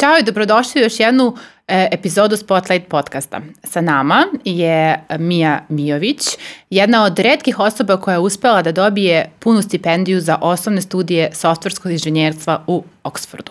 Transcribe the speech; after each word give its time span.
Ćao 0.00 0.18
i 0.18 0.22
dobrodošli 0.22 0.80
u 0.80 0.84
još 0.84 1.00
jednu 1.00 1.36
e, 1.68 1.88
epizodu 1.92 2.36
Spotlight 2.36 2.88
podcasta. 2.88 3.40
Sa 3.64 3.80
nama 3.80 4.26
je 4.44 5.04
Mija 5.18 5.64
Mijović, 5.68 6.22
jedna 6.70 7.04
od 7.04 7.18
redkih 7.18 7.58
osoba 7.58 7.96
koja 7.96 8.14
je 8.14 8.18
uspela 8.18 8.62
da 8.62 8.72
dobije 8.72 9.30
punu 9.38 9.62
stipendiju 9.62 10.20
za 10.20 10.38
osnovne 10.40 10.82
studije 10.82 11.30
softverskog 11.32 11.92
inženjerstva 11.92 12.64
u 12.66 12.84
Oxfordu. 13.04 13.50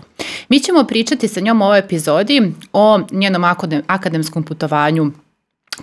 Mi 0.50 0.60
ćemo 0.60 0.84
pričati 0.84 1.28
sa 1.28 1.40
njom 1.40 1.62
u 1.62 1.66
ovoj 1.66 1.79
epizodi 1.79 2.52
o 2.74 3.00
njenom 3.12 3.44
akademskom 3.88 4.44
putovanju 4.44 5.12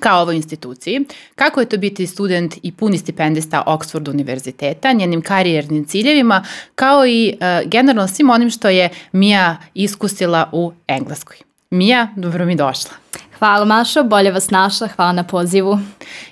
ka 0.00 0.18
ovoj 0.18 0.36
instituciji, 0.36 1.00
kako 1.34 1.60
je 1.60 1.68
to 1.68 1.78
biti 1.78 2.06
student 2.06 2.54
i 2.62 2.72
puni 2.72 2.98
stipendista 2.98 3.62
Oxford 3.66 4.10
univerziteta, 4.10 4.92
njenim 4.92 5.22
karijernim 5.22 5.84
ciljevima, 5.84 6.44
kao 6.74 7.06
i 7.06 7.34
uh, 7.34 7.70
generalno 7.70 8.08
svim 8.08 8.30
onim 8.30 8.50
što 8.50 8.68
je 8.68 8.88
Mija 9.12 9.56
iskusila 9.74 10.48
u 10.52 10.72
Engleskoj. 10.88 11.36
Mija, 11.70 12.08
dobro 12.16 12.46
mi 12.46 12.56
došla. 12.56 12.90
Hvala 13.38 13.64
Mašo, 13.64 14.04
bolje 14.04 14.30
vas 14.30 14.50
našla, 14.50 14.88
hvala 14.88 15.12
na 15.12 15.24
pozivu. 15.24 15.78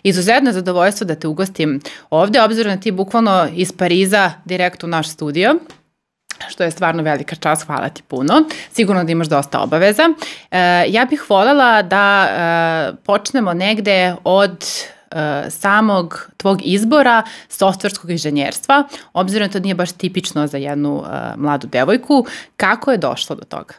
Izuzetno 0.02 0.48
je 0.50 0.54
zadovoljstvo 0.54 1.04
da 1.04 1.14
te 1.14 1.28
ugostim 1.28 1.80
ovde, 2.10 2.42
obzirom 2.42 2.70
na 2.70 2.76
da 2.76 2.82
ti 2.82 2.90
bukvalno 2.90 3.48
iz 3.54 3.72
Pariza 3.72 4.32
direkt 4.44 4.84
u 4.84 4.86
naš 4.86 5.08
studio 5.08 5.54
što 6.48 6.64
je 6.64 6.70
stvarno 6.70 7.02
velika 7.02 7.36
čast, 7.36 7.66
hvala 7.66 7.88
ti 7.88 8.02
puno. 8.02 8.34
Sigurno 8.72 9.04
da 9.04 9.12
imaš 9.12 9.26
dosta 9.26 9.60
obaveza. 9.60 10.02
E, 10.50 10.84
ja 10.88 11.04
bih 11.04 11.24
voljela 11.28 11.82
da 11.82 12.26
e, 12.28 12.96
počnemo 13.04 13.52
negde 13.52 14.14
od 14.24 14.64
e, 15.10 15.50
samog 15.50 16.28
tvog 16.36 16.60
izbora 16.64 17.22
softverskog 17.48 18.10
inženjerstva, 18.10 18.84
obzirom 19.12 19.48
da 19.48 19.52
to 19.52 19.58
nije 19.58 19.74
baš 19.74 19.92
tipično 19.92 20.46
za 20.46 20.58
jednu 20.58 21.04
e, 21.06 21.36
mladu 21.36 21.66
devojku. 21.66 22.26
Kako 22.56 22.90
je 22.90 22.98
došlo 22.98 23.36
do 23.36 23.44
toga? 23.44 23.74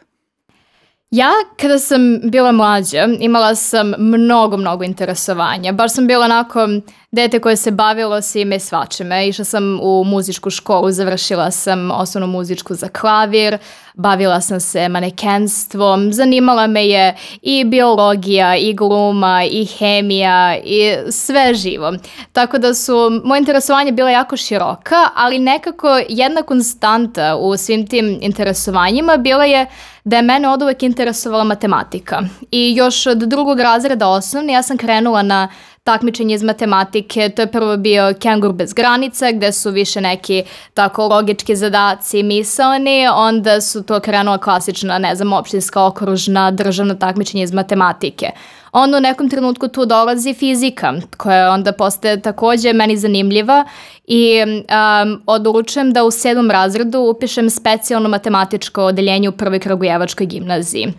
Ja 1.10 1.30
kada 1.60 1.78
sam 1.78 2.20
bila 2.30 2.52
mlađa 2.52 3.08
imala 3.20 3.54
sam 3.54 3.92
mnogo, 3.98 4.56
mnogo 4.56 4.84
interesovanja. 4.84 5.72
Baš 5.72 5.94
sam 5.94 6.06
bila 6.06 6.24
onako 6.24 6.68
dete 7.16 7.40
koje 7.40 7.56
se 7.56 7.70
bavilo 7.70 8.22
svime 8.22 8.58
svačime. 8.60 9.28
Išla 9.28 9.44
sam 9.44 9.78
u 9.82 10.04
muzičku 10.04 10.50
školu, 10.50 10.90
završila 10.90 11.50
sam 11.50 11.90
osnovnu 11.90 12.26
muzičku 12.26 12.74
za 12.74 12.88
klavir, 12.88 13.58
bavila 13.94 14.40
sam 14.40 14.60
se 14.60 14.88
manekenstvom, 14.88 16.12
zanimala 16.12 16.66
me 16.66 16.86
je 16.86 17.16
i 17.42 17.64
biologija, 17.64 18.56
i 18.56 18.74
gluma, 18.74 19.44
i 19.44 19.64
hemija, 19.64 20.56
i 20.64 20.96
sve 21.10 21.54
živo. 21.54 21.92
Tako 22.32 22.58
da 22.58 22.74
su 22.74 23.20
moje 23.24 23.38
interesovanje 23.38 23.92
bila 23.92 24.10
jako 24.10 24.36
široka, 24.36 25.08
ali 25.14 25.38
nekako 25.38 26.00
jedna 26.08 26.42
konstanta 26.42 27.36
u 27.36 27.56
svim 27.56 27.86
tim 27.86 28.18
interesovanjima 28.20 29.16
bila 29.16 29.44
je 29.44 29.66
da 30.04 30.16
je 30.16 30.22
mene 30.22 30.48
od 30.48 30.62
uvek 30.62 30.82
interesovala 30.82 31.44
matematika. 31.44 32.22
I 32.50 32.74
još 32.76 33.06
od 33.06 33.18
drugog 33.18 33.60
razreda 33.60 34.08
osnovne 34.08 34.52
ja 34.52 34.62
sam 34.62 34.76
krenula 34.76 35.22
na 35.22 35.48
takmičenje 35.86 36.34
iz 36.34 36.42
matematike, 36.42 37.28
to 37.28 37.42
je 37.42 37.46
prvo 37.52 37.76
bio 37.76 38.12
Kengur 38.20 38.52
bez 38.52 38.72
granica, 38.74 39.32
gde 39.32 39.52
su 39.52 39.70
više 39.70 40.00
neki 40.00 40.42
tako 40.74 41.06
logički 41.06 41.56
zadaci 41.56 42.22
misalni, 42.22 43.08
onda 43.14 43.60
su 43.60 43.82
to 43.82 44.00
krenula 44.00 44.38
klasična, 44.38 44.98
ne 44.98 45.14
znam, 45.14 45.32
opštinska, 45.32 45.84
okružna, 45.84 46.50
državna 46.50 46.94
takmičenja 46.94 47.44
iz 47.44 47.52
matematike. 47.52 48.30
Onda 48.72 48.96
u 48.96 49.00
nekom 49.00 49.30
trenutku 49.30 49.68
tu 49.68 49.86
dolazi 49.86 50.34
fizika, 50.34 50.94
koja 51.16 51.52
onda 51.52 51.72
postaje 51.72 52.20
takođe 52.22 52.72
meni 52.72 52.96
zanimljiva 52.96 53.64
i 54.04 54.42
um, 54.42 55.22
odlučujem 55.26 55.92
da 55.92 56.04
u 56.04 56.10
sedmom 56.10 56.50
razredu 56.50 57.00
upišem 57.00 57.50
specijalno 57.50 58.08
matematičko 58.08 58.84
odeljenje 58.84 59.28
u 59.28 59.32
prvoj 59.32 59.58
Kragujevačkoj 59.58 60.26
gimnaziji. 60.26 60.92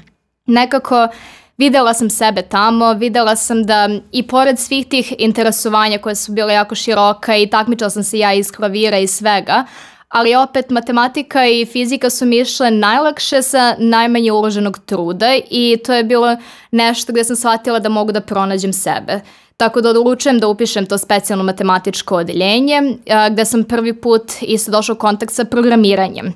Nekako 0.45 1.08
videla 1.58 1.94
sam 1.94 2.09
sebe 2.09 2.41
tamo, 2.41 2.94
videla 2.94 3.36
sam 3.36 3.63
da 3.63 3.89
i 4.11 4.27
pored 4.27 4.59
svih 4.59 4.88
tih 4.88 5.13
interesovanja 5.17 5.97
koje 5.97 6.16
su 6.16 6.31
bile 6.31 6.53
jako 6.53 6.75
široka 6.75 7.36
i 7.37 7.48
takmičala 7.48 7.89
sam 7.89 8.04
se 8.04 8.20
ja 8.20 8.33
iz 8.33 8.52
klavira 8.52 8.98
i 8.98 9.08
svega, 9.08 9.65
ali 10.09 10.36
opet 10.36 10.70
matematika 10.70 11.45
i 11.48 11.65
fizika 11.65 12.09
su 12.09 12.26
mi 12.26 12.37
išle 12.39 12.71
najlakše 12.71 13.42
sa 13.42 13.76
najmanje 13.80 14.32
uloženog 14.32 14.80
truda 14.86 15.36
i 15.49 15.77
to 15.86 15.93
je 15.93 16.04
bilo 16.04 16.37
nešto 16.71 17.14
gde 17.14 17.23
sam 17.23 17.36
shvatila 17.36 17.80
da 17.80 17.89
mogu 17.89 18.11
da 18.11 18.21
pronađem 18.21 18.73
sebe. 18.73 19.21
Tako 19.58 19.82
da 19.82 19.89
odlučujem 19.89 20.39
da 20.39 20.48
upišem 20.48 20.86
to 20.86 20.98
specijalno 20.98 21.43
matematičko 21.43 22.15
odeljenje, 22.15 22.82
gde 23.32 23.45
sam 23.45 23.64
prvi 23.64 23.93
put 23.93 24.32
isto 24.42 24.71
došao 24.71 24.93
u 24.93 24.98
kontakt 24.98 25.33
sa 25.33 25.45
programiranjem. 25.45 26.33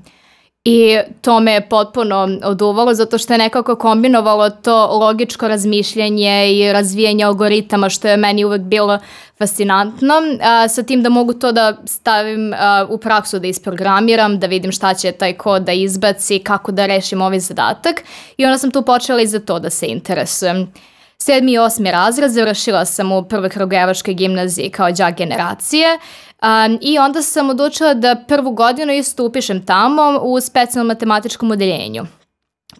I 0.65 0.99
to 1.21 1.39
me 1.39 1.53
je 1.53 1.69
potpuno 1.69 2.29
oduvalo 2.43 2.93
zato 2.93 3.17
što 3.17 3.33
je 3.33 3.37
nekako 3.37 3.75
kombinovalo 3.75 4.49
to 4.49 4.87
logičko 4.99 5.47
razmišljanje 5.47 6.53
i 6.53 6.73
razvijanje 6.73 7.23
algoritama 7.23 7.89
što 7.89 8.07
je 8.07 8.17
meni 8.17 8.45
uvek 8.45 8.61
bilo 8.61 8.99
fascinantno. 9.37 10.13
A, 10.41 10.67
sa 10.67 10.83
tim 10.83 11.03
da 11.03 11.09
mogu 11.09 11.33
to 11.33 11.51
da 11.51 11.77
stavim 11.85 12.53
a, 12.53 12.85
u 12.89 12.97
praksu 12.97 13.39
da 13.39 13.47
isprogramiram, 13.47 14.39
da 14.39 14.47
vidim 14.47 14.71
šta 14.71 14.93
će 14.93 15.11
taj 15.11 15.33
kod 15.33 15.61
da 15.61 15.71
izbaci, 15.71 16.39
kako 16.39 16.71
da 16.71 16.85
rešim 16.85 17.21
ovaj 17.21 17.39
zadatak 17.39 18.03
i 18.37 18.45
onda 18.45 18.57
sam 18.57 18.71
tu 18.71 18.81
počela 18.81 19.21
i 19.21 19.27
za 19.27 19.39
to 19.39 19.59
da 19.59 19.69
se 19.69 19.87
interesujem. 19.87 20.73
Sedmi 21.17 21.51
i 21.51 21.57
osmi 21.57 21.91
razred 21.91 22.31
završila 22.31 22.85
sam 22.85 23.11
u 23.11 23.23
prvoj 23.23 23.49
Kragujevačkoj 23.49 24.13
gimnaziji 24.13 24.69
kao 24.69 24.91
džak 24.91 25.17
generacije 25.17 25.99
um, 26.41 26.77
i 26.81 26.99
onda 26.99 27.21
sam 27.21 27.49
odlučila 27.49 27.93
da 27.93 28.15
prvu 28.27 28.51
godinu 28.51 28.93
isto 28.93 29.25
upišem 29.25 29.65
tamo 29.65 30.19
u 30.21 30.39
specijalnom 30.39 30.87
matematičkom 30.87 31.51
odeljenju. 31.51 32.05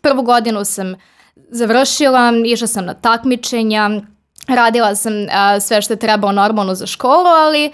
Prvu 0.01 0.21
godinu 0.21 0.65
sam 0.65 0.95
završila, 1.49 2.33
išla 2.45 2.67
sam 2.67 2.85
na 2.85 2.93
takmičenja, 2.93 3.89
radila 4.47 4.95
sam 4.95 5.13
uh, 5.13 5.27
sve 5.61 5.81
što 5.81 5.93
je 5.93 5.99
trebalo 5.99 6.31
normalno 6.31 6.75
za 6.75 6.85
školu, 6.85 7.27
ali 7.27 7.71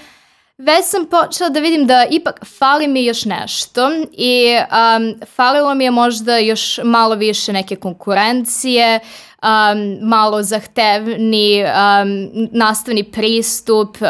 već 0.58 0.86
sam 0.86 1.06
počela 1.06 1.50
da 1.50 1.60
vidim 1.60 1.88
da 1.88 2.06
ipak 2.12 2.46
fali 2.58 2.88
mi 2.88 3.06
još 3.06 3.26
nešto 3.26 3.90
i 4.12 4.58
um, 4.58 5.28
falilo 5.36 5.76
mi 5.76 5.84
je 5.84 5.92
možda 5.92 6.38
još 6.38 6.80
malo 6.84 7.16
više 7.16 7.54
neke 7.54 7.76
konkurencije, 7.76 9.00
um, 9.44 10.10
malo 10.10 10.44
zahtevni 10.44 11.64
um, 11.64 12.30
nastavni 12.52 13.04
pristup, 13.04 13.98
uh, 14.02 14.08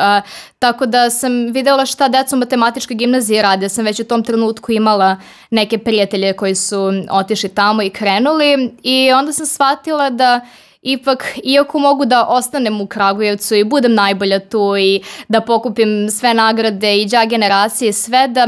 tako 0.60 0.86
da 0.86 1.10
sam 1.10 1.52
videla 1.52 1.86
šta 1.86 2.08
deca 2.08 2.36
u 2.36 2.40
matematičkoj 2.40 2.96
gimnaziji 2.96 3.42
rade. 3.42 3.70
Sam 3.70 3.86
već 3.86 4.00
u 4.00 4.04
tom 4.04 4.24
trenutku 4.24 4.72
imala 4.72 5.18
neke 5.50 5.78
prijatelje 5.78 6.34
koji 6.34 6.56
su 6.56 6.92
otišli 7.12 7.50
tamo 7.50 7.82
i 7.82 7.90
krenuli 7.90 8.72
i 8.84 9.12
onda 9.12 9.34
sam 9.34 9.46
shvatila 9.46 10.10
da 10.10 10.42
ipak, 10.88 11.40
iako 11.44 11.80
mogu 11.80 12.06
da 12.06 12.26
ostanem 12.26 12.82
u 12.82 12.88
Kragujevcu 12.88 13.56
i 13.56 13.64
budem 13.64 13.94
najbolja 13.94 14.40
tu 14.40 14.78
i 14.78 15.02
da 15.28 15.42
pokupim 15.42 16.10
sve 16.12 16.34
nagrade 16.34 16.98
i 17.02 17.06
đa 17.06 17.26
generacije, 17.26 17.94
sve 17.94 18.28
da 18.28 18.48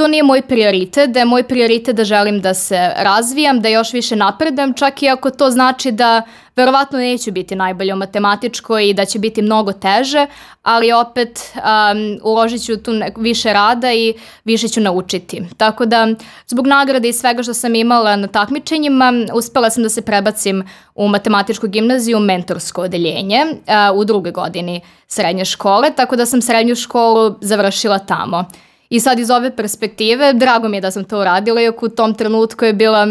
to 0.00 0.08
nije 0.08 0.22
moj 0.22 0.42
prioritet, 0.42 1.10
da 1.10 1.18
je 1.18 1.24
moj 1.24 1.42
prioritet 1.42 1.96
da 1.96 2.04
želim 2.04 2.40
da 2.40 2.54
se 2.54 2.92
razvijam, 2.96 3.60
da 3.60 3.68
još 3.68 3.92
više 3.92 4.16
napredam, 4.16 4.72
čak 4.74 5.02
i 5.02 5.08
ako 5.08 5.30
to 5.30 5.50
znači 5.50 5.92
da 5.92 6.22
verovatno 6.56 6.98
neću 6.98 7.32
biti 7.32 7.56
najbolja 7.56 7.94
u 7.94 7.98
matematičkoj 7.98 8.88
i 8.88 8.94
da 8.94 9.04
će 9.04 9.18
biti 9.18 9.42
mnogo 9.42 9.72
teže, 9.72 10.26
ali 10.62 10.92
opet 10.92 11.40
um, 11.54 12.18
uložit 12.22 12.64
ću 12.64 12.76
tu 12.76 12.92
više 13.16 13.52
rada 13.52 13.92
i 13.92 14.14
više 14.44 14.68
ću 14.68 14.80
naučiti. 14.80 15.42
Tako 15.56 15.86
da, 15.86 16.08
zbog 16.46 16.66
nagrade 16.66 17.08
i 17.08 17.12
svega 17.12 17.42
što 17.42 17.54
sam 17.54 17.74
imala 17.74 18.16
na 18.16 18.26
takmičenjima, 18.26 19.12
uspela 19.34 19.70
sam 19.70 19.82
da 19.82 19.88
se 19.88 20.02
prebacim 20.02 20.64
u 20.94 21.08
matematičku 21.08 21.68
gimnaziju, 21.68 22.18
mentorsko 22.20 22.82
odeljenje, 22.82 23.44
uh, 23.44 23.98
u 23.98 24.04
druge 24.04 24.30
godini 24.30 24.80
srednje 25.06 25.44
škole, 25.44 25.90
tako 25.96 26.16
da 26.16 26.26
sam 26.26 26.42
srednju 26.42 26.74
školu 26.74 27.34
završila 27.40 27.98
tamo. 27.98 28.44
I 28.90 29.00
sad 29.00 29.18
iz 29.18 29.30
ove 29.30 29.56
perspektive, 29.56 30.32
drago 30.32 30.68
mi 30.68 30.76
je 30.76 30.80
da 30.80 30.90
sam 30.90 31.04
to 31.04 31.20
uradila, 31.20 31.60
iako 31.60 31.86
u 31.86 31.88
tom 31.88 32.14
trenutku 32.14 32.64
je 32.64 32.72
bila 32.72 33.06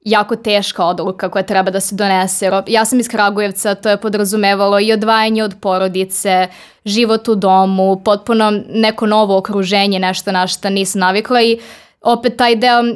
jako 0.00 0.36
teška 0.36 0.84
odluka 0.84 1.28
koja 1.28 1.42
treba 1.42 1.70
da 1.70 1.80
se 1.80 1.94
donese. 1.94 2.50
Ja 2.66 2.84
sam 2.84 3.00
iz 3.00 3.08
Kragujevca, 3.08 3.74
to 3.74 3.88
je 3.88 3.96
podrazumevalo 3.96 4.80
i 4.80 4.92
odvajanje 4.92 5.44
od 5.44 5.54
porodice, 5.60 6.48
život 6.84 7.28
u 7.28 7.34
domu, 7.34 8.00
potpuno 8.04 8.60
neko 8.68 9.06
novo 9.06 9.36
okruženje, 9.38 9.98
nešto 9.98 10.32
na 10.32 10.46
što 10.46 10.70
nisam 10.70 11.00
navikla 11.00 11.42
i 11.42 11.58
opet 12.00 12.36
taj 12.36 12.56
deo 12.56 12.80
uh, 12.80 12.86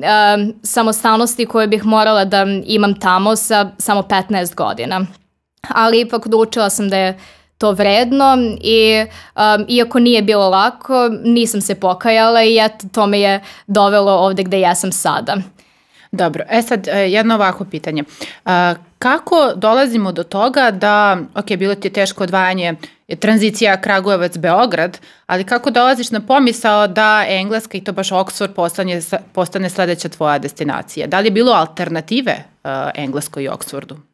samostalnosti 0.62 1.46
koje 1.46 1.66
bih 1.66 1.84
morala 1.84 2.24
da 2.24 2.46
imam 2.64 3.00
tamo 3.00 3.36
sa 3.36 3.70
samo 3.78 4.02
15 4.02 4.54
godina. 4.54 5.00
Ali 5.68 6.00
ipak 6.00 6.26
odlučila 6.26 6.70
sam 6.70 6.88
da 6.88 6.96
je 6.96 7.18
to 7.62 7.72
vredno 7.72 8.36
i 8.60 9.06
um, 9.36 9.64
iako 9.68 9.98
nije 9.98 10.22
bilo 10.22 10.48
lako, 10.48 11.08
nisam 11.24 11.60
se 11.60 11.74
pokajala 11.74 12.42
i 12.42 12.58
eto 12.58 12.86
to 12.92 13.06
me 13.06 13.20
je 13.20 13.40
dovelo 13.66 14.12
ovde 14.12 14.42
gde 14.42 14.60
ja 14.60 14.74
sam 14.74 14.92
sada. 14.92 15.36
Dobro, 16.12 16.44
e 16.50 16.62
sad 16.62 16.88
e, 16.88 16.92
jedno 16.92 17.34
ovako 17.34 17.64
pitanje. 17.64 18.04
Kako 18.98 19.52
dolazimo 19.56 20.12
do 20.12 20.22
toga 20.22 20.70
da, 20.70 21.18
ok, 21.34 21.56
bilo 21.56 21.74
ti 21.74 21.88
je 21.88 21.92
teško 21.92 22.24
odvajanje, 22.24 22.74
tranzicija 23.18 23.80
Kragujevac-Beograd, 23.80 24.98
ali 25.26 25.44
kako 25.44 25.70
dolaziš 25.70 26.10
na 26.10 26.20
pomisao 26.20 26.86
da 26.86 27.24
Engleska 27.28 27.78
i 27.78 27.84
to 27.84 27.92
baš 27.92 28.10
Oxford 28.10 28.54
postane, 28.54 29.00
postane 29.32 29.70
sledeća 29.70 30.08
tvoja 30.08 30.38
destinacija? 30.38 31.06
Da 31.06 31.20
li 31.20 31.26
je 31.26 31.30
bilo 31.30 31.52
alternative 31.52 32.36
uh, 32.64 32.70
Engleskoj 32.94 33.44
i 33.44 33.48
Oxfordu? 33.48 34.11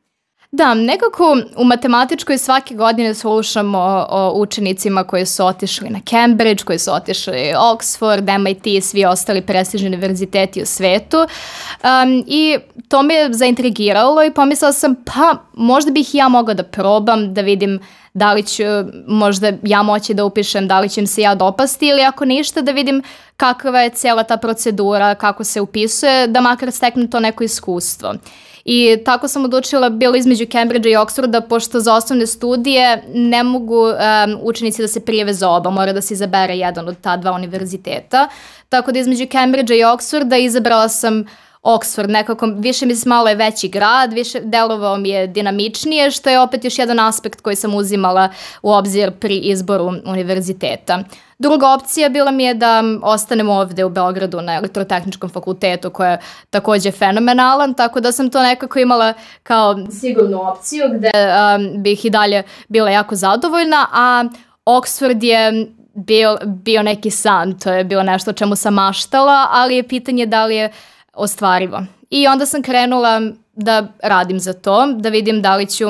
Da, 0.50 0.75
nekako 0.75 1.37
u 1.56 1.65
matematičkoj 1.65 2.39
svake 2.39 2.75
godine 2.75 3.15
slušamo 3.15 4.06
o, 4.11 4.33
učenicima 4.35 5.05
koji 5.05 5.27
su 5.27 5.47
otišli 5.47 5.91
na 5.91 6.00
Cambridge, 6.11 6.65
koji 6.65 6.79
su 6.79 6.93
otišli 6.93 7.53
Oxford, 7.56 8.39
MIT 8.39 8.67
i 8.67 8.81
svi 8.81 9.05
ostali 9.05 9.43
prestižni 9.43 9.89
univerziteti 9.89 10.62
u 10.62 10.67
svetu. 10.67 11.17
Um, 11.19 12.25
I 12.27 12.59
to 12.89 13.03
me 13.03 13.15
je 13.15 13.33
zaintrigiralo 13.33 14.25
i 14.25 14.35
pomislila 14.35 14.73
sam 14.73 14.95
pa 15.05 15.37
možda 15.55 15.91
bih 15.91 16.15
ja 16.15 16.29
mogla 16.29 16.55
da 16.55 16.62
probam 16.62 17.35
da 17.35 17.41
vidim 17.41 17.81
da 18.15 18.33
li 18.33 18.43
ću 18.43 18.62
možda 19.06 19.53
ja 19.62 19.83
moći 19.83 20.15
da 20.15 20.25
upišem, 20.25 20.69
da 20.69 20.81
li 20.81 20.89
će 20.89 21.00
im 21.00 21.06
se 21.06 21.23
ja 21.23 21.35
dopasti 21.35 21.87
ili 21.87 22.03
ako 22.03 22.25
ništa 22.25 22.61
da 22.61 22.73
vidim 22.73 23.03
kakva 23.37 23.81
je 23.81 23.91
cijela 23.91 24.23
ta 24.23 24.37
procedura, 24.37 25.15
kako 25.15 25.45
se 25.45 25.61
upisuje, 25.61 26.27
da 26.27 26.41
makar 26.41 26.73
steknem 26.73 27.11
to 27.11 27.21
neko 27.21 27.45
iskustvo. 27.45 28.15
I 28.70 28.97
tako 29.05 29.29
sam 29.29 29.44
odlučila, 29.44 29.88
bilo 29.91 30.17
između 30.17 30.47
Cambridgea 30.47 30.93
i 30.93 31.05
Oxforda, 31.05 31.41
pošto 31.41 31.81
za 31.81 31.94
osnovne 31.94 32.26
studije 32.26 33.03
ne 33.15 33.43
mogu 33.43 33.85
um, 33.87 33.94
učenici 34.43 34.82
da 34.82 34.88
se 34.88 35.00
prijeve 35.00 35.35
za 35.35 35.50
oba, 35.50 35.70
mora 35.70 35.93
da 35.93 36.00
se 36.00 36.15
izabere 36.15 36.56
jedan 36.56 36.88
od 36.88 36.97
ta 37.00 37.17
dva 37.17 37.32
univerziteta. 37.32 38.29
Tako 38.69 38.93
da 38.93 38.99
između 38.99 39.26
Cambridgea 39.32 39.76
i 39.76 39.81
Oxforda 39.81 40.38
izabrala 40.44 40.88
sam 40.88 41.25
Oxford, 41.62 42.10
nekako 42.10 42.46
više 42.46 42.87
mi 42.87 42.94
se 42.94 43.08
malo 43.08 43.28
je 43.28 43.34
veći 43.34 43.69
grad, 43.69 44.12
više 44.12 44.40
delovao 44.40 44.96
mi 44.96 45.08
je 45.08 45.26
dinamičnije, 45.26 46.10
što 46.10 46.31
je 46.31 46.40
opet 46.40 46.64
još 46.64 46.78
jedan 46.78 47.00
aspekt 47.00 47.40
koji 47.40 47.56
sam 47.56 47.75
uzimala 47.75 48.28
u 48.62 48.72
obzir 48.72 49.10
pri 49.10 49.37
izboru 49.37 49.93
univerziteta. 50.06 51.05
Druga 51.38 51.69
opcija 51.69 52.08
bila 52.08 52.31
mi 52.31 52.44
je 52.44 52.55
da 52.55 52.82
ostanem 53.02 53.49
ovde 53.49 53.84
u 53.84 53.88
Beogradu 53.88 54.40
na 54.40 54.55
elektrotehničkom 54.55 55.31
fakultetu 55.31 55.90
koja 55.90 56.10
je 56.10 56.19
takođe 56.50 56.90
fenomenalan, 56.90 57.75
tako 57.75 58.00
da 58.00 58.12
sam 58.12 58.31
to 58.31 58.43
nekako 58.43 58.78
imala 58.78 59.14
kao 59.43 59.76
sigurnu 60.00 60.50
opciju 60.50 60.84
gde 60.94 61.11
um, 61.11 61.82
bih 61.82 62.04
i 62.04 62.11
dalje 62.11 62.43
bila 62.69 62.90
jako 62.90 63.14
zadovoljna, 63.14 63.87
a 63.93 64.25
Oxford 64.66 65.25
je 65.25 65.66
bio, 65.94 66.38
bio 66.44 66.82
neki 66.82 67.11
san, 67.11 67.58
to 67.58 67.72
je 67.72 67.84
bilo 67.84 68.02
nešto 68.02 68.31
o 68.31 68.34
čemu 68.34 68.56
sam 68.56 68.75
maštala, 68.75 69.46
ali 69.50 69.76
je 69.76 69.88
pitanje 69.88 70.26
da 70.26 70.44
li 70.44 70.56
je 70.56 70.72
ostvarivo. 71.14 71.82
I 72.10 72.26
onda 72.26 72.46
sam 72.46 72.62
krenula 72.62 73.20
da 73.55 73.88
radim 74.02 74.40
za 74.40 74.52
to, 74.52 74.93
da 74.93 75.08
vidim 75.08 75.43
da 75.43 75.56
li 75.56 75.66
ću 75.66 75.87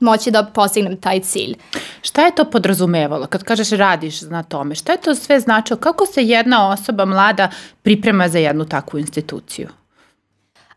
moći 0.00 0.30
da 0.30 0.44
postignem 0.44 1.00
taj 1.00 1.20
cilj. 1.20 1.54
Šta 2.02 2.24
je 2.24 2.34
to 2.34 2.44
podrazumevalo 2.44 3.26
kad 3.26 3.44
kažeš 3.44 3.70
radiš 3.70 4.22
na 4.22 4.42
tome? 4.42 4.74
Šta 4.74 4.92
je 4.92 5.00
to 5.00 5.14
sve 5.14 5.40
značilo? 5.40 5.78
Kako 5.78 6.06
se 6.06 6.24
jedna 6.24 6.70
osoba 6.70 7.04
mlada 7.04 7.50
priprema 7.82 8.28
za 8.28 8.38
jednu 8.38 8.64
takvu 8.64 8.98
instituciju? 8.98 9.68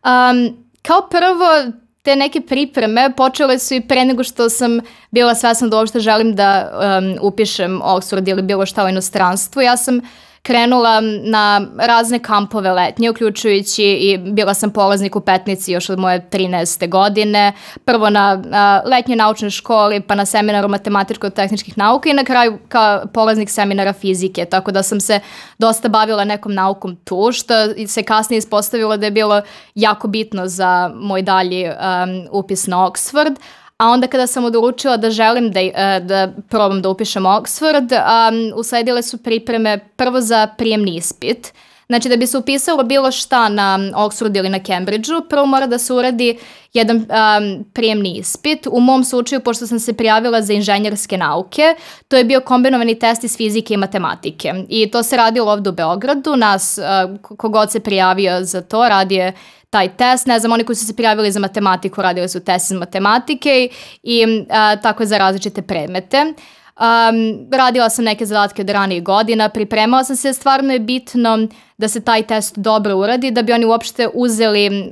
Um, 0.04 0.56
kao 0.82 1.08
prvo, 1.10 1.72
te 2.02 2.16
neke 2.16 2.40
pripreme 2.40 3.12
počele 3.16 3.58
su 3.58 3.74
i 3.74 3.80
pre 3.80 4.04
nego 4.04 4.24
što 4.24 4.48
sam 4.48 4.80
bila 5.10 5.34
svesna 5.34 5.68
da 5.68 5.76
uopšte 5.76 6.00
želim 6.00 6.34
da 6.34 6.70
um, 6.72 7.18
upišem 7.20 7.80
Oxford 7.84 8.30
ili 8.30 8.42
bilo 8.42 8.66
šta 8.66 8.84
u 8.84 8.88
inostranstvu. 8.88 9.62
Ja 9.62 9.76
sam 9.76 9.96
uh, 9.96 10.04
krenula 10.42 11.00
na 11.22 11.66
razne 11.78 12.18
kampove 12.18 12.72
letnje, 12.72 13.10
uključujući 13.10 13.84
i 13.84 14.18
bila 14.18 14.54
sam 14.54 14.70
polaznik 14.70 15.16
u 15.16 15.20
Petnici 15.20 15.72
još 15.72 15.90
od 15.90 15.98
moje 15.98 16.28
13. 16.30 16.88
godine, 16.88 17.52
prvo 17.84 18.10
na 18.10 18.42
a, 18.52 18.80
letnjoj 18.84 19.16
naučnoj 19.16 19.50
školi, 19.50 20.00
pa 20.00 20.14
na 20.14 20.26
seminaru 20.26 20.68
matematičko-tehničkih 20.68 21.72
nauka 21.76 22.10
i 22.10 22.14
na 22.14 22.24
kraju 22.24 22.58
kao 22.68 23.06
polaznik 23.14 23.50
seminara 23.50 23.92
fizike, 23.92 24.44
tako 24.44 24.72
da 24.72 24.82
sam 24.82 25.00
se 25.00 25.20
dosta 25.58 25.88
bavila 25.88 26.24
nekom 26.24 26.54
naukom 26.54 26.96
tu, 26.96 27.32
što 27.32 27.54
se 27.86 28.02
kasnije 28.02 28.38
ispostavilo 28.38 28.96
da 28.96 29.06
je 29.06 29.10
bilo 29.10 29.42
jako 29.74 30.08
bitno 30.08 30.46
za 30.46 30.90
moj 30.94 31.22
dalji 31.22 31.64
um, 31.64 32.28
upis 32.30 32.66
na 32.66 32.76
Oxford, 32.76 33.36
A 33.82 33.88
onda 33.88 34.06
kada 34.06 34.26
sam 34.26 34.44
odlučila 34.44 34.96
da 34.96 35.10
želim 35.10 35.50
da, 35.50 35.60
e, 35.60 36.00
da 36.02 36.32
probam 36.48 36.82
da 36.82 36.88
upišem 36.88 37.22
Oxford, 37.22 37.90
um, 37.92 38.58
usledile 38.58 39.02
su 39.02 39.18
pripreme 39.18 39.78
prvo 39.96 40.20
za 40.20 40.46
prijemni 40.46 40.96
ispit. 40.96 41.52
Znači 41.86 42.08
da 42.08 42.16
bi 42.16 42.26
se 42.26 42.38
upisalo 42.38 42.82
bilo 42.82 43.10
šta 43.10 43.48
na 43.48 43.78
Oxfordu 43.94 44.38
ili 44.38 44.48
na 44.48 44.58
Cambridgeu, 44.58 45.20
prvo 45.30 45.46
mora 45.46 45.66
da 45.66 45.78
se 45.78 45.92
uradi 45.92 46.38
jedan 46.72 46.96
um, 46.96 47.64
prijemni 47.72 48.16
ispit. 48.18 48.66
U 48.70 48.80
mom 48.80 49.04
slučaju, 49.04 49.40
pošto 49.40 49.66
sam 49.66 49.78
se 49.78 49.92
prijavila 49.92 50.42
za 50.42 50.52
inženjerske 50.52 51.16
nauke, 51.18 51.74
to 52.08 52.16
je 52.16 52.24
bio 52.24 52.40
kombinovani 52.40 52.98
test 52.98 53.24
iz 53.24 53.36
fizike 53.36 53.74
i 53.74 53.76
matematike. 53.76 54.54
I 54.68 54.90
to 54.90 55.02
se 55.02 55.16
radilo 55.16 55.52
ovde 55.52 55.70
u 55.70 55.72
Beogradu. 55.72 56.36
Nas, 56.36 56.78
uh, 56.78 57.36
kogod 57.36 57.72
se 57.72 57.80
prijavio 57.80 58.44
za 58.44 58.60
to, 58.60 58.88
radi 58.88 59.14
je 59.14 59.32
taj 59.72 59.96
test. 59.96 60.26
Ne 60.26 60.38
znam, 60.38 60.52
oni 60.52 60.64
koji 60.64 60.76
su 60.76 60.86
se 60.86 60.96
prijavili 60.96 61.32
za 61.32 61.40
matematiku 61.40 62.02
radili 62.02 62.28
su 62.28 62.40
test 62.40 62.70
iz 62.70 62.76
matematike 62.76 63.68
i 64.02 64.44
a, 64.50 64.76
tako 64.76 65.04
za 65.04 65.18
različite 65.18 65.62
predmete. 65.62 66.18
Um, 66.26 67.48
radila 67.52 67.88
sam 67.90 68.04
neke 68.04 68.26
zadatke 68.26 68.62
od 68.62 68.70
ranijih 68.70 69.02
godina, 69.02 69.48
pripremala 69.48 70.04
sam 70.04 70.16
se, 70.16 70.32
stvarno 70.32 70.72
je 70.72 70.78
bitno 70.78 71.38
da 71.78 71.88
se 71.88 72.00
taj 72.00 72.22
test 72.22 72.58
dobro 72.58 72.96
uradi, 72.96 73.30
da 73.30 73.42
bi 73.42 73.52
oni 73.52 73.64
uopšte 73.64 74.08
uzeli 74.14 74.68
um, 74.68 74.86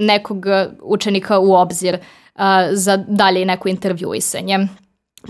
nekog 0.00 0.46
učenika 0.82 1.38
u 1.38 1.54
obzir 1.54 1.94
uh, 1.94 2.42
za 2.72 2.96
dalje 2.96 3.44
neko 3.44 3.68
intervjuisanje. 3.68 4.58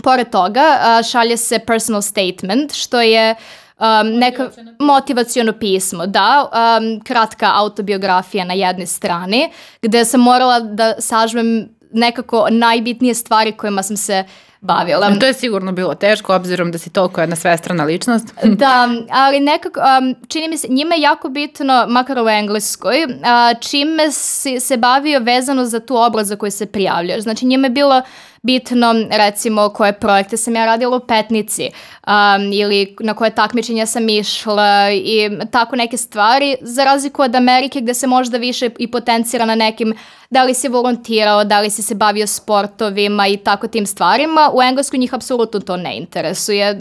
Pored 0.03 0.29
toga, 0.29 0.61
uh, 0.79 1.05
šalje 1.05 1.37
se 1.37 1.59
personal 1.59 2.01
statement, 2.01 2.73
što 2.73 3.01
je 3.01 3.31
uh, 3.31 3.62
um, 3.83 4.07
neka 4.19 4.49
motivacijono 4.79 5.53
pismo, 5.53 6.07
da, 6.07 6.49
um, 6.51 7.01
kratka 7.01 7.51
autobiografija 7.53 8.45
na 8.45 8.53
jednoj 8.53 8.85
strani, 8.85 9.49
gde 9.81 10.05
sam 10.05 10.21
morala 10.21 10.59
da 10.59 10.93
sažmem 10.99 11.69
nekako 11.91 12.47
najbitnije 12.51 13.13
stvari 13.13 13.51
kojima 13.51 13.83
sam 13.83 13.97
se 13.97 14.23
bavila. 14.61 15.15
To 15.19 15.25
je 15.25 15.33
sigurno 15.33 15.71
bilo 15.71 15.95
teško, 15.95 16.35
obzirom 16.35 16.71
da 16.71 16.77
si 16.77 16.89
toliko 16.89 17.21
jedna 17.21 17.35
svestrana 17.35 17.83
ličnost. 17.83 18.33
da, 18.61 18.89
ali 19.11 19.39
nekako, 19.39 19.79
um, 19.79 20.15
čini 20.27 20.47
mi 20.47 20.57
se, 20.57 20.67
njima 20.67 20.95
je 20.95 21.01
jako 21.01 21.29
bitno, 21.29 21.85
makar 21.89 22.19
u 22.19 22.29
engleskoj, 22.29 23.05
uh, 23.05 23.59
čime 23.59 24.11
si 24.11 24.59
se 24.59 24.77
bavio 24.77 25.19
vezano 25.19 25.65
za 25.65 25.79
tu 25.79 25.97
oblast 25.97 26.29
za 26.29 26.35
koju 26.35 26.51
se 26.51 26.65
prijavljaš. 26.65 27.23
Znači, 27.23 27.45
njima 27.45 27.67
je 27.67 27.71
bilo 27.71 28.01
bitno, 28.43 28.93
recimo, 29.11 29.69
koje 29.69 29.93
projekte 29.93 30.37
sam 30.37 30.55
ja 30.55 30.65
radila 30.65 30.97
u 30.97 30.99
Petnici 30.99 31.69
um, 32.07 32.51
ili 32.53 32.95
na 32.99 33.13
koje 33.13 33.35
takmičenja 33.35 33.85
sam 33.85 34.09
išla 34.09 34.91
i 34.91 35.29
tako 35.51 35.75
neke 35.75 35.97
stvari, 35.97 36.55
za 36.61 36.83
razliku 36.83 37.21
od 37.21 37.35
Amerike 37.35 37.81
gde 37.81 37.93
se 37.93 38.07
možda 38.07 38.37
više 38.37 38.69
i 38.79 38.91
potencira 38.91 39.45
na 39.45 39.55
nekim 39.55 39.93
da 40.29 40.43
li 40.43 40.53
si 40.53 40.67
volontirao, 40.67 41.43
da 41.43 41.59
li 41.59 41.69
si 41.69 41.81
se 41.81 41.95
bavio 41.95 42.27
sportovima 42.27 43.27
i 43.27 43.37
tako 43.37 43.67
tim 43.67 43.85
stvarima. 43.85 44.51
U 44.53 44.61
Engleskoj 44.61 44.99
njih 44.99 45.13
apsolutno 45.13 45.59
to 45.59 45.77
ne 45.77 45.97
interesuje. 45.97 46.77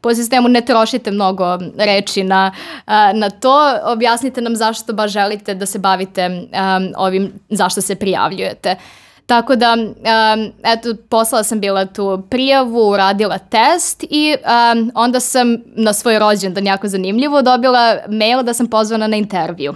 Po 0.00 0.14
sistemu 0.14 0.48
ne 0.48 0.60
trošite 0.60 1.10
mnogo 1.10 1.58
reči 1.78 2.24
na, 2.24 2.52
na 3.14 3.30
to. 3.30 3.78
Objasnite 3.84 4.40
nam 4.40 4.56
zašto 4.56 4.92
baš 4.92 5.10
želite 5.10 5.54
da 5.54 5.66
se 5.66 5.78
bavite 5.78 6.26
um, 6.26 6.92
ovim, 6.96 7.32
zašto 7.48 7.80
se 7.80 7.94
prijavljujete. 7.94 8.76
Tako 9.26 9.56
da, 9.56 9.74
um, 9.74 10.52
eto, 10.64 10.94
poslala 11.08 11.44
sam 11.44 11.60
bila 11.60 11.86
tu 11.86 12.22
prijavu, 12.30 12.96
radila 12.96 13.38
test 13.38 14.04
i 14.10 14.36
um, 14.44 14.92
onda 14.94 15.20
sam 15.20 15.56
na 15.64 15.92
svoj 15.92 16.18
rođendan, 16.18 16.66
jako 16.66 16.88
zanimljivo, 16.88 17.42
dobila 17.42 17.96
mail 18.08 18.42
da 18.42 18.54
sam 18.54 18.66
pozvana 18.66 19.06
na 19.06 19.16
intervju. 19.16 19.74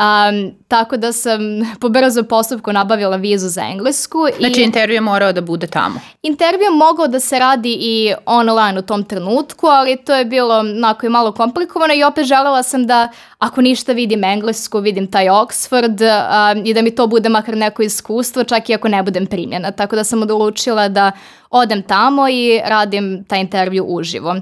Um, 0.00 0.54
tako 0.68 0.96
da 0.96 1.12
sam 1.12 1.40
po 1.80 1.88
brzom 1.88 2.24
postupku 2.24 2.72
nabavila 2.72 3.16
vizu 3.16 3.48
za 3.48 3.62
Englesku. 3.62 4.18
Znači 4.38 4.60
i 4.60 4.64
intervju 4.64 4.94
je 4.94 5.00
morao 5.00 5.32
da 5.32 5.40
bude 5.40 5.66
tamo? 5.66 6.00
Intervju 6.22 6.62
je 6.62 6.70
mogao 6.70 7.06
da 7.06 7.20
se 7.20 7.38
radi 7.38 7.76
i 7.80 8.14
online 8.26 8.78
u 8.78 8.82
tom 8.82 9.04
trenutku, 9.04 9.66
ali 9.66 9.96
to 9.96 10.14
je 10.14 10.24
bilo 10.24 10.58
onako 10.58 11.06
i 11.06 11.08
malo 11.08 11.32
komplikovano 11.32 11.94
i 11.94 12.04
opet 12.04 12.26
želela 12.26 12.62
sam 12.62 12.86
da 12.86 13.08
ako 13.38 13.60
ništa 13.60 13.92
vidim 13.92 14.24
Englesku, 14.24 14.78
vidim 14.78 15.10
taj 15.10 15.26
Oxford 15.26 16.02
um, 16.02 16.66
i 16.66 16.74
da 16.74 16.82
mi 16.82 16.94
to 16.94 17.06
bude 17.06 17.28
makar 17.28 17.56
neko 17.56 17.82
iskustvo, 17.82 18.44
čak 18.44 18.70
i 18.70 18.74
ako 18.74 18.88
ne 18.88 19.02
budem 19.02 19.26
primljena. 19.26 19.70
Tako 19.70 19.96
da 19.96 20.04
sam 20.04 20.22
odlučila 20.22 20.88
da 20.88 21.12
odem 21.50 21.82
tamo 21.82 22.28
i 22.28 22.60
radim 22.64 23.24
taj 23.28 23.40
intervju 23.40 23.84
uživo. 23.88 24.36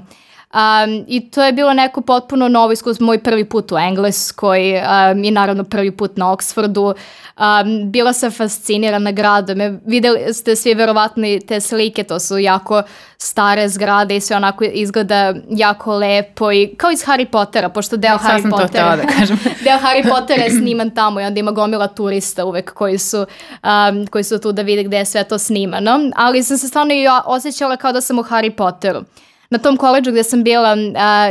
Um, 0.53 1.05
I 1.07 1.29
to 1.29 1.43
je 1.43 1.53
bilo 1.53 1.73
neko 1.73 2.01
potpuno 2.01 2.47
novo 2.47 2.71
iskustvo, 2.71 3.05
moj 3.05 3.23
prvi 3.23 3.45
put 3.45 3.71
u 3.71 3.77
Engleskoj 3.77 4.73
um, 4.77 5.23
i 5.23 5.31
naravno 5.31 5.63
prvi 5.63 5.91
put 5.91 6.17
na 6.17 6.25
Oxfordu. 6.25 6.93
Um, 7.37 7.91
bila 7.91 8.13
sam 8.13 8.31
fascinirana 8.31 9.11
gradom. 9.11 9.61
E, 9.61 9.79
videli 9.85 10.33
ste 10.33 10.55
svi 10.55 10.73
verovatno 10.73 11.23
te 11.47 11.61
slike, 11.61 12.03
to 12.03 12.19
su 12.19 12.37
jako 12.37 12.83
stare 13.17 13.69
zgrade 13.69 14.15
i 14.15 14.21
sve 14.21 14.35
onako 14.35 14.63
izgleda 14.63 15.33
jako 15.49 15.95
lepo 15.95 16.51
i 16.51 16.75
kao 16.77 16.91
iz 16.91 17.05
Harry 17.05 17.25
Pottera, 17.25 17.69
pošto 17.69 17.97
deo 17.97 18.11
ja, 18.11 18.19
Harry 18.19 18.49
Pottera, 18.49 18.95
da 18.95 19.03
kažem. 19.03 19.39
deo 19.63 19.77
Harry 19.77 20.09
Pottera 20.09 20.43
je 20.43 20.49
sniman 20.49 20.89
tamo 20.91 21.21
i 21.21 21.23
onda 21.23 21.39
ima 21.39 21.51
gomila 21.51 21.87
turista 21.87 22.45
uvek 22.45 22.73
koji 22.73 22.97
su, 22.97 23.25
um, 23.63 24.07
koji 24.07 24.23
su 24.23 24.39
tu 24.39 24.51
da 24.51 24.61
vide 24.61 24.83
gde 24.83 24.97
je 24.97 25.05
sve 25.05 25.23
to 25.23 25.37
snimano, 25.37 26.11
ali 26.15 26.43
sam 26.43 26.57
se 26.57 26.67
stvarno 26.67 26.93
i 26.93 27.07
osjećala 27.25 27.77
kao 27.77 27.91
da 27.91 28.01
sam 28.01 28.19
u 28.19 28.23
Harry 28.23 28.55
Potteru 28.55 29.03
na 29.49 29.57
tom 29.57 29.77
koleđu 29.77 30.11
gde 30.11 30.23
sam 30.23 30.43
bila 30.43 30.77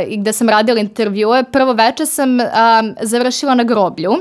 i 0.07 0.17
gde 0.17 0.33
sam 0.33 0.49
radila 0.49 0.79
intervjue, 0.79 1.43
prvo 1.43 1.73
veče 1.73 2.05
sam 2.05 2.39
a, 2.39 2.83
završila 3.01 3.55
na 3.55 3.63
groblju, 3.63 4.11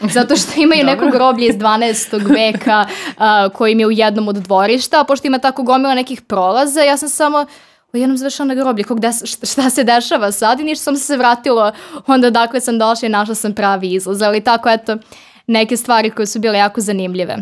zato 0.14 0.36
što 0.36 0.60
imaju 0.60 0.84
neko 0.84 1.10
groblje 1.10 1.48
iz 1.48 1.54
12. 1.54 2.34
veka 2.34 2.84
a, 3.18 3.48
koji 3.48 3.74
mi 3.74 3.82
je 3.82 3.86
u 3.86 3.90
jednom 3.90 4.28
od 4.28 4.36
dvorišta, 4.36 5.00
a 5.00 5.04
pošto 5.04 5.26
ima 5.26 5.38
tako 5.38 5.62
gomila 5.62 5.94
nekih 5.94 6.22
prolaza, 6.22 6.82
ja 6.82 6.96
sam 6.96 7.08
samo 7.08 7.46
jednom 7.92 8.16
završila 8.18 8.46
na 8.46 8.54
groblje, 8.54 8.84
kog 8.84 9.00
des, 9.00 9.22
šta 9.24 9.70
se 9.70 9.84
dešava 9.84 10.32
sad 10.32 10.60
i 10.60 10.64
ništa 10.64 10.82
sam 10.82 10.96
se 10.96 11.16
vratila 11.16 11.72
onda 12.06 12.30
dakle 12.30 12.60
sam 12.60 12.78
došla 12.78 13.06
i 13.06 13.10
našla 13.10 13.34
sam 13.34 13.54
pravi 13.54 13.92
izlaz, 13.92 14.22
ali 14.22 14.40
tako 14.40 14.68
eto 14.68 14.96
neke 15.46 15.76
stvari 15.76 16.10
koje 16.10 16.26
su 16.26 16.38
bile 16.38 16.58
jako 16.58 16.80
zanimljive. 16.80 17.36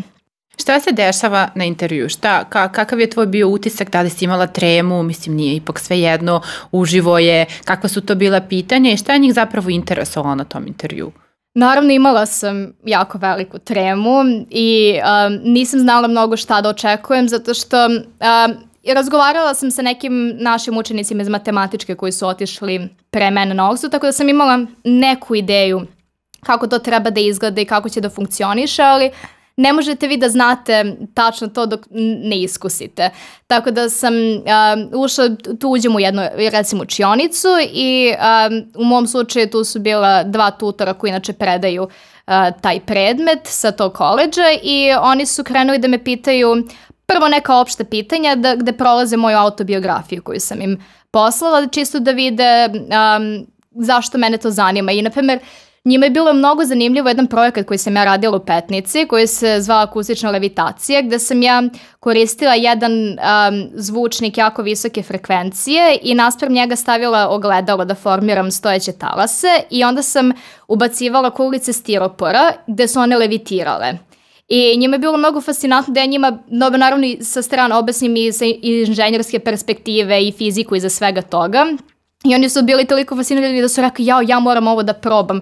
Šta 0.57 0.79
se 0.79 0.91
dešava 0.91 1.49
na 1.55 1.65
intervju? 1.65 2.09
Šta, 2.09 2.43
ka, 2.43 2.71
kakav 2.71 2.99
je 2.99 3.09
tvoj 3.09 3.25
bio 3.25 3.47
utisak? 3.49 3.89
Da 3.89 4.01
li 4.01 4.09
si 4.09 4.25
imala 4.25 4.47
tremu? 4.47 5.03
Mislim, 5.03 5.35
nije 5.35 5.55
ipak 5.55 5.79
sve 5.79 5.99
jedno, 5.99 6.41
uživo 6.71 7.19
je. 7.19 7.45
Kakva 7.65 7.89
su 7.89 8.01
to 8.01 8.15
bila 8.15 8.41
pitanja 8.41 8.91
i 8.91 8.97
šta 8.97 9.13
je 9.13 9.19
njih 9.19 9.33
zapravo 9.33 9.69
interesovalo 9.69 10.35
na 10.35 10.43
tom 10.43 10.67
intervju? 10.67 11.11
Naravno 11.53 11.91
imala 11.91 12.25
sam 12.25 12.73
jako 12.85 13.17
veliku 13.17 13.59
tremu 13.59 14.23
i 14.49 14.99
um, 14.99 15.51
nisam 15.53 15.79
znala 15.79 16.07
mnogo 16.07 16.37
šta 16.37 16.61
da 16.61 16.69
očekujem 16.69 17.29
zato 17.29 17.53
što 17.53 17.85
um, 17.85 18.71
razgovarala 18.93 19.53
sam 19.53 19.71
sa 19.71 19.81
nekim 19.81 20.35
našim 20.39 20.77
učenicima 20.77 21.21
iz 21.21 21.29
matematičke 21.29 21.95
koji 21.95 22.11
su 22.11 22.27
otišli 22.27 22.89
pre 23.09 23.31
mene 23.31 23.53
na 23.53 23.63
Oxford, 23.71 23.91
tako 23.91 24.05
da 24.05 24.11
sam 24.11 24.29
imala 24.29 24.65
neku 24.83 25.35
ideju 25.35 25.81
kako 26.43 26.67
to 26.67 26.79
treba 26.79 27.09
da 27.09 27.19
izgleda 27.19 27.61
i 27.61 27.65
kako 27.65 27.89
će 27.89 28.01
da 28.01 28.09
funkcioniše, 28.09 28.83
ali 28.83 29.11
ne 29.61 29.73
možete 29.73 30.07
vi 30.07 30.17
da 30.17 30.29
znate 30.29 30.95
tačno 31.13 31.47
to 31.47 31.65
dok 31.65 31.81
ne 32.23 32.41
iskusite. 32.41 33.09
Tako 33.47 33.71
da 33.71 33.89
sam 33.89 34.13
uh, 34.13 35.03
ušla, 35.03 35.29
tu 35.59 35.69
uđem 35.69 35.95
u 35.95 35.99
jednu 35.99 36.21
recimo 36.51 36.81
učionicu 36.81 37.47
i 37.73 38.13
uh, 38.13 38.81
u 38.81 38.83
mom 38.83 39.07
slučaju 39.07 39.49
tu 39.49 39.63
su 39.63 39.79
bila 39.79 40.23
dva 40.23 40.51
tutora 40.51 40.93
koji 40.93 41.09
inače 41.09 41.33
predaju 41.33 41.83
uh, 41.83 41.89
taj 42.61 42.79
predmet 42.79 43.39
sa 43.43 43.71
tog 43.71 43.93
koleđa 43.93 44.45
i 44.63 44.91
oni 45.01 45.25
su 45.25 45.43
krenuli 45.43 45.77
da 45.77 45.87
me 45.87 46.03
pitaju 46.03 46.55
prvo 47.05 47.27
neka 47.27 47.55
opšta 47.55 47.83
pitanja 47.83 48.35
da, 48.35 48.55
gde 48.55 48.73
prolaze 48.73 49.17
moju 49.17 49.37
autobiografiju 49.37 50.23
koju 50.23 50.39
sam 50.39 50.61
im 50.61 50.83
poslala, 51.11 51.67
čisto 51.67 51.99
da 51.99 52.11
vide 52.11 52.67
um, 52.71 53.47
zašto 53.71 54.17
mene 54.17 54.37
to 54.37 54.51
zanima. 54.51 54.91
I, 54.91 55.01
na 55.01 55.09
primer, 55.09 55.39
Njima 55.85 56.05
je 56.05 56.09
bilo 56.09 56.33
mnogo 56.33 56.65
zanimljivo 56.65 57.09
jedan 57.09 57.27
projekat 57.27 57.65
koji 57.65 57.77
sam 57.77 57.95
ja 57.95 58.03
radila 58.03 58.37
u 58.37 58.45
Petnici, 58.45 59.07
koji 59.07 59.27
se 59.27 59.57
zvao 59.61 59.83
akustična 59.83 60.31
levitacija, 60.31 61.01
gde 61.01 61.19
sam 61.19 61.41
ja 61.41 61.63
koristila 61.99 62.53
jedan 62.53 62.91
um, 62.93 63.17
zvučnik 63.73 64.37
jako 64.37 64.61
visoke 64.61 65.03
frekvencije 65.03 65.97
i 66.01 66.15
naspram 66.15 66.53
njega 66.53 66.75
stavila 66.75 67.29
ogledalo 67.29 67.85
da 67.85 67.95
formiram 67.95 68.51
stojeće 68.51 68.91
talase 68.91 69.47
i 69.69 69.83
onda 69.83 70.01
sam 70.01 70.31
ubacivala 70.67 71.29
kuglice 71.29 71.73
stiropora 71.73 72.51
gde 72.67 72.87
su 72.87 72.99
one 72.99 73.17
levitirale. 73.17 73.93
I 74.47 74.77
njima 74.77 74.95
je 74.95 74.99
bilo 74.99 75.17
mnogo 75.17 75.41
fascinantno 75.41 75.93
da 75.93 75.99
ja 75.99 76.05
njima, 76.05 76.39
dobro, 76.47 76.77
naravno 76.77 77.05
i 77.07 77.17
sa 77.21 77.41
strane 77.41 77.75
objasnim 77.75 78.15
i 78.15 78.31
sa 78.31 78.45
inženjerske 78.61 79.39
perspektive 79.39 80.27
i 80.27 80.31
fiziku 80.31 80.75
iza 80.75 80.89
svega 80.89 81.21
toga. 81.21 81.65
I 82.23 82.35
oni 82.35 82.49
su 82.49 82.63
bili 82.63 82.85
toliko 82.85 83.15
fascinirani 83.15 83.61
da 83.61 83.69
su 83.69 83.81
rekli, 83.81 84.05
jao, 84.05 84.21
ja 84.21 84.39
moram 84.39 84.67
ovo 84.67 84.83
da 84.83 84.93
probam 84.93 85.41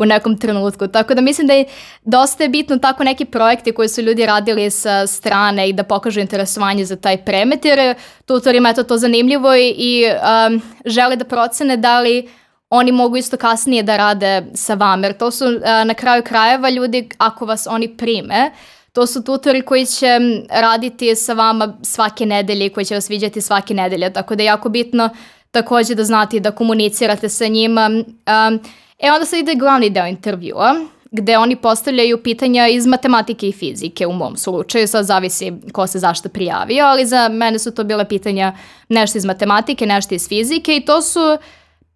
u 0.00 0.06
nekom 0.06 0.38
trenutku. 0.38 0.88
Tako 0.88 1.14
da 1.14 1.20
mislim 1.20 1.46
da 1.46 1.54
je 1.54 1.64
dosta 2.04 2.42
je 2.42 2.48
bitno 2.48 2.78
tako 2.78 3.04
neki 3.04 3.24
projekti 3.24 3.72
koji 3.72 3.88
su 3.88 4.02
ljudi 4.02 4.26
radili 4.26 4.70
sa 4.70 5.06
strane 5.06 5.68
i 5.68 5.72
da 5.72 5.82
pokažu 5.82 6.20
interesovanje 6.20 6.84
za 6.84 6.96
taj 6.96 7.24
premet, 7.24 7.64
jer 7.64 7.94
tutorima 8.24 8.68
je 8.68 8.74
to, 8.74 8.82
to 8.82 8.96
zanimljivo 8.96 9.56
i, 9.56 10.04
um, 10.48 10.62
žele 10.84 11.16
da 11.16 11.24
procene 11.24 11.76
da 11.76 12.00
li 12.00 12.28
oni 12.70 12.92
mogu 12.92 13.16
isto 13.16 13.36
kasnije 13.36 13.82
da 13.82 13.96
rade 13.96 14.46
sa 14.54 14.74
vama, 14.74 15.06
jer 15.06 15.16
to 15.16 15.30
su 15.30 15.44
uh, 15.44 15.52
na 15.84 15.94
kraju 15.94 16.22
krajeva 16.22 16.70
ljudi, 16.70 17.08
ako 17.18 17.46
vas 17.46 17.66
oni 17.66 17.96
prime, 17.96 18.50
to 18.92 19.06
su 19.06 19.24
tutori 19.24 19.62
koji 19.62 19.86
će 19.86 20.18
raditi 20.50 21.16
sa 21.16 21.32
vama 21.32 21.78
svake 21.82 22.26
nedelje 22.26 22.66
i 22.66 22.70
koji 22.70 22.84
će 22.86 22.94
vas 22.94 23.10
viđati 23.10 23.40
svake 23.40 23.74
nedelje, 23.74 24.12
tako 24.12 24.34
da 24.34 24.42
je 24.42 24.46
jako 24.46 24.68
bitno 24.68 25.10
takođe 25.50 25.94
da 25.94 26.04
znate 26.04 26.40
da 26.40 26.50
komunicirate 26.50 27.28
sa 27.28 27.46
njima. 27.46 27.90
Um, 27.90 28.60
E 29.00 29.10
onda 29.12 29.26
se 29.26 29.38
ide 29.38 29.54
glavni 29.54 29.90
deo 29.90 30.06
intervjua, 30.06 30.74
gde 31.10 31.38
oni 31.38 31.56
postavljaju 31.56 32.22
pitanja 32.22 32.68
iz 32.68 32.86
matematike 32.86 33.48
i 33.48 33.52
fizike 33.52 34.06
u 34.06 34.12
mom 34.12 34.36
slučaju, 34.36 34.88
sad 34.88 35.04
zavisi 35.04 35.52
ko 35.72 35.86
se 35.86 35.98
zašto 35.98 36.28
prijavio, 36.28 36.84
ali 36.84 37.06
za 37.06 37.28
mene 37.28 37.58
su 37.58 37.74
to 37.74 37.84
bile 37.84 38.08
pitanja 38.08 38.52
nešto 38.88 39.18
iz 39.18 39.24
matematike, 39.24 39.86
nešto 39.86 40.14
iz 40.14 40.28
fizike 40.28 40.76
i 40.76 40.84
to 40.84 41.02
su 41.02 41.38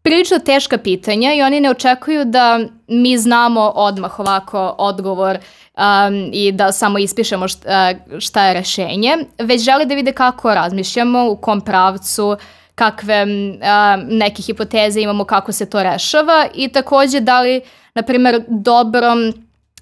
prilično 0.03 0.39
teška 0.39 0.79
pitanja 0.79 1.35
i 1.35 1.43
oni 1.43 1.61
ne 1.61 1.71
očekuju 1.71 2.25
da 2.25 2.61
mi 2.89 3.19
znamo 3.19 3.73
odmah 3.75 4.21
ovako 4.21 4.75
odgovor 4.79 5.39
um, 5.39 6.31
i 6.33 6.53
da 6.53 6.73
samo 6.73 6.99
ispišemo 6.99 7.49
šta, 7.49 7.95
šta 8.19 8.47
je 8.47 8.55
rešenje, 8.55 9.17
već 9.39 9.63
žele 9.63 9.85
da 9.85 9.95
vide 9.95 10.13
kako 10.13 10.55
razmišljamo, 10.55 11.31
u 11.31 11.37
kom 11.37 11.61
pravcu, 11.61 12.37
kakve 12.75 13.27
a, 13.63 13.97
neke 14.09 14.43
hipoteze 14.43 15.01
imamo 15.01 15.25
kako 15.25 15.53
se 15.53 15.71
to 15.71 15.83
rešava 15.83 16.47
i 16.55 16.69
takođe 16.69 17.21
da 17.21 17.41
li, 17.41 17.61
na 17.95 18.03
primer, 18.03 18.45
dobro 18.49 19.07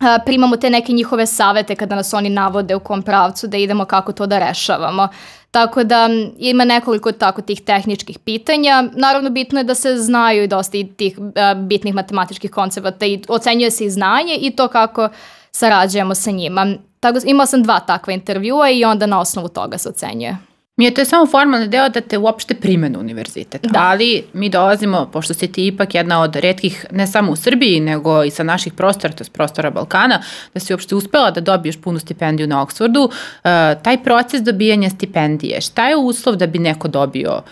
a, 0.00 0.18
primamo 0.26 0.56
te 0.56 0.70
neke 0.70 0.92
njihove 0.92 1.26
savete 1.26 1.74
kada 1.74 1.96
nas 1.96 2.14
oni 2.14 2.30
navode 2.30 2.74
u 2.74 2.80
kom 2.80 3.02
pravcu 3.02 3.46
da 3.46 3.56
idemo 3.56 3.84
kako 3.84 4.12
to 4.12 4.26
da 4.26 4.48
rešavamo. 4.48 5.08
Tako 5.50 5.84
da 5.84 6.08
ima 6.38 6.64
nekoliko 6.64 7.12
tako 7.12 7.42
tih 7.42 7.60
tehničkih 7.60 8.18
pitanja. 8.18 8.84
Naravno 8.92 9.30
bitno 9.30 9.60
je 9.60 9.64
da 9.64 9.74
se 9.74 9.96
znaju 9.96 10.44
i 10.44 10.46
dosta 10.46 10.78
i 10.78 10.86
tih 10.86 11.18
bitnih 11.56 11.94
matematičkih 11.94 12.50
koncepata 12.50 13.06
i 13.06 13.22
ocenjuje 13.28 13.70
se 13.70 13.84
i 13.84 13.90
znanje 13.90 14.34
i 14.40 14.50
to 14.50 14.68
kako 14.68 15.08
sarađujemo 15.50 16.14
sa 16.14 16.30
njima. 16.30 16.74
Tako, 17.00 17.18
imala 17.24 17.46
sam 17.46 17.62
dva 17.62 17.80
takva 17.80 18.12
intervjua 18.12 18.70
i 18.70 18.84
onda 18.84 19.06
na 19.06 19.20
osnovu 19.20 19.48
toga 19.48 19.78
se 19.78 19.88
ocenjuje. 19.88 20.36
Mi 20.76 20.84
je 20.84 20.94
to 20.94 21.04
samo 21.04 21.26
formalni 21.26 21.68
deo 21.68 21.88
da 21.88 22.00
te 22.00 22.18
uopšte 22.18 22.54
prime 22.54 22.88
na 22.88 22.98
univerzitet. 22.98 23.62
Da. 23.62 23.80
Ali 23.80 24.24
mi 24.32 24.48
dolazimo, 24.48 25.10
pošto 25.12 25.34
si 25.34 25.52
ti 25.52 25.66
ipak 25.66 25.94
jedna 25.94 26.22
od 26.22 26.36
redkih, 26.36 26.86
ne 26.90 27.06
samo 27.06 27.32
u 27.32 27.36
Srbiji, 27.36 27.80
nego 27.80 28.24
i 28.24 28.30
sa 28.30 28.42
naših 28.42 28.72
prostora, 28.72 29.14
to 29.14 29.24
je 29.24 29.30
prostora 29.32 29.70
Balkana, 29.70 30.22
da 30.54 30.60
si 30.60 30.72
uopšte 30.72 30.94
uspela 30.94 31.30
da 31.30 31.40
dobiješ 31.40 31.80
punu 31.80 31.98
stipendiju 31.98 32.46
na 32.46 32.66
Oxfordu, 32.66 33.04
uh, 33.04 33.82
taj 33.82 34.02
proces 34.04 34.42
dobijanja 34.42 34.90
stipendije, 34.90 35.60
šta 35.60 35.88
je 35.88 35.96
uslov 35.96 36.36
da 36.36 36.46
bi 36.46 36.58
neko 36.58 36.88
dobio 36.88 37.42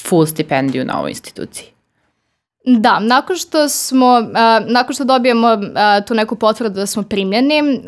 full 0.00 0.26
stipendiju 0.26 0.84
na 0.84 0.98
ovoj 0.98 1.10
instituciji? 1.10 1.71
Da, 2.64 3.00
nakon 3.00 3.36
što 3.36 3.68
smo, 3.68 4.18
uh, 4.18 4.72
nakon 4.72 4.94
što 4.94 5.04
dobijemo 5.04 5.52
uh, 5.52 6.06
tu 6.06 6.14
neku 6.14 6.36
potvrdu 6.36 6.74
da 6.74 6.86
smo 6.86 7.02
primljeni, 7.02 7.62
uh, 7.62 7.82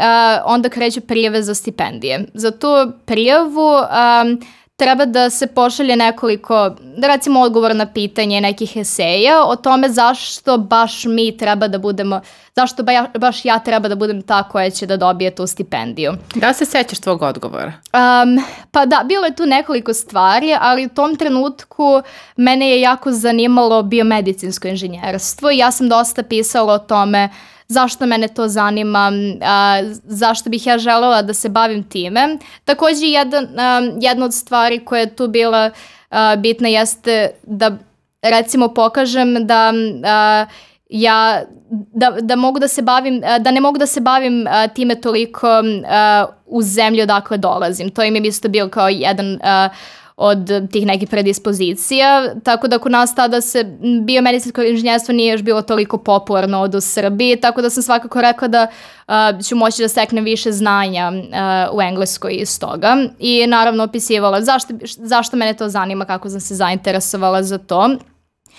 onda 0.45 0.69
kreće 0.69 1.01
prijave 1.01 1.43
za 1.43 1.55
stipendije. 1.55 2.27
Za 2.35 2.51
tu 2.51 2.69
prijavu 3.05 3.71
um, 3.73 4.41
treba 4.77 5.05
da 5.05 5.31
se 5.31 5.47
pošalje 5.47 5.97
nekoliko, 5.97 6.71
da 6.97 7.07
recimo 7.07 7.41
odgovor 7.41 7.77
na 7.77 7.87
pitanje 7.87 8.41
nekih 8.41 8.77
eseja 8.77 9.45
o 9.47 9.57
tome 9.57 9.89
zašto 9.89 10.59
baš 10.59 11.05
mi 11.05 11.37
treba 11.37 11.69
da 11.69 11.79
budemo, 11.79 12.21
zašto 12.57 12.83
ba 12.83 12.93
ja, 12.93 13.07
baš 13.19 13.45
ja 13.45 13.59
treba 13.59 13.89
da 13.89 13.95
budem 13.95 14.23
ta 14.23 14.43
koja 14.43 14.71
će 14.71 14.87
da 14.87 14.97
dobije 14.97 15.35
tu 15.35 15.47
stipendiju. 15.47 16.13
Da 16.35 16.53
se 16.53 16.65
sećaš 16.65 16.99
tvog 16.99 17.23
odgovora? 17.23 17.73
Um, 17.93 18.45
pa 18.71 18.87
da, 18.87 19.03
bilo 19.05 19.27
je 19.27 19.37
tu 19.37 19.47
nekoliko 19.47 19.95
stvari, 19.95 20.57
ali 20.61 20.87
u 20.87 20.89
tom 20.89 21.17
trenutku 21.17 22.03
mene 22.37 22.71
je 22.71 22.81
jako 22.81 23.13
zanimalo 23.13 23.83
biomedicinsko 23.83 24.69
inženjerstvo 24.69 25.51
i 25.51 25.59
ja 25.59 25.71
sam 25.71 25.89
dosta 25.89 26.23
pisala 26.23 26.73
o 26.73 26.79
tome 26.79 27.25
uh, 27.25 27.54
zašto 27.69 28.07
mene 28.07 28.29
to 28.29 28.49
zanima, 28.49 29.13
a, 29.43 29.83
zašto 30.05 30.51
bih 30.51 30.67
ja 30.67 30.79
želela 30.79 31.23
da 31.23 31.35
se 31.35 31.49
bavim 31.49 31.83
time. 31.89 32.39
Takođe, 32.65 33.07
jedan, 33.07 33.59
a, 33.59 33.81
jedna 34.01 34.25
od 34.25 34.35
stvari 34.35 34.85
koja 34.85 35.01
je 35.01 35.17
tu 35.17 35.29
bila 35.29 35.71
a, 36.11 36.37
bitna 36.37 36.69
jeste 36.69 37.31
da 37.43 37.77
recimo 38.23 38.69
pokažem 38.69 39.47
da 39.47 39.73
a, 40.05 40.47
ja 40.89 41.43
da, 41.71 42.11
da 42.21 42.37
mogu 42.37 42.59
da 42.59 42.69
se 42.69 42.83
bavim, 42.83 43.21
da 43.41 43.51
ne 43.51 43.61
mogu 43.61 43.79
da 43.79 43.87
se 43.87 44.01
bavim 44.01 44.47
a, 44.49 44.69
time 44.69 45.01
toliko 45.01 45.49
a, 45.89 46.27
u 46.47 46.63
zemlji 46.63 47.03
odakle 47.03 47.37
dolazim. 47.39 47.91
To 47.91 48.03
im 48.03 48.17
je 48.17 48.23
isto 48.29 48.49
bio 48.49 48.69
kao 48.69 48.89
jedan 48.89 49.39
a, 49.43 49.69
od 50.17 50.51
tih 50.73 50.87
nekih 50.87 51.09
predispozicija, 51.09 52.35
tako 52.45 52.69
da 52.69 52.79
kod 52.79 52.93
nas 52.93 53.15
tada 53.15 53.41
se 53.41 53.65
biomedicinsko 54.03 54.63
inženjerstvo 54.63 55.15
nije 55.15 55.33
još 55.33 55.43
bilo 55.43 55.63
toliko 55.63 55.99
popularno 55.99 56.61
od 56.61 56.75
u 56.75 56.81
Srbiji, 56.81 57.41
tako 57.41 57.63
da 57.63 57.71
sam 57.71 57.83
svakako 57.83 58.21
rekla 58.21 58.49
da 58.49 58.67
uh, 59.09 59.15
ću 59.49 59.57
moći 59.57 59.83
da 59.83 59.89
steknem 59.89 60.25
više 60.25 60.53
znanja 60.53 61.13
uh, 61.15 61.79
u 61.79 61.83
Engleskoj 61.83 62.33
iz 62.33 62.61
toga 62.61 62.97
i 63.19 63.47
naravno 63.47 63.85
opisivala 63.85 64.43
zašto, 64.43 64.75
zašto 64.85 65.37
mene 65.37 65.55
to 65.55 65.69
zanima, 65.69 66.05
kako 66.05 66.31
sam 66.31 66.41
se 66.41 66.55
zainteresovala 66.55 67.43
za 67.43 67.59
to. 67.59 67.91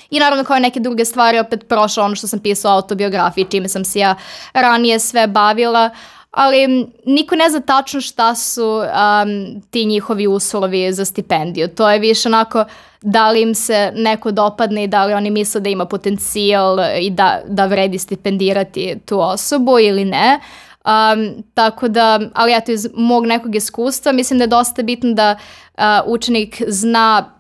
I 0.09 0.19
naravno 0.19 0.43
kao 0.43 0.59
neke 0.59 0.79
druge 0.79 1.05
stvari 1.05 1.39
opet 1.39 1.67
prošla 1.67 2.03
ono 2.03 2.15
što 2.15 2.27
sam 2.27 2.39
pisala 2.39 2.75
autobiografiji, 2.75 3.45
čime 3.51 3.69
sam 3.69 3.85
se 3.85 3.99
ja 3.99 4.15
ranije 4.53 4.99
sve 4.99 5.27
bavila, 5.27 5.89
ali 6.35 6.87
niko 7.05 7.35
ne 7.35 7.49
zna 7.49 7.59
tačno 7.59 8.01
šta 8.01 8.35
su 8.35 8.65
um, 8.65 9.61
ti 9.69 9.85
njihovi 9.85 10.27
uslovi 10.27 10.93
za 10.93 11.05
stipendiju. 11.05 11.67
To 11.67 11.89
je 11.89 11.99
više 11.99 12.29
onako 12.29 12.65
da 13.01 13.31
li 13.31 13.41
im 13.41 13.55
se 13.55 13.91
neko 13.95 14.31
dopadne 14.31 14.83
i 14.83 14.87
da 14.87 15.05
li 15.05 15.13
oni 15.13 15.29
misle 15.29 15.61
da 15.61 15.69
ima 15.69 15.85
potencijal 15.85 16.77
i 17.01 17.09
da, 17.09 17.41
da 17.47 17.65
vredi 17.65 17.97
stipendirati 17.97 18.95
tu 19.05 19.19
osobu 19.19 19.79
ili 19.79 20.05
ne. 20.05 20.39
Um, 20.85 21.43
tako 21.53 21.87
da, 21.87 22.19
ali 22.33 22.53
eto 22.55 22.71
iz 22.71 22.87
mog 22.93 23.25
nekog 23.25 23.55
iskustva 23.55 24.11
mislim 24.11 24.39
da 24.39 24.43
je 24.43 24.47
dosta 24.47 24.83
bitno 24.83 25.13
da 25.13 25.35
uh, 25.77 25.83
učenik 26.05 26.61
zna 26.67 27.35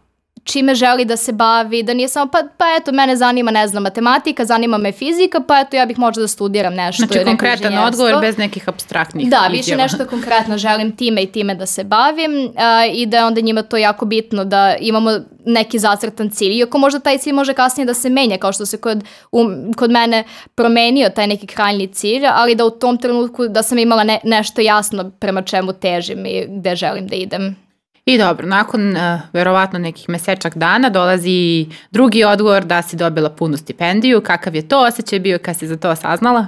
čime 0.45 0.75
želi 0.75 1.05
da 1.05 1.17
se 1.17 1.31
bavi, 1.31 1.83
da 1.83 1.93
nije 1.93 2.07
samo 2.07 2.31
pa, 2.31 2.43
pa 2.57 2.65
eto 2.79 2.91
mene 2.91 3.15
zanima 3.15 3.51
ne 3.51 3.67
znam 3.67 3.83
matematika, 3.83 4.45
zanima 4.45 4.77
me 4.77 4.91
fizika, 4.91 5.39
pa 5.47 5.59
eto 5.59 5.75
ja 5.75 5.85
bih 5.85 5.99
možda 5.99 6.21
da 6.21 6.27
studiram 6.27 6.73
nešto. 6.75 7.05
Znači 7.05 7.25
konkretan 7.25 7.77
odgovor 7.77 8.21
bez 8.21 8.37
nekih 8.37 8.69
abstraktnih 8.69 9.29
Da, 9.29 9.47
više 9.51 9.59
izjava. 9.59 9.83
nešto 9.83 10.05
konkretno 10.05 10.57
želim 10.57 10.95
time 10.95 11.23
i 11.23 11.31
time 11.31 11.55
da 11.55 11.65
se 11.65 11.83
bavim 11.83 12.31
uh, 12.45 12.51
i 12.93 13.05
da 13.05 13.17
je 13.17 13.25
onda 13.25 13.41
njima 13.41 13.61
to 13.61 13.77
jako 13.77 14.05
bitno 14.05 14.45
da 14.45 14.75
imamo 14.79 15.11
neki 15.45 15.79
zacrtan 15.79 16.29
cilj. 16.29 16.57
Iako 16.57 16.77
možda 16.77 16.99
taj 16.99 17.17
cilj 17.17 17.33
može 17.33 17.53
kasnije 17.53 17.85
da 17.85 17.93
se 17.93 18.09
menja, 18.09 18.37
kao 18.37 18.53
što 18.53 18.65
se 18.65 18.77
kod, 18.77 19.03
um, 19.31 19.73
kod 19.73 19.91
mene 19.91 20.23
promenio 20.55 21.09
taj 21.09 21.27
neki 21.27 21.47
krajnji 21.47 21.87
cilj, 21.87 22.25
ali 22.27 22.55
da 22.55 22.65
u 22.65 22.69
tom 22.69 22.97
trenutku 22.97 23.47
da 23.47 23.63
sam 23.63 23.77
imala 23.77 24.03
ne, 24.03 24.19
nešto 24.23 24.61
jasno 24.61 25.11
prema 25.19 25.41
čemu 25.41 25.73
težim 25.73 26.25
i 26.25 26.45
gde 26.49 26.75
želim 26.75 27.07
da 27.07 27.15
idem. 27.15 27.64
I 28.05 28.17
dobro, 28.17 28.47
nakon 28.47 28.91
uh, 28.91 29.19
verovatno 29.33 29.79
nekih 29.79 30.09
mesečak 30.09 30.57
dana 30.57 30.89
dolazi 30.89 31.65
drugi 31.91 32.23
odgovor 32.23 32.65
da 32.65 32.81
si 32.81 32.95
dobila 32.95 33.29
punu 33.29 33.57
stipendiju. 33.57 34.21
Kakav 34.21 34.55
je 34.55 34.67
to 34.67 34.79
osjećaj 34.79 35.19
bio 35.19 35.39
kad 35.39 35.57
si 35.57 35.67
za 35.67 35.77
to 35.77 35.95
saznala? 35.95 36.47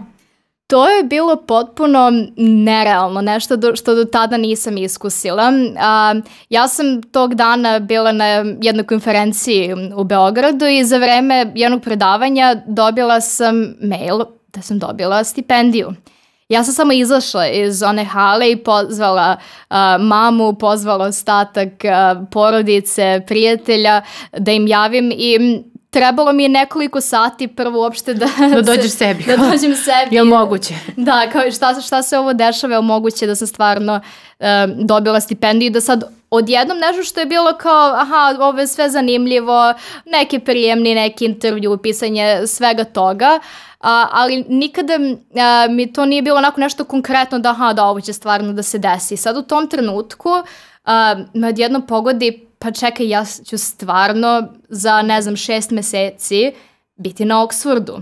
To 0.68 0.88
je 0.90 1.04
bilo 1.04 1.36
potpuno 1.36 2.12
nerealno, 2.38 3.22
nešto 3.22 3.56
do, 3.56 3.76
što 3.76 3.96
do 3.96 4.06
tada 4.06 4.38
nisam 4.38 4.78
iskusila. 4.78 5.52
A, 5.80 6.16
ja 6.50 6.68
sam 6.68 7.02
tog 7.04 7.36
dana 7.36 7.80
bila 7.80 8.12
na 8.12 8.26
jednoj 8.62 8.86
konferenciji 8.86 9.74
u 9.96 10.04
Beogradu 10.04 10.66
i 10.66 10.84
za 10.84 10.98
vreme 10.98 11.52
jednog 11.56 11.82
predavanja 11.82 12.56
dobila 12.68 13.22
sam 13.22 13.56
mail 13.82 14.20
da 14.54 14.62
sam 14.62 14.80
dobila 14.80 15.24
stipendiju. 15.24 15.94
Ja 16.50 16.64
sam 16.64 16.74
samo 16.74 16.94
izašla 16.94 17.48
iz 17.48 17.84
one 17.84 18.04
hale 18.04 18.52
i 18.52 18.56
pozvala 18.56 19.38
uh, 19.70 19.76
mamu, 20.00 20.54
pozvala 20.54 21.06
ostatak 21.06 21.68
uh, 21.68 22.28
porodice, 22.32 23.22
prijatelja 23.28 24.02
da 24.38 24.52
im 24.52 24.68
javim 24.68 25.12
i 25.12 25.62
trebalo 25.90 26.32
mi 26.32 26.44
je 26.44 26.50
nekoliko 26.50 27.02
sati 27.02 27.48
prvo 27.48 27.82
uopšte 27.82 28.14
da... 28.14 28.28
Da 28.54 28.62
dođeš 28.62 28.92
sebi. 28.92 29.24
Da 29.24 29.38
dođem 29.38 29.76
sebi. 29.76 30.16
Je 30.16 30.24
li 30.24 30.30
moguće? 30.30 30.74
Da, 30.96 31.30
kao 31.32 31.52
šta, 31.52 31.82
šta 31.82 32.04
se 32.04 32.18
ovo 32.18 32.34
dešava, 32.34 32.74
je 32.74 32.80
li 32.80 32.86
moguće 32.86 33.28
da 33.28 33.36
sam 33.36 33.48
stvarno 33.48 33.94
um, 34.40 34.88
dobila 34.88 35.20
stipendiju 35.20 35.68
i 35.68 35.70
da 35.70 35.82
sad 35.82 36.04
odjednom 36.30 36.78
nešto 36.78 37.04
što 37.04 37.20
je 37.20 37.26
bilo 37.26 37.58
kao, 37.58 37.94
aha, 37.96 38.36
ovo 38.40 38.60
je 38.60 38.68
sve 38.68 38.90
zanimljivo, 38.90 39.74
neki 40.06 40.40
prijemni, 40.40 40.96
neki 40.96 41.26
intervju, 41.26 41.78
pisanje 41.78 42.48
svega 42.48 42.84
toga, 42.84 43.40
a, 43.80 44.08
ali 44.12 44.46
nikada 44.50 44.94
a, 45.36 45.68
mi 45.70 45.94
to 45.94 46.06
nije 46.06 46.22
bilo 46.22 46.38
onako 46.38 46.62
nešto 46.62 46.84
konkretno 46.84 47.40
da, 47.40 47.50
aha, 47.50 47.74
da 47.74 47.86
ovo 47.86 48.02
će 48.02 48.14
stvarno 48.14 48.54
da 48.54 48.64
se 48.64 48.78
desi. 48.78 49.18
Sad 49.18 49.38
u 49.38 49.42
tom 49.42 49.68
trenutku 49.68 50.30
a, 50.86 51.16
me 51.34 51.48
odjednom 51.48 51.88
pogodi, 51.88 52.48
pa 52.60 52.72
čekaj, 52.72 53.10
ja 53.10 53.26
ću 53.50 53.58
stvarno 53.58 54.48
za, 54.70 55.02
ne 55.02 55.22
znam, 55.22 55.36
šest 55.36 55.72
meseci 55.72 56.52
biti 56.96 57.26
na 57.26 57.36
Oxfordu. 57.36 58.02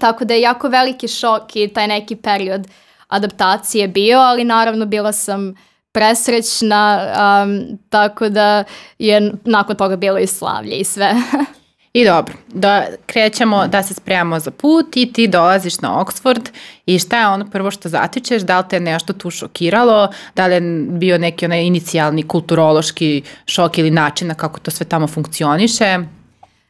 Tako 0.00 0.24
da 0.24 0.34
je 0.34 0.40
jako 0.40 0.68
veliki 0.68 1.08
šok 1.08 1.56
i 1.56 1.68
taj 1.68 1.86
neki 1.86 2.16
period 2.16 2.68
adaptacije 3.08 3.88
bio, 3.88 4.18
ali 4.18 4.44
naravno 4.44 4.86
bila 4.86 5.12
sam 5.12 5.54
presrećna, 5.92 7.12
um, 7.44 7.78
tako 7.88 8.28
da 8.28 8.64
je 8.98 9.32
nakon 9.44 9.76
toga 9.76 9.96
bilo 9.96 10.18
i 10.18 10.26
slavlje 10.26 10.76
i 10.76 10.84
sve. 10.84 11.14
I 11.98 12.04
dobro, 12.04 12.34
da 12.48 12.86
krećemo 13.06 13.66
da 13.66 13.82
se 13.82 13.94
spremamo 13.94 14.38
za 14.40 14.50
put 14.50 14.96
i 14.96 15.12
ti 15.12 15.28
dolaziš 15.28 15.80
na 15.80 16.04
Oxford 16.04 16.48
i 16.86 16.98
šta 16.98 17.20
je 17.20 17.28
ono 17.28 17.50
prvo 17.50 17.70
što 17.70 17.88
zatičeš, 17.88 18.42
da 18.42 18.58
li 18.58 18.64
te 18.70 18.80
nešto 18.80 19.12
tu 19.12 19.30
šokiralo, 19.30 20.08
da 20.36 20.46
li 20.46 20.54
je 20.54 20.60
bio 20.88 21.18
neki 21.18 21.44
onaj 21.44 21.62
inicijalni 21.62 22.22
kulturološki 22.22 23.22
šok 23.46 23.78
ili 23.78 23.90
način 23.90 24.28
na 24.28 24.34
kako 24.34 24.60
to 24.60 24.70
sve 24.70 24.86
tamo 24.86 25.06
funkcioniše, 25.06 25.98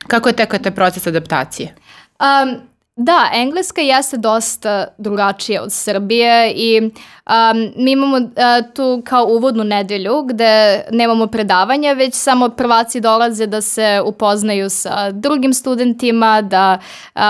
kako 0.06 0.28
je 0.28 0.36
tekao 0.36 0.58
taj 0.58 0.74
proces 0.74 1.06
adaptacije? 1.06 1.74
Um, 2.20 2.60
Da, 3.00 3.30
engleska 3.32 3.80
jeste 3.80 4.16
dosta 4.16 4.86
drugačija 4.98 5.62
od 5.62 5.72
Srbije 5.72 6.52
i 6.56 6.80
um, 6.80 7.72
mi 7.76 7.92
imamo 7.92 8.16
uh, 8.16 8.72
tu 8.74 9.02
kao 9.04 9.26
uvodnu 9.26 9.64
nedelju 9.64 10.22
gde 10.22 10.84
nemamo 10.90 11.26
predavanja, 11.26 11.92
već 11.92 12.14
samo 12.14 12.48
prvaci 12.48 13.00
dolaze 13.00 13.46
da 13.46 13.60
se 13.60 14.00
upoznaju 14.04 14.70
sa 14.70 15.10
drugim 15.10 15.54
studentima, 15.54 16.42
da, 16.42 16.78
um, 17.14 17.22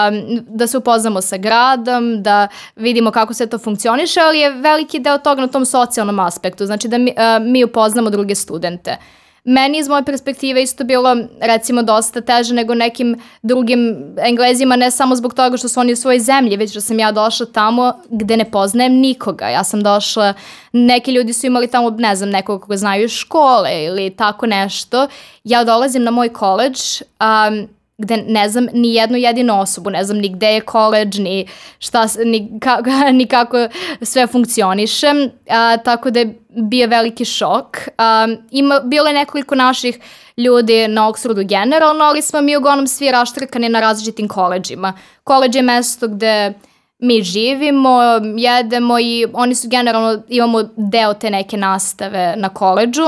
da 0.48 0.66
se 0.66 0.78
upoznamo 0.78 1.20
sa 1.20 1.36
gradom, 1.36 2.22
da 2.22 2.48
vidimo 2.76 3.10
kako 3.10 3.34
se 3.34 3.46
to 3.46 3.58
funkcioniše, 3.58 4.20
ali 4.20 4.38
je 4.38 4.50
veliki 4.50 4.98
deo 4.98 5.18
toga 5.18 5.40
na 5.40 5.48
tom 5.48 5.64
socijalnom 5.64 6.20
aspektu, 6.20 6.66
znači 6.66 6.88
da 6.88 6.98
mi, 6.98 7.10
uh, 7.10 7.46
mi 7.46 7.64
upoznamo 7.64 8.10
druge 8.10 8.34
studente. 8.34 8.90
Uh, 8.90 9.27
meni 9.48 9.78
iz 9.78 9.88
moje 9.88 10.04
perspektive 10.04 10.62
isto 10.62 10.84
bilo 10.84 11.16
recimo 11.40 11.82
dosta 11.82 12.20
teže 12.20 12.54
nego 12.54 12.74
nekim 12.74 13.16
drugim 13.42 14.14
englezima, 14.18 14.76
ne 14.76 14.90
samo 14.90 15.16
zbog 15.16 15.34
toga 15.34 15.56
što 15.56 15.68
su 15.68 15.80
oni 15.80 15.92
u 15.92 15.96
svojoj 15.96 16.20
zemlji, 16.20 16.56
već 16.56 16.70
što 16.70 16.80
sam 16.80 16.98
ja 16.98 17.12
došla 17.12 17.46
tamo 17.46 17.92
gde 18.10 18.36
ne 18.36 18.50
poznajem 18.50 18.92
nikoga. 18.92 19.48
Ja 19.48 19.64
sam 19.64 19.82
došla, 19.82 20.34
neki 20.72 21.12
ljudi 21.12 21.32
su 21.32 21.46
imali 21.46 21.66
tamo, 21.66 21.90
ne 21.90 22.16
znam, 22.16 22.30
nekoga 22.30 22.62
koga 22.62 22.76
znaju 22.76 23.08
škole 23.08 23.84
ili 23.84 24.10
tako 24.10 24.46
nešto. 24.46 25.06
Ja 25.44 25.64
dolazim 25.64 26.02
na 26.02 26.10
moj 26.10 26.28
koleđ, 26.28 26.80
um, 27.20 27.68
gde 27.98 28.16
ne 28.16 28.48
znam 28.48 28.66
ni 28.72 28.94
jednu 28.94 29.16
jedinu 29.16 29.60
osobu, 29.60 29.90
ne 29.90 30.04
znam 30.04 30.18
ni 30.18 30.28
gde 30.28 30.46
je 30.46 30.60
koleđ, 30.60 31.18
ni, 31.18 31.46
šta, 31.78 32.06
ni, 32.24 32.60
ka, 32.60 32.80
ni 33.12 33.26
kako 33.26 33.68
sve 34.02 34.26
funkcioniše, 34.26 35.06
a, 35.50 35.76
tako 35.76 36.10
da 36.10 36.20
je 36.20 36.38
bio 36.48 36.88
veliki 36.88 37.24
šok. 37.24 37.78
A, 37.98 38.28
ima, 38.50 38.80
bilo 38.80 39.06
je 39.06 39.14
nekoliko 39.14 39.54
naših 39.54 39.98
ljudi 40.36 40.88
na 40.88 41.08
Oxfordu 41.08 41.48
generalno, 41.48 42.04
ali 42.04 42.22
smo 42.22 42.40
mi 42.40 42.56
uglavnom 42.56 42.86
svi 42.86 43.10
raštrkani 43.10 43.68
na 43.68 43.80
različitim 43.80 44.28
koleđima. 44.28 44.92
Koleđ 45.24 45.56
je 45.56 45.62
mesto 45.62 46.08
gde 46.08 46.52
mi 46.98 47.22
živimo, 47.22 48.00
jedemo 48.36 48.98
i 48.98 49.26
oni 49.32 49.54
su 49.54 49.68
generalno, 49.68 50.22
imamo 50.28 50.62
deo 50.76 51.14
te 51.14 51.30
neke 51.30 51.56
nastave 51.56 52.34
na 52.36 52.48
koleđu, 52.48 53.02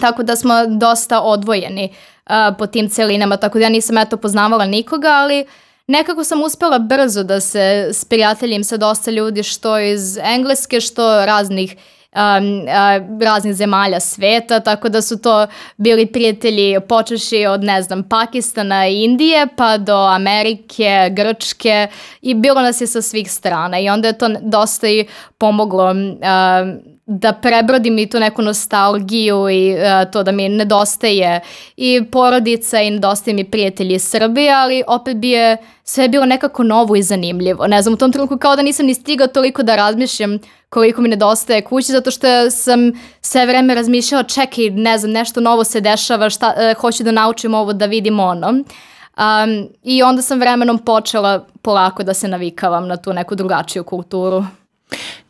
tako 0.00 0.22
da 0.22 0.36
smo 0.36 0.66
dosta 0.66 1.20
odvojeni 1.20 1.84
uh, 1.84 2.13
uh, 2.30 2.56
po 2.58 2.66
tim 2.66 2.88
celinama, 2.88 3.36
tako 3.36 3.58
da 3.58 3.64
ja 3.64 3.68
nisam 3.68 3.98
eto 3.98 4.16
poznavala 4.16 4.66
nikoga, 4.66 5.08
ali 5.08 5.46
nekako 5.86 6.24
sam 6.24 6.42
uspela 6.42 6.78
brzo 6.78 7.22
da 7.22 7.40
se 7.40 7.90
sprijateljim 7.92 8.64
sa 8.64 8.76
dosta 8.76 9.10
ljudi 9.10 9.42
što 9.42 9.78
iz 9.78 10.16
Engleske, 10.16 10.80
što 10.80 11.26
raznih 11.26 11.76
um, 12.14 12.60
uh, 12.60 13.22
raznih 13.22 13.54
zemalja 13.54 14.00
sveta, 14.00 14.60
tako 14.60 14.88
da 14.88 15.02
su 15.02 15.22
to 15.22 15.46
bili 15.76 16.06
prijatelji 16.06 16.80
počeši 16.88 17.46
od, 17.46 17.64
ne 17.64 17.82
znam, 17.82 18.02
Pakistana 18.02 18.86
i 18.88 19.02
Indije, 19.02 19.46
pa 19.56 19.78
do 19.78 19.96
Amerike, 19.96 21.08
Grčke 21.12 21.88
i 22.22 22.34
bilo 22.34 22.62
nas 22.62 22.80
je 22.80 22.86
sa 22.86 23.02
svih 23.02 23.32
strana 23.32 23.78
i 23.78 23.88
onda 23.88 24.08
je 24.08 24.18
to 24.18 24.28
dosta 24.40 24.88
i 24.88 25.06
pomoglo 25.38 25.90
uh, 25.90 26.93
da 27.06 27.32
prebrodim 27.32 27.98
i 27.98 28.10
tu 28.10 28.20
neku 28.20 28.42
nostalgiju 28.42 29.48
i 29.50 29.74
uh, 29.74 30.10
to 30.12 30.22
da 30.22 30.32
mi 30.32 30.48
nedostaje 30.48 31.40
i 31.76 32.04
porodica 32.12 32.80
i 32.80 32.90
nedostaje 32.90 33.34
mi 33.34 33.50
prijatelji 33.50 33.94
iz 33.94 34.04
Srbije, 34.04 34.52
ali 34.52 34.82
opet 34.86 35.16
bi 35.16 35.30
je 35.30 35.56
sve 35.84 36.08
bilo 36.08 36.26
nekako 36.26 36.62
novo 36.62 36.96
i 36.96 37.02
zanimljivo. 37.02 37.66
Ne 37.66 37.82
znam, 37.82 37.94
u 37.94 37.96
tom 37.96 38.12
trenutku 38.12 38.38
kao 38.38 38.56
da 38.56 38.62
nisam 38.62 38.86
ni 38.86 38.94
stigao 38.94 39.26
toliko 39.26 39.62
da 39.62 39.76
razmišljam 39.76 40.38
koliko 40.68 41.02
mi 41.02 41.08
nedostaje 41.08 41.62
kući, 41.62 41.92
zato 41.92 42.10
što 42.10 42.50
sam 42.50 42.92
sve 43.20 43.46
vreme 43.46 43.74
razmišljala, 43.74 44.22
čekaj, 44.22 44.70
ne 44.70 44.98
znam, 44.98 45.12
nešto 45.12 45.40
novo 45.40 45.64
se 45.64 45.80
dešava, 45.80 46.30
šta, 46.30 46.54
uh, 46.56 46.80
hoću 46.80 47.04
da 47.04 47.10
naučim 47.10 47.54
ovo, 47.54 47.72
da 47.72 47.86
vidim 47.86 48.20
ono. 48.20 48.48
Um, 48.48 49.68
I 49.82 50.02
onda 50.02 50.22
sam 50.22 50.40
vremenom 50.40 50.78
počela 50.78 51.46
polako 51.62 52.02
da 52.02 52.14
se 52.14 52.28
navikavam 52.28 52.88
na 52.88 52.96
tu 52.96 53.12
neku 53.12 53.34
drugačiju 53.34 53.84
kulturu. 53.84 54.44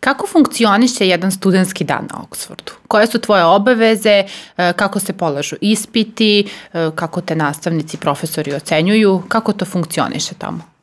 Kako 0.00 0.26
funkcioniše 0.26 1.08
jedan 1.08 1.32
studentski 1.32 1.84
dan 1.84 2.08
na 2.10 2.18
Oxfordu? 2.22 2.72
Koje 2.88 3.06
su 3.06 3.18
tvoje 3.18 3.44
obaveze, 3.44 4.24
e, 4.56 4.72
kako 4.72 5.00
se 5.00 5.12
polažu 5.12 5.56
ispiti, 5.60 6.48
e, 6.72 6.90
kako 6.94 7.20
te 7.20 7.36
nastavnici, 7.36 7.96
profesori 7.96 8.54
ocenjuju, 8.54 9.22
kako 9.28 9.52
to 9.52 9.64
funkcioniše 9.64 10.34
tamo? 10.38 10.74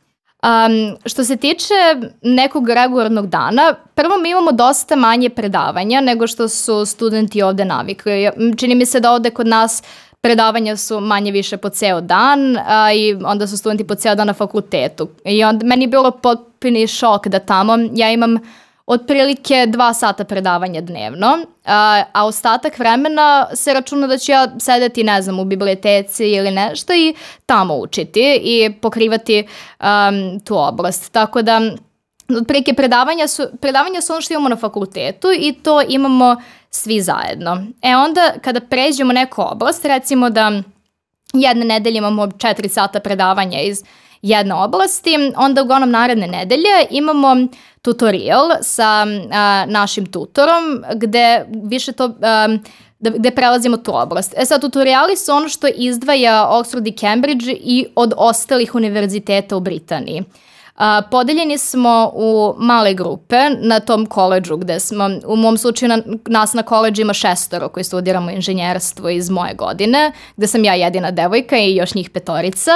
Um, 0.43 0.97
što 1.05 1.23
se 1.23 1.35
tiče 1.35 1.73
nekog 2.21 2.69
regularnog 2.69 3.27
dana, 3.27 3.75
prvo 3.95 4.17
mi 4.17 4.29
imamo 4.29 4.51
dosta 4.51 4.95
manje 4.95 5.29
predavanja 5.29 6.01
nego 6.01 6.27
što 6.27 6.47
su 6.47 6.85
studenti 6.85 7.41
ovde 7.41 7.65
navikli. 7.65 8.29
Čini 8.57 8.75
mi 8.75 8.85
se 8.85 8.99
da 8.99 9.11
ovde 9.11 9.29
kod 9.29 9.47
nas 9.47 9.83
predavanja 10.21 10.77
su 10.77 10.99
manje 10.99 11.31
više 11.31 11.57
po 11.57 11.69
ceo 11.69 12.01
dan 12.01 12.57
a, 12.67 12.93
i 12.93 13.13
onda 13.25 13.47
su 13.47 13.57
studenti 13.57 13.87
po 13.87 13.95
ceo 13.95 14.15
dan 14.15 14.27
na 14.27 14.33
fakultetu. 14.33 15.09
I 15.25 15.43
onda 15.43 15.65
meni 15.65 15.83
je 15.83 15.87
bilo 15.87 16.11
potpuni 16.11 16.87
šok 16.87 17.27
da 17.27 17.39
tamo 17.39 17.77
ja 17.93 18.11
imam 18.11 18.37
otprilike 18.93 19.65
dva 19.67 19.93
sata 19.93 20.23
predavanja 20.23 20.81
dnevno, 20.81 21.37
a, 21.65 22.03
ostatak 22.25 22.79
vremena 22.79 23.47
se 23.53 23.73
računa 23.73 24.07
da 24.07 24.17
ću 24.17 24.31
ja 24.31 24.47
sedeti, 24.59 25.03
ne 25.03 25.21
znam, 25.21 25.39
u 25.39 25.45
biblioteci 25.45 26.27
ili 26.27 26.51
nešto 26.51 26.93
i 26.93 27.15
tamo 27.45 27.75
učiti 27.75 28.39
i 28.43 28.73
pokrivati 28.81 29.47
um, 29.79 30.39
tu 30.39 30.57
oblast. 30.57 31.11
Tako 31.11 31.41
da, 31.41 31.61
otprilike 32.41 32.73
predavanja 32.73 33.27
su, 33.27 33.43
predavanja 33.61 34.01
su 34.01 34.13
ono 34.13 34.21
što 34.21 34.33
imamo 34.33 34.49
na 34.49 34.55
fakultetu 34.55 35.27
i 35.39 35.53
to 35.53 35.81
imamo 35.87 36.35
svi 36.69 37.01
zajedno. 37.01 37.63
E 37.81 37.95
onda, 37.95 38.33
kada 38.41 38.59
pređemo 38.59 39.13
neku 39.13 39.41
oblast, 39.41 39.85
recimo 39.85 40.29
da 40.29 40.51
jedne 41.33 41.65
nedelje 41.65 41.97
imamo 41.97 42.27
4 42.27 42.67
sata 42.67 42.99
predavanja 42.99 43.59
iz 43.59 43.83
jedne 44.21 44.53
oblasti, 44.55 45.15
onda 45.35 45.61
uglavnom 45.61 45.91
naredne 45.91 46.27
nedelje 46.27 46.87
imamo 46.89 47.47
tutorial 47.81 48.49
sa 48.61 49.05
a, 49.31 49.65
našim 49.67 50.05
tutorom 50.05 50.83
gde 50.95 51.45
više 51.63 51.91
to... 51.91 52.13
A, 52.21 52.57
da, 53.01 53.09
gde 53.09 53.31
prelazimo 53.31 53.77
tu 53.77 53.95
oblast. 53.95 54.33
E 54.37 54.45
sad, 54.45 54.61
tutoriali 54.61 55.17
su 55.17 55.31
ono 55.31 55.49
što 55.49 55.67
izdvaja 55.75 56.49
Oxford 56.51 56.87
i 56.87 56.97
Cambridge 56.97 57.51
i 57.51 57.85
od 57.95 58.13
ostalih 58.17 58.75
univerziteta 58.75 59.57
u 59.57 59.59
Britaniji. 59.59 60.23
A, 60.81 61.01
podeljeni 61.11 61.57
smo 61.57 62.11
u 62.13 62.53
male 62.57 62.93
grupe 62.93 63.37
na 63.59 63.79
tom 63.79 64.05
koleđu 64.05 64.57
gde 64.57 64.79
smo, 64.79 65.09
u 65.25 65.35
mom 65.35 65.57
slučaju 65.57 65.89
na, 65.89 65.97
nas 66.25 66.53
na 66.53 66.63
koleđu 66.63 67.01
ima 67.01 67.13
šestoro 67.13 67.69
koji 67.69 67.83
studiramo 67.83 68.31
inženjerstvo 68.31 69.09
iz 69.09 69.29
moje 69.29 69.53
godine, 69.53 70.11
gde 70.37 70.47
sam 70.47 70.63
ja 70.63 70.73
jedina 70.73 71.11
devojka 71.11 71.57
i 71.57 71.75
još 71.75 71.93
njih 71.93 72.09
petorica. 72.09 72.71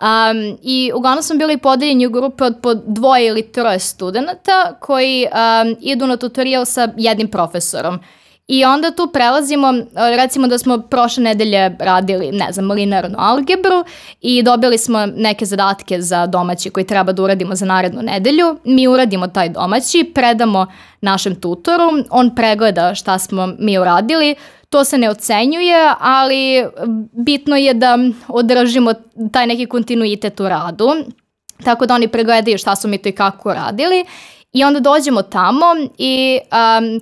Um, 0.00 0.58
I 0.62 0.92
uglavnom 0.94 1.22
smo 1.22 1.36
bili 1.36 1.58
podeljeni 1.58 2.06
u 2.06 2.10
grupe 2.10 2.44
od 2.44 2.56
po 2.62 2.74
dvoje 2.74 3.26
ili 3.26 3.52
troje 3.52 3.78
studenta 3.78 4.76
koji 4.80 5.26
um, 5.26 5.76
idu 5.80 6.06
na 6.06 6.16
tutorial 6.16 6.64
sa 6.64 6.88
jednim 6.96 7.28
profesorom. 7.28 8.00
I 8.48 8.64
onda 8.64 8.90
tu 8.90 9.10
prelazimo, 9.12 9.74
recimo 10.16 10.46
da 10.46 10.58
smo 10.58 10.78
prošle 10.78 11.22
nedelje 11.22 11.76
radili, 11.78 12.32
ne 12.32 12.52
znam, 12.52 12.70
linarnu 12.70 13.16
algebru 13.18 13.84
i 14.20 14.42
dobili 14.42 14.78
smo 14.78 15.06
neke 15.06 15.44
zadatke 15.44 16.00
za 16.00 16.26
domaći 16.26 16.70
koji 16.70 16.86
treba 16.86 17.12
da 17.12 17.22
uradimo 17.22 17.54
za 17.54 17.66
narednu 17.66 18.02
nedelju. 18.02 18.58
Mi 18.64 18.88
uradimo 18.88 19.28
taj 19.28 19.48
domaći, 19.48 20.10
predamo 20.14 20.66
našem 21.00 21.40
tutoru, 21.40 21.84
on 22.10 22.34
pregleda 22.34 22.94
šta 22.94 23.18
smo 23.18 23.48
mi 23.58 23.78
uradili, 23.78 24.34
to 24.68 24.84
se 24.84 24.98
ne 24.98 25.10
ocenjuje, 25.10 25.92
ali 26.00 26.64
bitno 27.12 27.56
je 27.56 27.74
da 27.74 27.98
održimo 28.28 28.92
taj 29.32 29.46
neki 29.46 29.66
kontinuitet 29.66 30.40
u 30.40 30.48
radu, 30.48 30.88
tako 31.64 31.86
da 31.86 31.94
oni 31.94 32.08
pregledaju 32.08 32.58
šta 32.58 32.76
su 32.76 32.88
mi 32.88 32.98
to 32.98 33.08
i 33.08 33.12
kako 33.12 33.54
radili 33.54 34.04
i 34.52 34.64
onda 34.64 34.80
dođemo 34.80 35.22
tamo 35.22 35.66
i 35.98 36.38
um, 36.52 37.00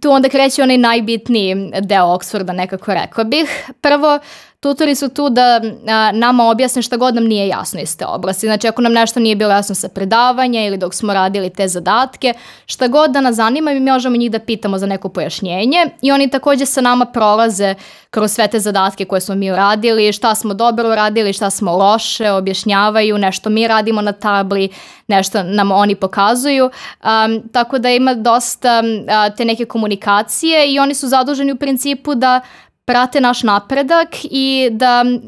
tu 0.00 0.10
onda 0.10 0.28
kreće 0.28 0.62
onaj 0.62 0.78
najbitniji 0.78 1.70
deo 1.80 2.04
Oxforda, 2.04 2.52
nekako 2.52 2.94
rekla 2.94 3.24
bih. 3.24 3.70
Prvo, 3.80 4.18
tutori 4.64 4.94
su 4.94 5.08
tu 5.08 5.30
da 5.30 5.60
a, 5.88 6.12
nama 6.12 6.44
objasne 6.48 6.82
šta 6.82 6.96
god 6.96 7.14
nam 7.14 7.24
nije 7.24 7.48
jasno 7.48 7.80
iz 7.80 7.96
te 7.98 8.06
oblasti. 8.06 8.46
Znači, 8.46 8.68
ako 8.68 8.82
nam 8.82 8.92
nešto 8.92 9.20
nije 9.20 9.36
bilo 9.36 9.52
jasno 9.52 9.74
sa 9.74 9.88
predavanja 9.88 10.64
ili 10.64 10.78
dok 10.78 10.94
smo 10.94 11.14
radili 11.14 11.50
te 11.50 11.68
zadatke, 11.68 12.34
šta 12.66 12.88
god 12.88 13.10
da 13.10 13.20
nas 13.20 13.36
zanima, 13.36 13.70
mi 13.70 13.80
možemo 13.80 14.16
njih 14.16 14.30
da 14.30 14.38
pitamo 14.38 14.78
za 14.78 14.86
neko 14.86 15.08
pojašnjenje 15.08 15.86
i 16.02 16.12
oni 16.12 16.30
takođe 16.30 16.66
sa 16.66 16.80
nama 16.80 17.04
prolaze 17.04 17.74
kroz 18.10 18.32
sve 18.32 18.48
te 18.48 18.60
zadatke 18.60 19.04
koje 19.04 19.20
smo 19.20 19.34
mi 19.34 19.52
uradili, 19.52 20.12
šta 20.12 20.34
smo 20.34 20.54
dobro 20.54 20.88
uradili, 20.88 21.32
šta 21.32 21.50
smo 21.50 21.76
loše, 21.76 22.30
objašnjavaju, 22.30 23.18
nešto 23.18 23.50
mi 23.50 23.68
radimo 23.68 24.02
na 24.02 24.12
tabli, 24.12 24.68
nešto 25.08 25.42
nam 25.42 25.72
oni 25.72 25.94
pokazuju. 25.94 26.64
Um, 26.64 27.48
tako 27.52 27.78
da 27.78 27.90
ima 27.90 28.14
dosta 28.14 28.82
uh, 28.82 29.36
te 29.36 29.44
neke 29.44 29.64
komunikacije 29.64 30.72
i 30.72 30.78
oni 30.78 30.94
su 30.94 31.08
zaduženi 31.08 31.52
u 31.52 31.56
principu 31.56 32.14
da 32.14 32.40
prate 32.84 33.20
naš 33.20 33.42
napredak 33.42 34.08
i 34.22 34.68
da 34.72 35.04
um, 35.06 35.20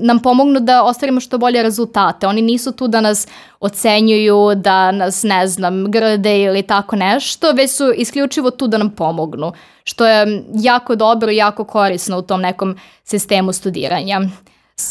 nam 0.00 0.18
pomognu 0.18 0.60
da 0.60 0.82
ostvarimo 0.82 1.20
što 1.20 1.38
bolje 1.38 1.62
rezultate. 1.62 2.26
Oni 2.26 2.42
nisu 2.42 2.72
tu 2.72 2.88
da 2.88 3.00
nas 3.00 3.28
ocenjuju, 3.60 4.54
da 4.54 4.92
nas, 4.92 5.22
ne 5.22 5.46
znam, 5.46 5.90
grde 5.90 6.42
ili 6.42 6.62
tako 6.62 6.96
nešto, 6.96 7.52
već 7.52 7.70
su 7.70 7.92
isključivo 7.96 8.50
tu 8.50 8.66
da 8.66 8.78
nam 8.78 8.90
pomognu, 8.90 9.52
što 9.84 10.06
je 10.06 10.44
jako 10.54 10.96
dobro 10.96 11.30
i 11.30 11.36
jako 11.36 11.64
korisno 11.64 12.18
u 12.18 12.22
tom 12.22 12.40
nekom 12.40 12.76
sistemu 13.04 13.52
studiranja. 13.52 14.20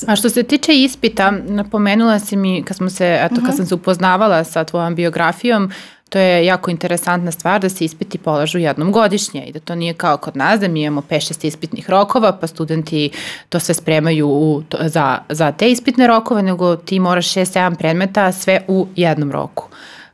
A 0.08 0.16
što 0.16 0.30
se 0.30 0.44
tiče 0.44 0.74
ispita, 0.74 1.32
napomenula 1.32 2.20
si 2.20 2.36
mi, 2.36 2.64
kad 2.64 2.78
smo 2.78 2.90
se, 2.90 3.20
eto, 3.22 3.36
kad 3.36 3.44
mhm. 3.44 3.56
sam 3.56 3.66
se 3.66 3.76
upoznavala 3.76 4.44
sa 4.44 4.64
tvojom 4.64 4.96
biografijom, 4.96 5.72
To 6.10 6.20
je 6.20 6.46
jako 6.46 6.72
interesantna 6.72 7.32
stvar 7.32 7.62
da 7.62 7.70
se 7.70 7.86
ispiti 7.86 8.18
polažu 8.18 8.58
jednom 8.58 8.92
godišnje 8.92 9.46
i 9.46 9.52
da 9.52 9.60
to 9.60 9.76
nije 9.76 9.94
kao 9.94 10.18
kod 10.18 10.38
nas 10.38 10.60
da 10.60 10.68
mi 10.68 10.82
imamo 10.82 11.02
5-6 11.10 11.46
ispitnih 11.48 11.90
rokova 11.90 12.32
pa 12.32 12.48
studenti 12.48 13.10
to 13.50 13.60
sve 13.60 13.76
spremaju 13.76 14.28
u, 14.28 14.64
to, 14.70 14.78
za, 14.82 15.20
za 15.30 15.52
te 15.52 15.72
ispitne 15.72 16.08
rokove, 16.08 16.42
nego 16.42 16.76
ti 16.76 17.00
moraš 17.00 17.34
6-7 17.34 17.76
predmeta 17.76 18.32
sve 18.32 18.62
u 18.68 18.88
jednom 18.96 19.32
roku. 19.32 19.68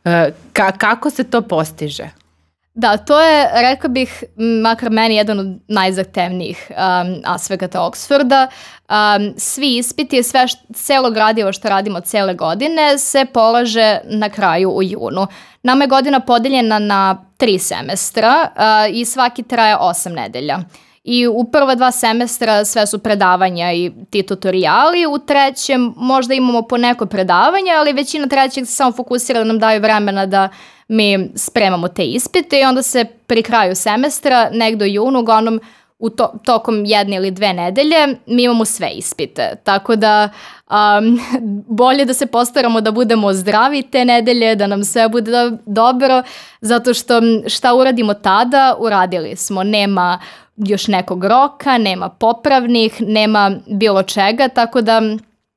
E, 0.06 0.32
ka, 0.53 0.71
kako 0.71 1.10
se 1.10 1.23
to 1.23 1.41
postiže? 1.41 2.22
Da, 2.75 2.97
to 2.97 3.21
je, 3.21 3.49
rekao 3.53 3.89
bih, 3.89 4.23
makar 4.63 4.89
meni 4.89 5.15
jedan 5.15 5.39
od 5.39 5.47
najzahtevnijih 5.67 6.71
um, 6.71 7.21
aspekata 7.25 7.79
Oxforda. 7.79 8.47
Um, 8.47 9.33
svi 9.38 9.77
ispiti, 9.77 10.23
sve 10.23 10.47
št, 10.47 10.57
celo 10.75 11.12
gradivo 11.12 11.53
što 11.53 11.69
radimo 11.69 11.99
cele 11.99 12.33
godine 12.33 12.97
se 12.97 13.25
polaže 13.33 13.99
na 14.03 14.29
kraju 14.29 14.69
u 14.69 14.83
junu. 14.83 15.27
Nama 15.63 15.83
je 15.83 15.88
godina 15.88 16.19
podeljena 16.19 16.79
na 16.79 17.25
tri 17.38 17.59
semestra 17.59 18.49
uh, 18.55 18.95
i 18.95 19.05
svaki 19.05 19.43
traje 19.43 19.77
osam 19.77 20.13
nedelja. 20.13 20.59
I 21.03 21.27
u 21.27 21.43
prva 21.51 21.75
dva 21.75 21.91
semestra 21.91 22.65
sve 22.65 22.88
su 22.88 22.99
predavanja 22.99 23.71
i 23.73 23.91
ti 24.09 24.23
tutoriali, 24.23 25.05
u 25.05 25.17
trećem 25.17 25.93
možda 25.97 26.33
imamo 26.33 26.62
po 26.62 26.77
neko 26.77 27.05
predavanje, 27.05 27.71
ali 27.71 27.93
većina 27.93 28.27
trećeg 28.27 28.65
se 28.65 28.73
samo 28.73 28.91
fokusira 28.91 29.39
da 29.39 29.45
nam 29.45 29.59
daju 29.59 29.81
vremena 29.81 30.25
da 30.25 30.49
mi 30.93 31.29
spremamo 31.36 31.88
te 31.88 32.06
ispite 32.06 32.60
i 32.60 32.63
onda 32.63 32.82
se 32.82 33.06
pri 33.27 33.43
kraju 33.43 33.75
semestra, 33.75 34.49
negdo 34.51 34.86
junu, 34.86 35.19
uglavnom 35.19 35.60
u 35.99 36.10
to, 36.10 36.34
tokom 36.45 36.86
jedne 36.86 37.15
ili 37.15 37.32
dve 37.32 37.53
nedelje 37.53 38.08
mi 38.25 38.43
imamo 38.43 38.65
sve 38.65 38.89
ispite. 38.89 39.56
Tako 39.63 39.95
da 39.95 40.29
um, 40.69 41.19
bolje 41.79 42.06
da 42.06 42.13
se 42.13 42.25
postaramo 42.25 42.82
da 42.82 42.91
budemo 42.91 43.34
zdravi 43.34 43.82
te 43.82 44.06
nedelje, 44.06 44.56
da 44.56 44.67
nam 44.67 44.84
sve 44.84 45.10
bude 45.10 45.51
dobro, 45.65 46.23
zato 46.62 46.93
što 46.93 47.21
šta 47.47 47.73
uradimo 47.73 48.13
tada, 48.13 48.75
uradili 48.79 49.36
smo. 49.36 49.63
Nema 49.63 50.19
još 50.58 50.88
nekog 50.88 51.25
roka, 51.25 51.77
nema 51.77 52.10
popravnih, 52.10 53.01
nema 53.01 53.51
bilo 53.67 54.03
čega, 54.03 54.47
tako 54.47 54.82
da 54.82 55.01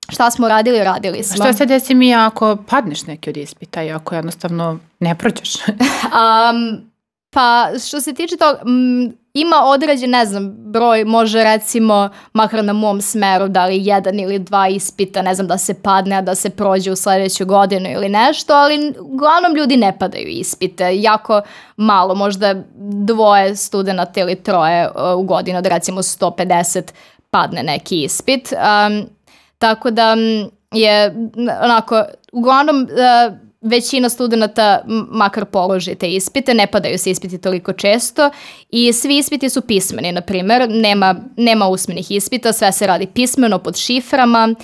šta 0.09 0.31
smo 0.31 0.49
radili, 0.49 0.85
radili 0.85 1.23
smo. 1.23 1.37
Šta 1.37 1.53
se 1.53 1.67
desi 1.67 1.95
mi 1.95 2.15
ako 2.15 2.57
padneš 2.69 3.07
neki 3.07 3.31
od 3.31 3.37
ispita 3.37 3.83
i 3.83 3.91
ako 3.91 4.15
jednostavno 4.15 4.79
ne 5.01 5.15
prođeš? 5.15 5.55
um, 5.67 6.91
pa 7.31 7.69
što 7.87 8.01
se 8.01 8.15
tiče 8.15 8.37
toga, 8.37 8.61
ima 9.35 9.57
određen, 9.65 10.11
ne 10.11 10.27
znam, 10.27 10.55
broj, 10.59 11.05
može 11.05 11.45
recimo, 11.45 12.09
makar 12.33 12.65
na 12.65 12.73
mom 12.73 13.01
smeru, 13.01 13.49
da 13.49 13.67
li 13.67 13.87
jedan 13.87 14.21
ili 14.21 14.39
dva 14.39 14.69
ispita, 14.69 15.23
ne 15.23 15.35
znam, 15.35 15.47
da 15.47 15.59
se 15.59 15.75
padne, 15.83 16.17
a 16.17 16.21
da 16.21 16.35
se 16.35 16.51
prođe 16.51 16.93
u 16.93 16.97
sledeću 16.97 17.47
godinu 17.47 17.91
ili 17.91 18.09
nešto, 18.09 18.55
ali 18.55 18.95
uglavnom 19.01 19.57
ljudi 19.57 19.77
ne 19.77 19.99
padaju 19.99 20.29
ispite, 20.29 21.01
jako 21.01 21.43
malo, 21.77 22.15
možda 22.15 22.55
dvoje 23.05 23.57
studenta 23.57 24.21
ili 24.21 24.35
troje 24.35 24.89
uh, 24.89 24.95
u 25.19 25.23
godinu, 25.23 25.63
da 25.63 25.69
recimo 25.69 26.03
150 26.03 26.83
padne 27.31 27.63
neki 27.63 28.03
ispit. 28.03 28.53
Um, 28.53 29.16
tako 29.59 29.91
da 29.91 30.17
je 30.73 31.15
onako, 31.63 32.05
uglavnom 32.33 32.83
uh, 32.83 33.37
većina 33.61 34.09
studenta 34.09 34.83
makar 35.11 35.45
položi 35.45 35.95
te 35.95 36.11
ispite, 36.11 36.55
ne 36.55 36.67
padaju 36.67 36.99
se 36.99 37.11
ispiti 37.11 37.39
toliko 37.39 37.73
često 37.73 38.31
i 38.71 38.93
svi 38.93 39.19
ispiti 39.19 39.51
su 39.51 39.61
pismeni, 39.61 40.13
na 40.13 40.21
primjer, 40.21 40.71
nema, 40.71 41.15
nema 41.37 41.69
usmenih 41.69 42.11
ispita, 42.11 42.53
sve 42.53 42.73
se 42.73 42.87
radi 42.87 43.07
pismeno 43.07 43.59
pod 43.59 43.77
šiframa, 43.77 44.55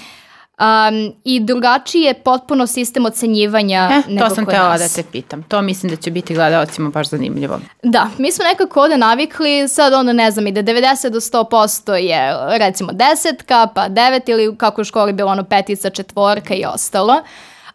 Um, 0.58 1.12
I 1.24 1.40
drugačiji 1.40 2.02
je 2.02 2.14
potpuno 2.14 2.66
sistem 2.66 3.06
ocenjivanja 3.06 3.90
E, 3.92 4.12
nego 4.12 4.28
to 4.28 4.34
sam 4.34 4.44
nas. 4.44 4.80
da 4.80 5.02
te 5.02 5.08
pitam. 5.12 5.42
To 5.42 5.62
mislim 5.62 5.90
da 5.90 5.96
će 5.96 6.10
biti 6.10 6.34
gledalcima 6.34 6.90
baš 6.90 7.08
zanimljivo. 7.08 7.60
Da, 7.82 8.08
mi 8.18 8.32
smo 8.32 8.44
nekako 8.44 8.80
ovde 8.82 8.96
navikli, 8.96 9.68
sad 9.68 9.92
onda 9.92 10.12
ne 10.12 10.30
znam, 10.30 10.46
i 10.46 10.52
da 10.52 10.62
90 10.62 11.08
do 11.08 11.20
100% 11.20 11.92
je 11.92 12.36
recimo 12.58 12.92
desetka, 12.92 13.66
pa 13.74 13.88
devet 13.88 14.28
ili 14.28 14.56
kako 14.56 14.80
u 14.80 14.84
školi 14.84 15.12
bilo 15.12 15.30
ono 15.30 15.44
petica, 15.44 15.90
četvorka 15.90 16.54
i 16.54 16.64
ostalo. 16.64 17.14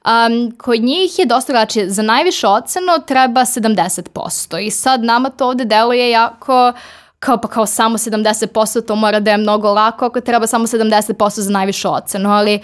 Um, 0.06 0.52
kod 0.58 0.82
njih 0.84 1.20
je 1.20 1.26
dosta 1.26 1.54
drugačije. 1.54 1.90
Za 1.90 2.02
najvišu 2.02 2.48
ocenu 2.48 2.92
treba 3.08 3.42
70%. 3.42 4.60
I 4.60 4.72
sad 4.72 5.04
nama 5.04 5.30
to 5.30 5.48
ovde 5.48 5.66
deluje 5.66 6.10
jako 6.10 6.74
kao 7.20 7.38
pa 7.38 7.48
kao 7.48 7.66
samo 7.66 7.98
70% 7.98 8.86
to 8.86 8.96
mora 8.96 9.20
da 9.20 9.32
je 9.32 9.38
mnogo 9.38 9.74
lako 9.74 10.06
ako 10.06 10.22
treba 10.22 10.48
samo 10.48 10.68
70% 10.68 11.40
za 11.40 11.52
najvišu 11.52 11.94
ocenu, 11.94 12.32
ali 12.32 12.60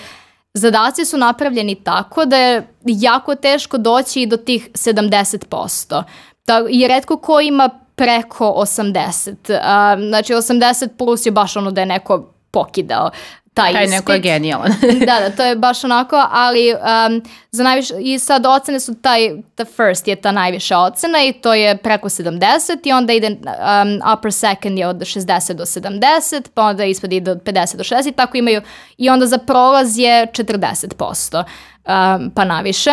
zadaci 0.53 1.05
su 1.05 1.17
napravljeni 1.17 1.75
tako 1.75 2.25
da 2.25 2.37
je 2.37 2.67
jako 2.85 3.35
teško 3.35 3.77
doći 3.77 4.21
i 4.21 4.25
do 4.25 4.37
tih 4.37 4.69
70%. 4.73 6.03
Da, 6.47 6.65
I 6.69 6.87
redko 6.87 7.17
ko 7.17 7.39
ima 7.39 7.69
preko 7.95 8.53
80. 8.57 9.59
A, 9.63 9.97
znači 10.09 10.33
80 10.33 10.87
plus 10.97 11.25
je 11.25 11.31
baš 11.31 11.55
ono 11.55 11.71
da 11.71 11.81
je 11.81 11.85
neko 11.85 12.33
pokidao 12.51 13.11
taj, 13.53 13.73
Taj 13.73 13.83
ispit. 13.83 13.99
neko 13.99 14.13
je 14.13 14.19
genijalan. 14.19 14.71
da, 15.07 15.19
da, 15.19 15.29
to 15.29 15.43
je 15.43 15.55
baš 15.55 15.83
onako, 15.83 16.27
ali 16.31 16.73
um, 16.73 17.21
za 17.51 17.63
najviše, 17.63 17.93
i 17.99 18.19
sad 18.19 18.45
ocene 18.45 18.79
su 18.79 18.95
taj, 18.95 19.29
the 19.55 19.65
first 19.65 20.07
je 20.07 20.15
ta 20.15 20.31
najviša 20.31 20.79
ocena 20.79 21.23
i 21.23 21.33
to 21.33 21.53
je 21.53 21.77
preko 21.77 22.09
70 22.09 22.87
i 22.87 22.91
onda 22.91 23.13
ide 23.13 23.27
um, 23.27 24.13
upper 24.13 24.33
second 24.33 24.77
je 24.77 24.87
od 24.87 24.95
60 24.95 25.53
do 25.53 25.65
70, 25.65 26.49
pa 26.53 26.63
onda 26.63 26.85
ispod 26.85 27.13
ide 27.13 27.31
od 27.31 27.43
50 27.43 27.75
do 27.77 27.83
60, 27.83 28.15
tako 28.15 28.37
imaju, 28.37 28.61
i 28.97 29.09
onda 29.09 29.25
za 29.25 29.37
prolaz 29.37 29.97
je 29.97 30.27
40%, 30.27 31.43
um, 31.43 32.31
pa 32.35 32.45
naviše. 32.45 32.91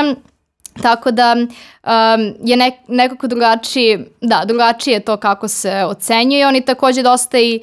Tako 0.83 1.11
da 1.11 1.37
um, 1.37 2.35
je 2.45 2.57
nek, 2.57 2.75
nekako 2.89 3.27
drugačiji, 3.27 3.99
da, 4.21 4.43
drugačije 4.47 4.95
je 4.95 5.01
to 5.01 5.17
kako 5.17 5.49
se 5.49 5.85
ocenjuje. 5.85 6.47
Oni 6.47 6.65
takođe 6.65 7.03
dosta 7.03 7.39
i 7.39 7.61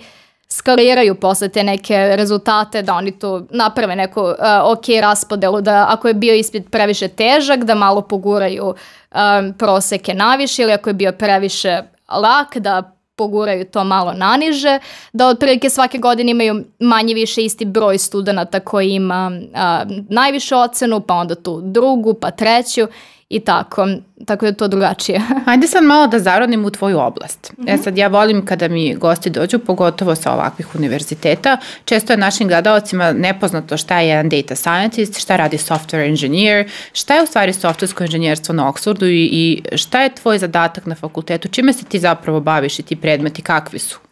skaliraju 0.50 1.16
posle 1.16 1.50
te 1.50 1.64
neke 1.64 2.16
rezultate, 2.16 2.82
da 2.82 2.94
oni 2.96 3.20
tu 3.20 3.48
naprave 3.50 3.96
neku 3.96 4.22
uh, 4.22 4.36
ok 4.64 4.86
raspodelu, 5.02 5.62
da 5.62 5.86
ako 5.90 6.08
je 6.08 6.14
bio 6.14 6.36
ispit 6.36 6.72
previše 6.72 7.08
težak, 7.08 7.64
da 7.64 7.76
malo 7.76 8.02
poguraju 8.02 8.66
um, 8.66 9.54
proseke 9.58 10.14
naviše 10.14 10.64
ili 10.64 10.74
ako 10.74 10.90
je 10.90 10.94
bio 10.94 11.12
previše 11.12 11.82
lak, 12.10 12.58
da 12.58 12.98
poguraju 13.16 13.66
to 13.66 13.84
malo 13.84 14.14
naniže, 14.14 14.80
da 15.14 15.28
otprilike 15.28 15.70
svake 15.70 15.98
godine 15.98 16.32
imaju 16.32 16.64
manje 16.80 17.14
više 17.14 17.46
isti 17.46 17.66
broj 17.66 17.98
studenta 17.98 18.60
koji 18.60 18.90
ima 18.90 19.32
a, 19.54 19.86
najvišu 20.10 20.58
ocenu, 20.58 21.00
pa 21.00 21.14
onda 21.14 21.36
tu 21.36 21.62
drugu, 21.62 22.14
pa 22.14 22.32
treću 22.32 22.88
i 23.30 23.40
tako. 23.40 23.88
Tako 24.26 24.46
da 24.46 24.48
je 24.48 24.58
to 24.58 24.68
drugačije. 24.68 25.22
Ajde 25.46 25.68
sad 25.68 25.84
malo 25.84 26.08
da 26.08 26.20
zarodim 26.20 26.66
u 26.66 26.70
tvoju 26.70 27.00
oblast. 27.00 27.54
E 27.68 27.78
sad 27.78 27.98
ja 27.98 28.08
volim 28.08 28.46
kada 28.46 28.68
mi 28.68 28.96
gosti 28.96 29.30
dođu, 29.30 29.60
pogotovo 29.60 30.16
sa 30.16 30.34
ovakvih 30.34 30.76
univerziteta. 30.76 31.58
Često 31.86 32.13
je 32.13 32.18
našim 32.18 32.48
gledalcima 32.48 33.12
nepoznato 33.12 33.78
šta 33.78 34.00
je 34.00 34.10
jedan 34.10 34.30
data 34.30 34.56
scientist, 34.56 35.20
šta 35.20 35.36
radi 35.36 35.58
software 35.58 36.08
engineer, 36.08 36.70
šta 36.94 37.16
je 37.16 37.24
u 37.24 37.26
stvari 37.26 37.54
softversko 37.54 38.04
inženjerstvo 38.04 38.56
na 38.56 38.74
Oxfordu 38.74 39.06
i, 39.06 39.30
i 39.32 39.78
šta 39.78 40.02
je 40.02 40.16
tvoj 40.16 40.38
zadatak 40.38 40.86
na 40.86 40.96
fakultetu, 40.96 41.48
čime 41.48 41.74
se 41.74 41.86
ti 41.86 42.00
zapravo 42.00 42.40
baviš 42.40 42.80
i 42.80 42.84
ti 42.84 42.96
predmeti 42.96 43.42
kakvi 43.42 43.80
su? 43.80 44.07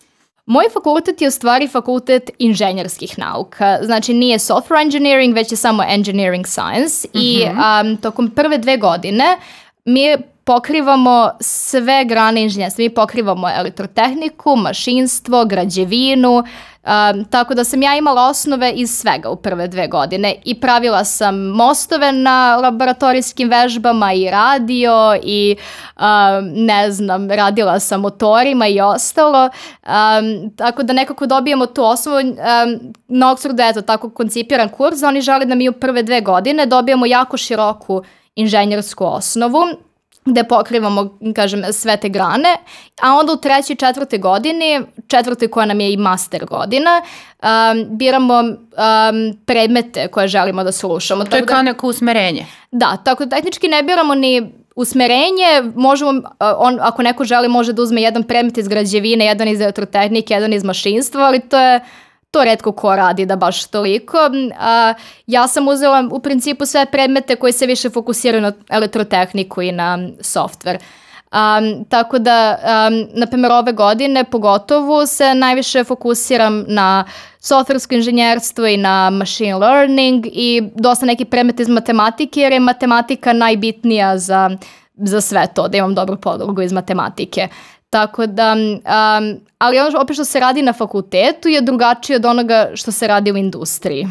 Moj 0.45 0.65
fakultet 0.73 1.21
je 1.21 1.27
u 1.27 1.31
stvari 1.31 1.67
fakultet 1.67 2.29
inženjerskih 2.39 3.19
nauka. 3.19 3.77
Znači 3.81 4.13
nije 4.13 4.38
software 4.38 4.81
engineering, 4.81 5.36
već 5.36 5.51
je 5.51 5.58
samo 5.58 5.84
engineering 5.89 6.47
science. 6.47 7.08
I 7.13 7.43
um, 7.45 7.97
tokom 7.97 8.29
prve 8.29 8.58
dve 8.58 8.77
godine 8.77 9.38
mi 9.86 10.17
pokrivamo 10.45 11.31
sve 11.39 12.05
grane 12.05 12.41
inženjerstva. 12.41 12.81
Mi 12.81 12.89
pokrivamo 12.89 13.49
elektrotehniku, 13.49 14.55
mašinstvo, 14.55 15.45
građevinu, 15.45 16.38
um, 16.38 17.25
tako 17.25 17.53
da 17.53 17.63
sam 17.63 17.81
ja 17.81 17.97
imala 17.97 18.27
osnove 18.27 18.71
iz 18.71 18.97
svega 18.97 19.29
u 19.29 19.36
prve 19.36 19.67
dve 19.67 19.88
godine 19.88 20.36
i 20.43 20.60
pravila 20.60 21.03
sam 21.05 21.36
mostove 21.38 22.12
na 22.12 22.55
laboratorijskim 22.55 23.49
vežbama 23.49 24.13
i 24.13 24.29
radio 24.29 25.17
i 25.23 25.55
um, 25.95 26.03
ne 26.53 26.91
znam, 26.91 27.31
radila 27.31 27.79
sam 27.79 28.01
motorima 28.01 28.67
i 28.67 28.81
ostalo, 28.81 29.49
um, 29.84 30.55
tako 30.55 30.84
da 30.84 30.93
nekako 30.93 31.25
dobijemo 31.25 31.65
tu 31.65 31.84
osnovu. 31.84 32.17
Um, 32.17 32.93
na 33.08 33.36
Oxfordu 33.36 33.67
je 33.67 33.73
to 33.73 33.81
tako 33.81 34.10
koncipiran 34.10 34.69
kurs, 34.69 35.03
oni 35.03 35.21
žele 35.21 35.45
da 35.45 35.55
mi 35.55 35.69
u 35.69 35.73
prve 35.73 36.03
dve 36.03 36.21
godine 36.21 36.65
dobijemo 36.65 37.05
jako 37.05 37.38
široku 37.38 38.03
inženjersku 38.36 39.05
osnovu 39.05 39.60
gde 40.25 40.43
pokrivamo, 40.43 41.17
kažem, 41.35 41.63
sve 41.73 41.97
te 41.97 42.09
grane, 42.09 42.57
a 43.01 43.13
onda 43.13 43.33
u 43.33 43.38
trećoj 43.38 43.73
i 43.73 43.77
četvrtoj 43.77 44.19
godini, 44.19 44.81
četvrtoj 45.07 45.47
koja 45.47 45.65
nam 45.65 45.79
je 45.79 45.93
i 45.93 45.97
master 45.97 46.45
godina, 46.45 47.01
um, 47.01 47.97
biramo 47.97 48.39
um, 48.39 49.38
predmete 49.45 50.07
koje 50.07 50.27
želimo 50.27 50.63
da 50.63 50.71
slušamo. 50.71 51.23
To 51.23 51.35
je 51.35 51.41
da- 51.41 51.47
kao 51.47 51.61
neko 51.61 51.88
usmerenje. 51.88 52.45
da, 52.71 52.97
tako 53.03 53.25
da 53.25 53.35
tehnički 53.35 53.67
ne 53.67 53.83
biramo 53.83 54.15
ni 54.15 54.51
usmerenje, 54.75 55.71
možemo, 55.75 56.11
uh, 56.11 56.21
on, 56.57 56.77
ako 56.81 57.01
neko 57.01 57.23
želi 57.23 57.47
može 57.47 57.73
da 57.73 57.81
uzme 57.81 58.01
jedan 58.01 58.23
predmet 58.23 58.57
iz 58.57 58.67
građevine, 58.67 59.25
jedan 59.25 59.47
iz 59.47 59.61
elektrotehnike, 59.61 60.33
jedan 60.33 60.53
iz 60.53 60.63
mašinstva, 60.63 61.23
ali 61.23 61.39
to 61.39 61.59
je 61.59 61.79
to 62.36 62.43
redko 62.43 62.71
ko 62.71 62.95
radi 62.95 63.26
da 63.26 63.36
baš 63.36 63.65
toliko. 63.65 64.17
A, 64.60 64.93
ja 65.28 65.48
sam 65.48 65.67
uzela 65.67 66.04
u 66.12 66.19
principu 66.19 66.65
sve 66.65 66.86
predmete 66.86 67.36
koji 67.36 67.54
se 67.54 67.65
više 67.65 67.89
fokusiraju 67.89 68.41
na 68.41 68.52
elektrotehniku 68.69 69.62
i 69.62 69.71
na 69.71 69.98
software. 70.19 70.80
Um, 71.36 71.86
tako 71.89 72.19
da, 72.19 72.58
um, 72.63 73.08
na 73.13 73.26
primjer, 73.26 73.52
ove 73.52 73.71
godine 73.71 74.24
pogotovo 74.24 75.06
se 75.06 75.34
najviše 75.36 75.84
fokusiram 75.84 76.65
na 76.67 77.06
softversko 77.39 77.95
inženjerstvo 77.95 78.65
i 78.65 78.78
na 78.78 79.10
machine 79.10 79.56
learning 79.56 80.26
i 80.32 80.63
dosta 80.76 81.06
neki 81.06 81.26
predmeti 81.26 81.62
iz 81.62 81.69
matematike 81.69 82.39
jer 82.41 82.52
je 82.54 82.60
matematika 82.60 83.34
najbitnija 83.34 84.17
za, 84.17 84.58
za 84.95 85.21
sve 85.21 85.48
to, 85.56 85.67
da 85.67 85.78
imam 85.78 85.95
dobru 85.95 86.17
podlogu 86.17 86.62
iz 86.62 86.74
matematike. 86.74 87.48
Tako 87.89 88.26
da, 88.26 88.54
um, 88.54 89.39
ali 89.58 89.80
ono 89.80 90.02
opet 90.02 90.15
što 90.15 90.26
se 90.26 90.39
radi 90.39 90.62
na 90.62 90.74
fakultetu 90.74 91.50
je 91.50 91.62
drugačije 91.62 92.15
od 92.15 92.26
onoga 92.26 92.71
što 92.74 92.91
se 92.91 93.08
radi 93.08 93.32
u 93.32 93.38
industriji. 93.38 94.08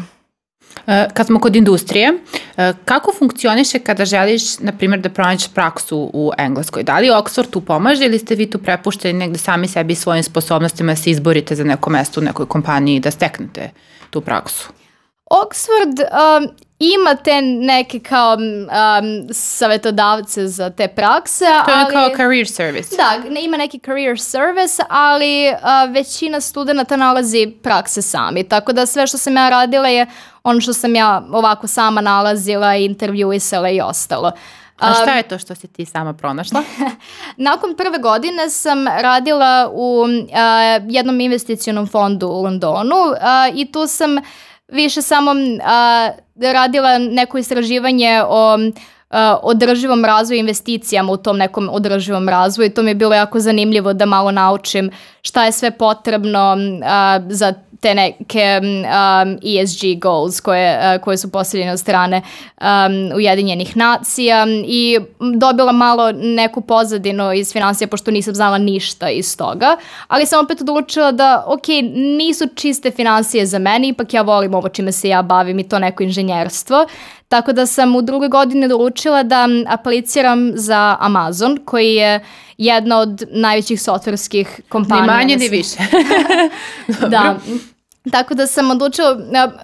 E, 0.87 1.07
Kad 1.13 1.27
smo 1.27 1.39
kod 1.39 1.55
industrije, 1.55 2.13
e, 2.57 2.73
kako 2.85 3.13
funkcioniše 3.19 3.79
kada 3.79 4.05
želiš, 4.05 4.59
na 4.59 4.71
primjer, 4.71 5.01
da 5.01 5.09
pronađeš 5.09 5.53
praksu 5.53 6.09
u 6.13 6.31
Engleskoj? 6.37 6.83
Da 6.83 6.99
li 6.99 7.09
Oxford 7.09 7.49
tu 7.49 7.61
pomaže 7.61 8.05
ili 8.05 8.19
ste 8.19 8.35
vi 8.35 8.49
tu 8.49 8.57
prepušteni 8.57 9.19
negde 9.19 9.37
sami 9.37 9.67
sebi 9.67 9.93
i 9.93 9.95
svojim 9.95 10.23
sposobnostima 10.23 10.91
da 10.91 10.95
se 10.95 11.11
izborite 11.11 11.55
za 11.55 11.63
neko 11.63 11.89
mesto 11.89 12.21
u 12.21 12.23
nekoj 12.23 12.45
kompaniji 12.45 12.99
da 12.99 13.11
steknete 13.11 13.69
tu 14.09 14.21
praksu? 14.21 14.69
Oxford 15.31 16.01
um, 16.01 16.55
ima 16.79 17.15
te 17.15 17.41
neke 17.41 17.99
kao 17.99 18.33
um, 18.35 19.27
savjetodavce 19.33 20.47
za 20.47 20.69
te 20.69 20.87
prakse, 20.87 21.45
To 21.65 21.71
je 21.71 21.77
ali... 21.85 21.93
kao 21.93 22.09
career 22.17 22.47
service. 22.47 22.95
Da, 22.95 23.29
ne- 23.29 23.43
ima 23.43 23.57
neki 23.57 23.79
career 23.85 24.19
service, 24.19 24.83
ali 24.89 25.53
a, 25.61 25.85
većina 25.85 26.41
studenta 26.41 26.95
nalazi 26.95 27.53
prakse 27.63 28.01
sami. 28.01 28.43
Tako 28.43 28.73
da 28.73 28.85
sve 28.85 29.07
što 29.07 29.17
sam 29.17 29.37
ja 29.37 29.49
radila 29.49 29.87
je 29.87 30.05
ono 30.43 30.61
što 30.61 30.73
sam 30.73 30.95
ja 30.95 31.23
ovako 31.31 31.67
sama 31.67 32.01
nalazila, 32.01 32.75
intervjuisala 32.75 33.69
i 33.69 33.81
ostalo. 33.81 34.31
A 34.79 34.93
šta 34.93 35.15
je 35.15 35.23
to 35.23 35.37
što 35.39 35.55
si 35.55 35.67
ti 35.67 35.85
sama 35.85 36.13
pronašla? 36.13 36.63
Nakon 37.37 37.75
prve 37.75 37.97
godine 37.97 38.49
sam 38.49 38.87
radila 38.87 39.69
u 39.73 40.05
a, 40.33 40.79
jednom 40.89 41.19
investicionom 41.19 41.87
fondu 41.87 42.27
u 42.27 42.41
Londonu 42.41 42.95
a, 43.21 43.49
i 43.55 43.71
tu 43.71 43.87
sam 43.87 44.17
više 44.67 45.01
samo 45.01 45.31
a, 45.63 46.11
radila 46.41 46.97
neko 46.97 47.37
istraživanje 47.37 48.21
o 48.27 48.57
održivom 49.43 50.05
razvoju 50.05 50.39
investicijama 50.39 51.11
u 51.11 51.17
tom 51.17 51.37
nekom 51.37 51.69
održivom 51.71 52.29
razvoju. 52.29 52.69
To 52.69 52.83
mi 52.83 52.89
je 52.89 52.95
bilo 52.95 53.15
jako 53.15 53.39
zanimljivo 53.39 53.93
da 53.93 54.05
malo 54.05 54.31
naučim 54.31 54.91
šta 55.21 55.45
je 55.45 55.51
sve 55.51 55.71
potrebno 55.71 56.57
a, 56.85 57.19
za 57.29 57.53
te 57.79 57.93
neke 57.95 58.59
um, 58.61 59.37
ESG 59.61 59.99
goals 60.01 60.39
koje, 60.39 60.95
uh, 60.95 61.01
koje 61.01 61.17
su 61.17 61.31
postavljene 61.31 61.71
od 61.71 61.79
strane 61.79 62.21
um, 62.61 62.65
Ujedinjenih 63.15 63.77
nacija 63.77 64.45
i 64.65 64.99
dobila 65.39 65.71
malo 65.71 66.11
neku 66.11 66.61
pozadinu 66.61 67.33
iz 67.33 67.53
financija 67.53 67.87
pošto 67.87 68.11
nisam 68.11 68.35
znala 68.35 68.57
ništa 68.57 69.09
iz 69.09 69.37
toga, 69.37 69.77
ali 70.07 70.25
sam 70.25 70.45
opet 70.45 70.61
odlučila 70.61 71.11
da 71.11 71.43
ok, 71.47 71.67
nisu 72.17 72.45
čiste 72.55 72.91
financije 72.91 73.45
za 73.45 73.59
mene, 73.59 73.87
ipak 73.87 74.13
ja 74.13 74.21
volim 74.21 74.53
ovo 74.53 74.69
čime 74.69 74.91
se 74.91 75.09
ja 75.09 75.21
bavim 75.21 75.59
i 75.59 75.69
to 75.69 75.79
neko 75.79 76.03
inženjerstvo, 76.03 76.85
tako 77.27 77.53
da 77.53 77.65
sam 77.65 77.95
u 77.95 78.01
drugoj 78.01 78.29
godini 78.29 78.65
odlučila 78.65 79.23
da 79.23 79.47
apliciram 79.67 80.51
za 80.55 80.97
Amazon 80.99 81.59
koji 81.65 81.95
je 81.95 82.19
jedna 82.57 82.99
od 82.99 83.23
najvećih 83.31 83.81
softverskih 83.81 84.61
kompanija. 84.69 85.01
Ni 85.01 85.07
manje 85.07 85.37
ni 85.37 85.49
više. 85.49 85.77
Da. 87.09 87.35
Tako 88.11 88.33
da 88.33 88.47
sam 88.47 88.71
odlučila, 88.71 89.17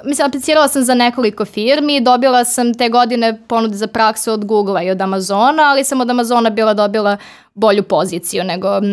mislim, 0.06 0.28
aplicirala 0.28 0.68
sam 0.68 0.84
za 0.84 0.94
nekoliko 0.94 1.46
firmi, 1.46 2.02
dobila 2.02 2.44
sam 2.44 2.74
te 2.74 2.90
godine 2.90 3.42
ponude 3.48 3.76
za 3.76 3.88
praksu 3.88 4.32
od 4.32 4.46
Google-a 4.46 4.84
i 4.84 4.92
od 4.92 5.02
Amazona, 5.02 5.64
ali 5.64 5.84
sam 5.84 6.02
od 6.02 6.10
Amazona 6.10 6.50
bila 6.50 6.74
dobila 6.74 7.18
bolju 7.54 7.84
poziciju 7.84 8.44
nego 8.44 8.78
uh, 8.78 8.84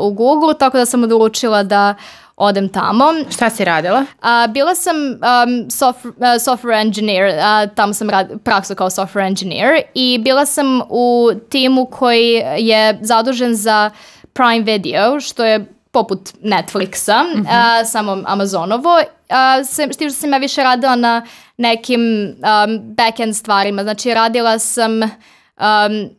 u 0.00 0.10
Google, 0.10 0.54
tako 0.58 0.78
da 0.78 0.86
sam 0.86 1.04
odlučila 1.04 1.62
da 1.62 1.94
odem 2.40 2.68
tamo. 2.68 3.04
Šta 3.30 3.50
si 3.50 3.64
radila? 3.64 4.04
A, 4.22 4.46
bila 4.46 4.74
sam 4.74 4.96
um, 4.96 5.70
soft, 5.70 6.04
uh, 6.04 6.12
software 6.18 6.80
engineer, 6.80 7.38
a, 7.40 7.66
tamo 7.66 7.92
sam 7.94 8.10
rad, 8.10 8.30
praksu 8.44 8.74
kao 8.74 8.90
software 8.90 9.26
engineer 9.26 9.82
i 9.94 10.18
bila 10.18 10.46
sam 10.46 10.80
u 10.88 11.30
timu 11.48 11.86
koji 11.86 12.42
je 12.58 12.98
zadužen 13.02 13.54
za 13.54 13.90
Prime 14.32 14.60
Video, 14.60 15.20
što 15.20 15.44
je 15.44 15.66
poput 15.90 16.18
Netflixa, 16.42 17.22
mm 17.22 17.42
-hmm. 17.42 17.46
a, 17.50 17.84
samo 17.84 18.22
Amazonovo, 18.26 19.00
a, 19.28 19.64
s 19.64 19.76
tim 19.76 19.92
što 19.92 20.10
sam 20.20 20.32
ja 20.32 20.38
više 20.38 20.62
radila 20.62 20.96
na 20.96 21.26
nekim 21.56 22.00
um, 22.00 22.80
back-end 22.96 23.32
stvarima, 23.32 23.82
znači 23.82 24.14
radila 24.14 24.58
sam 24.58 25.02
um, 25.02 26.10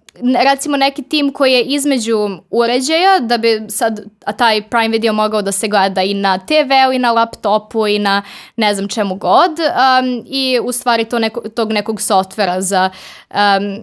recimo 0.43 0.77
neki 0.77 1.03
tim 1.03 1.33
koji 1.33 1.53
je 1.53 1.63
između 1.63 2.29
uređaja 2.49 3.19
da 3.19 3.37
bi 3.37 3.61
sad 3.69 4.01
a 4.25 4.31
taj 4.33 4.61
Prime 4.61 4.87
Video 4.87 5.13
mogao 5.13 5.41
da 5.41 5.51
se 5.51 5.67
gleda 5.67 6.01
i 6.01 6.13
na 6.13 6.37
TV-u 6.37 6.93
i 6.93 6.99
na 6.99 7.11
laptopu 7.11 7.87
i 7.87 7.99
na 7.99 8.21
ne 8.55 8.75
znam 8.75 8.87
čemu 8.87 9.15
god 9.15 9.51
um, 9.59 10.23
i 10.25 10.59
u 10.63 10.71
stvari 10.71 11.05
to 11.05 11.19
neko, 11.19 11.41
tog 11.49 11.71
nekog 11.71 12.01
softvera 12.01 12.61
za, 12.61 12.89
um, 13.29 13.37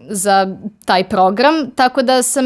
za 0.08 0.56
taj 0.84 1.04
program. 1.04 1.70
Tako 1.76 2.02
da 2.02 2.22
sam 2.22 2.44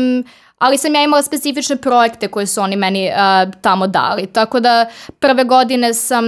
ali 0.59 0.79
sam 0.79 0.95
ja 0.95 1.03
imala 1.03 1.23
specifične 1.23 1.77
projekte 1.77 2.29
koje 2.29 2.47
su 2.47 2.61
oni 2.61 2.77
meni 2.77 3.11
uh, 3.11 3.53
tamo 3.61 3.87
dali. 3.87 4.27
Tako 4.27 4.61
da 4.61 4.87
prve 5.19 5.45
godine 5.45 5.95
sam 5.95 6.25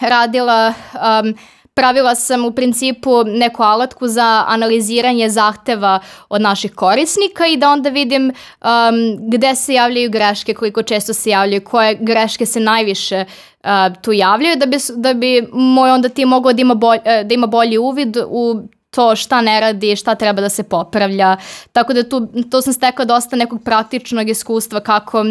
radila 0.00 0.74
um, 0.94 1.34
pravila 1.74 2.14
sam 2.14 2.44
u 2.44 2.50
principu 2.52 3.24
neku 3.24 3.62
alatku 3.62 4.08
za 4.08 4.44
analiziranje 4.48 5.28
zahteva 5.28 6.00
od 6.28 6.40
naših 6.40 6.74
korisnika 6.74 7.46
i 7.46 7.56
da 7.56 7.70
onda 7.70 7.88
vidim 7.88 8.26
um, 8.26 9.28
gde 9.28 9.54
se 9.54 9.74
javljaju 9.74 10.10
greške, 10.10 10.54
koliko 10.54 10.82
često 10.82 11.14
se 11.14 11.30
javljaju, 11.30 11.64
koje 11.64 11.94
greške 12.00 12.46
se 12.46 12.60
najviše 12.60 13.24
uh, 13.64 13.68
tu 14.02 14.12
javljaju, 14.12 14.56
da 14.56 14.66
bi, 14.66 14.76
da 14.96 15.14
bi 15.14 15.48
moj 15.52 15.90
onda 15.90 16.08
ti 16.08 16.24
mogao 16.24 16.52
da 16.52 16.62
ima, 16.62 16.74
bolj, 16.74 16.98
uh, 16.98 17.26
da 17.26 17.34
ima 17.34 17.46
bolji 17.46 17.78
uvid 17.78 18.16
u 18.28 18.62
to 18.90 19.16
šta 19.16 19.40
ne 19.40 19.60
radi, 19.60 19.96
šta 19.96 20.14
treba 20.14 20.40
da 20.40 20.48
se 20.48 20.62
popravlja. 20.62 21.36
Tako 21.72 21.92
da 21.92 22.08
tu, 22.08 22.28
to 22.50 22.62
sam 22.62 22.72
stekla 22.72 23.04
dosta 23.04 23.36
nekog 23.36 23.62
praktičnog 23.64 24.28
iskustva 24.28 24.80
kako 24.80 25.24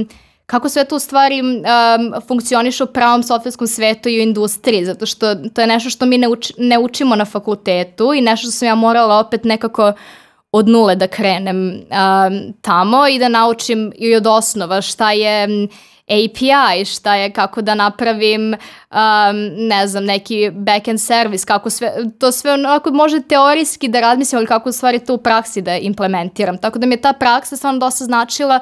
kako 0.49 0.69
sve 0.69 0.85
to 0.85 0.99
stvari 0.99 1.41
um, 1.41 2.21
funkcioniše 2.27 2.83
u 2.83 2.87
pravom 2.87 3.23
softverskom 3.23 3.67
svetu 3.67 4.09
i 4.09 4.19
u 4.19 4.21
industriji, 4.21 4.85
zato 4.85 5.05
što 5.05 5.35
to 5.35 5.61
je 5.61 5.67
nešto 5.67 5.89
što 5.89 6.05
mi 6.05 6.17
ne, 6.17 6.27
uč, 6.27 6.51
ne 6.57 6.79
učimo 6.79 7.15
na 7.15 7.25
fakultetu 7.25 8.13
i 8.13 8.21
nešto 8.21 8.43
što 8.43 8.51
sam 8.51 8.67
ja 8.67 8.75
morala 8.75 9.19
opet 9.19 9.43
nekako 9.43 9.93
od 10.51 10.67
nule 10.67 10.95
da 10.95 11.07
krenem 11.07 11.67
um, 11.67 12.53
tamo 12.61 13.07
i 13.07 13.19
da 13.19 13.27
naučim 13.27 13.93
i 13.95 14.15
od 14.15 14.27
osnova 14.27 14.81
šta 14.81 15.11
je 15.11 15.47
API, 16.07 16.85
šta 16.85 17.15
je 17.15 17.33
kako 17.33 17.61
da 17.61 17.75
napravim 17.75 18.53
um, 18.53 18.97
ne 19.57 19.87
znam, 19.87 20.05
neki 20.05 20.51
backend 20.53 21.01
servis, 21.01 21.45
kako 21.45 21.69
sve, 21.69 21.93
to 22.19 22.31
sve 22.31 22.53
onako 22.53 22.91
može 22.91 23.21
teorijski 23.21 23.87
da 23.87 23.99
razmislim, 23.99 24.37
ali 24.37 24.47
kako 24.47 24.69
u 24.69 24.71
stvari 24.71 24.99
to 24.99 25.13
u 25.13 25.17
praksi 25.17 25.61
da 25.61 25.77
implementiram. 25.77 26.57
Tako 26.57 26.79
da 26.79 26.85
mi 26.85 26.93
je 26.93 27.01
ta 27.01 27.13
praksa 27.13 27.57
stvarno 27.57 27.79
dosta 27.79 28.05
značila 28.05 28.59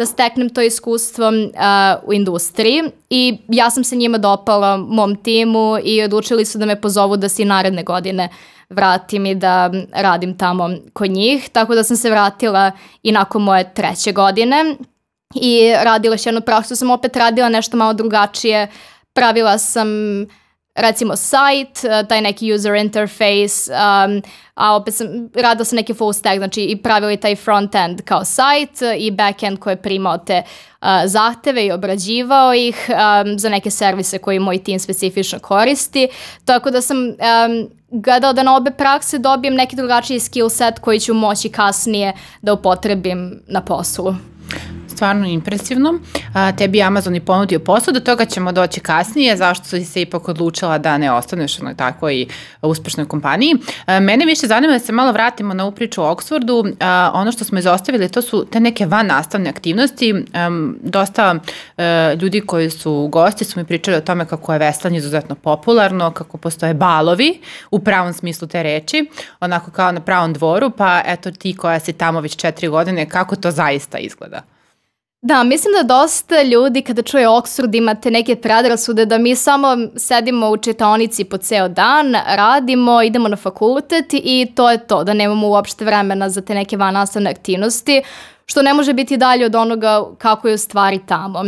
da 0.00 0.06
steknem 0.06 0.48
to 0.48 0.62
iskustvo 0.62 1.28
uh, 1.28 2.08
u 2.08 2.12
industriji. 2.12 2.82
I 3.10 3.38
ja 3.48 3.70
sam 3.70 3.84
se 3.84 3.96
njima 3.96 4.18
dopala 4.18 4.76
mom 4.76 5.16
timu 5.16 5.78
i 5.84 6.02
odlučili 6.02 6.44
su 6.44 6.58
da 6.58 6.66
me 6.66 6.80
pozovu 6.80 7.16
da 7.16 7.28
se 7.28 7.42
i 7.42 7.44
naredne 7.44 7.82
godine 7.82 8.28
vratim 8.70 9.26
i 9.26 9.34
da 9.34 9.70
radim 9.92 10.38
tamo 10.38 10.70
kod 10.92 11.10
njih, 11.10 11.48
tako 11.52 11.74
da 11.74 11.84
sam 11.84 11.96
se 11.96 12.10
vratila 12.10 12.72
i 13.02 13.12
nakon 13.12 13.42
moje 13.42 13.74
treće 13.74 14.12
godine. 14.12 14.76
I 15.34 15.72
radila 15.84 16.14
još 16.14 16.26
jednu 16.26 16.40
praksu, 16.40 16.76
sam 16.76 16.90
opet 16.90 17.16
radila 17.16 17.48
nešto 17.48 17.76
malo 17.76 17.92
drugačije, 17.92 18.68
pravila 19.12 19.58
sam 19.58 19.88
recimo 20.80 21.16
sajt, 21.16 21.84
eh, 21.84 22.04
taj 22.08 22.20
neki 22.20 22.54
user 22.54 22.74
interface, 22.74 23.72
um, 23.72 24.22
a 24.54 24.74
opet 24.76 24.94
sam, 24.94 25.06
radila 25.34 25.64
sam 25.64 25.76
neki 25.76 25.94
full 25.94 26.12
stack, 26.12 26.38
znači 26.38 26.62
i 26.62 26.76
pravili 26.76 27.16
taj 27.16 27.36
front 27.36 27.74
end 27.74 28.02
kao 28.02 28.24
sajt 28.24 28.82
eh, 28.82 28.96
i 28.98 29.10
back 29.10 29.42
end 29.42 29.58
koji 29.58 29.72
je 29.72 29.82
primao 29.82 30.18
te 30.18 30.42
uh, 30.80 30.86
zahteve 31.04 31.66
i 31.66 31.72
obrađivao 31.72 32.54
ih 32.54 32.88
um, 32.88 33.38
za 33.38 33.48
neke 33.48 33.70
servise 33.70 34.18
koji 34.18 34.38
moj 34.38 34.58
tim 34.58 34.78
specifično 34.78 35.38
koristi. 35.38 36.08
Tako 36.44 36.70
da 36.70 36.80
sam 36.80 36.98
um, 36.98 37.14
gledala 37.90 38.32
da 38.32 38.42
na 38.42 38.56
obe 38.56 38.70
prakse 38.70 39.18
dobijem 39.18 39.54
neki 39.54 39.76
drugačiji 39.76 40.20
skill 40.20 40.48
set 40.48 40.78
koji 40.78 41.00
ću 41.00 41.14
moći 41.14 41.48
kasnije 41.48 42.12
da 42.42 42.52
upotrebim 42.52 43.42
na 43.46 43.60
poslu 43.60 44.14
stvarno 45.00 45.26
impresivno. 45.26 45.94
A, 46.34 46.52
tebi 46.52 46.78
je 46.78 46.84
Amazon 46.84 47.14
i 47.16 47.20
ponudio 47.20 47.58
posao, 47.58 47.92
do 47.92 48.00
toga 48.00 48.24
ćemo 48.24 48.52
doći 48.52 48.80
kasnije, 48.80 49.36
zašto 49.36 49.64
si 49.64 49.84
se 49.84 50.02
ipak 50.02 50.28
odlučila 50.28 50.78
da 50.78 50.98
ne 50.98 51.12
ostaneš 51.12 51.58
u 51.58 51.62
takvoj 51.76 52.26
uspešnoj 52.62 53.08
kompaniji. 53.08 53.54
A, 53.86 54.00
mene 54.00 54.26
više 54.26 54.46
zanima 54.46 54.72
da 54.72 54.78
se 54.78 54.92
malo 54.92 55.12
vratimo 55.12 55.54
na 55.54 55.64
upriču 55.64 56.02
o 56.02 56.14
Oxfordu. 56.14 56.74
A, 56.80 57.10
ono 57.14 57.32
što 57.32 57.44
smo 57.44 57.58
izostavili, 57.58 58.08
to 58.08 58.22
su 58.22 58.44
te 58.52 58.60
neke 58.60 58.86
van 58.86 59.06
nastavne 59.06 59.50
aktivnosti. 59.50 60.14
A, 60.34 60.50
dosta 60.82 61.34
a, 61.76 62.12
ljudi 62.20 62.40
koji 62.40 62.70
su 62.70 63.08
gosti 63.12 63.44
su 63.44 63.60
mi 63.60 63.64
pričali 63.64 63.96
o 63.96 64.00
tome 64.00 64.26
kako 64.26 64.52
je 64.52 64.58
veslanje 64.58 64.98
izuzetno 64.98 65.34
popularno, 65.34 66.10
kako 66.10 66.36
postoje 66.36 66.74
balovi 66.74 67.40
u 67.70 67.78
pravom 67.78 68.12
smislu 68.12 68.48
te 68.48 68.62
reči, 68.62 69.06
onako 69.40 69.70
kao 69.70 69.92
na 69.92 70.00
pravom 70.00 70.32
dvoru, 70.32 70.70
pa 70.70 71.02
eto 71.06 71.30
ti 71.30 71.56
koja 71.56 71.80
si 71.80 71.92
tamo 71.92 72.20
već 72.20 72.36
četiri 72.36 72.68
godine, 72.68 73.08
kako 73.08 73.36
to 73.36 73.50
zaista 73.50 73.98
izgleda? 73.98 74.42
Da, 75.22 75.42
mislim 75.44 75.74
da 75.74 75.94
dosta 75.94 76.42
ljudi 76.42 76.82
kada 76.82 77.02
čuje 77.02 77.28
Oxford 77.28 77.76
imate 77.76 78.10
neke 78.10 78.36
predrasude 78.36 79.06
da 79.06 79.18
mi 79.18 79.36
samo 79.36 79.76
sedimo 79.96 80.50
u 80.50 80.56
četaonici 80.56 81.24
po 81.24 81.36
ceo 81.36 81.68
dan, 81.68 82.16
radimo, 82.26 83.02
idemo 83.02 83.28
na 83.28 83.36
fakultet 83.36 84.06
i 84.12 84.52
to 84.54 84.70
je 84.70 84.86
to, 84.86 85.04
da 85.04 85.14
nemamo 85.14 85.48
uopšte 85.48 85.84
vremena 85.84 86.30
za 86.30 86.40
te 86.40 86.54
neke 86.54 86.76
vanastavne 86.76 87.30
aktivnosti, 87.30 88.02
što 88.46 88.62
ne 88.62 88.74
može 88.74 88.92
biti 88.92 89.16
dalje 89.16 89.46
od 89.46 89.54
onoga 89.54 90.04
kako 90.18 90.48
je 90.48 90.54
u 90.54 90.58
stvari 90.58 91.00
tamo. 91.06 91.44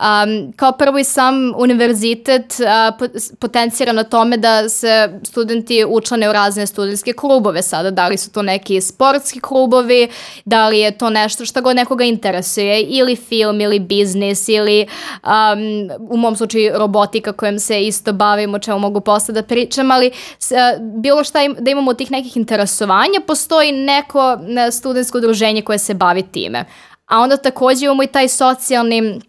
Um, 0.00 0.52
kao 0.56 0.72
prvo 0.72 0.98
i 0.98 1.04
sam 1.04 1.52
univerzitet 1.56 2.56
uh, 2.60 3.08
potencira 3.38 3.92
na 3.92 4.04
tome 4.04 4.36
da 4.36 4.68
se 4.68 5.20
studenti 5.22 5.84
učlane 5.88 6.28
u 6.30 6.32
razne 6.32 6.66
studentske 6.66 7.12
klubove 7.12 7.62
sada, 7.62 7.90
da 7.90 8.08
li 8.08 8.16
su 8.16 8.32
to 8.32 8.42
neki 8.42 8.80
sportski 8.80 9.40
klubovi, 9.40 10.08
da 10.44 10.68
li 10.68 10.78
je 10.78 10.98
to 10.98 11.10
nešto 11.10 11.44
što 11.44 11.60
god 11.60 11.76
nekoga 11.76 12.04
interesuje, 12.04 12.82
ili 12.82 13.16
film, 13.16 13.60
ili 13.60 13.78
biznis, 13.78 14.48
ili 14.48 14.86
um, 15.24 15.90
u 16.10 16.16
mom 16.16 16.36
slučaju 16.36 16.72
robotika 16.74 17.32
kojom 17.32 17.58
se 17.58 17.82
isto 17.82 18.12
bavimo, 18.12 18.58
čemu 18.58 18.78
mogu 18.78 19.00
posle 19.00 19.34
da 19.34 19.42
pričam, 19.42 19.90
ali 19.90 20.06
uh, 20.10 20.56
bilo 21.00 21.24
šta 21.24 21.42
im, 21.42 21.56
da 21.58 21.70
imamo 21.70 21.94
tih 21.94 22.10
nekih 22.10 22.36
interesovanja, 22.36 23.20
postoji 23.26 23.72
neko 23.72 24.38
studentsko 24.72 25.18
udruženje 25.18 25.62
koje 25.62 25.78
se 25.78 25.94
bavi 25.94 26.22
time. 26.22 26.64
A 27.06 27.18
onda 27.18 27.36
takođe 27.36 27.84
imamo 27.84 28.02
i 28.02 28.06
taj 28.06 28.28
socijalni 28.28 29.20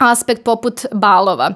aspekt 0.00 0.44
poput 0.44 0.86
balova. 0.92 1.50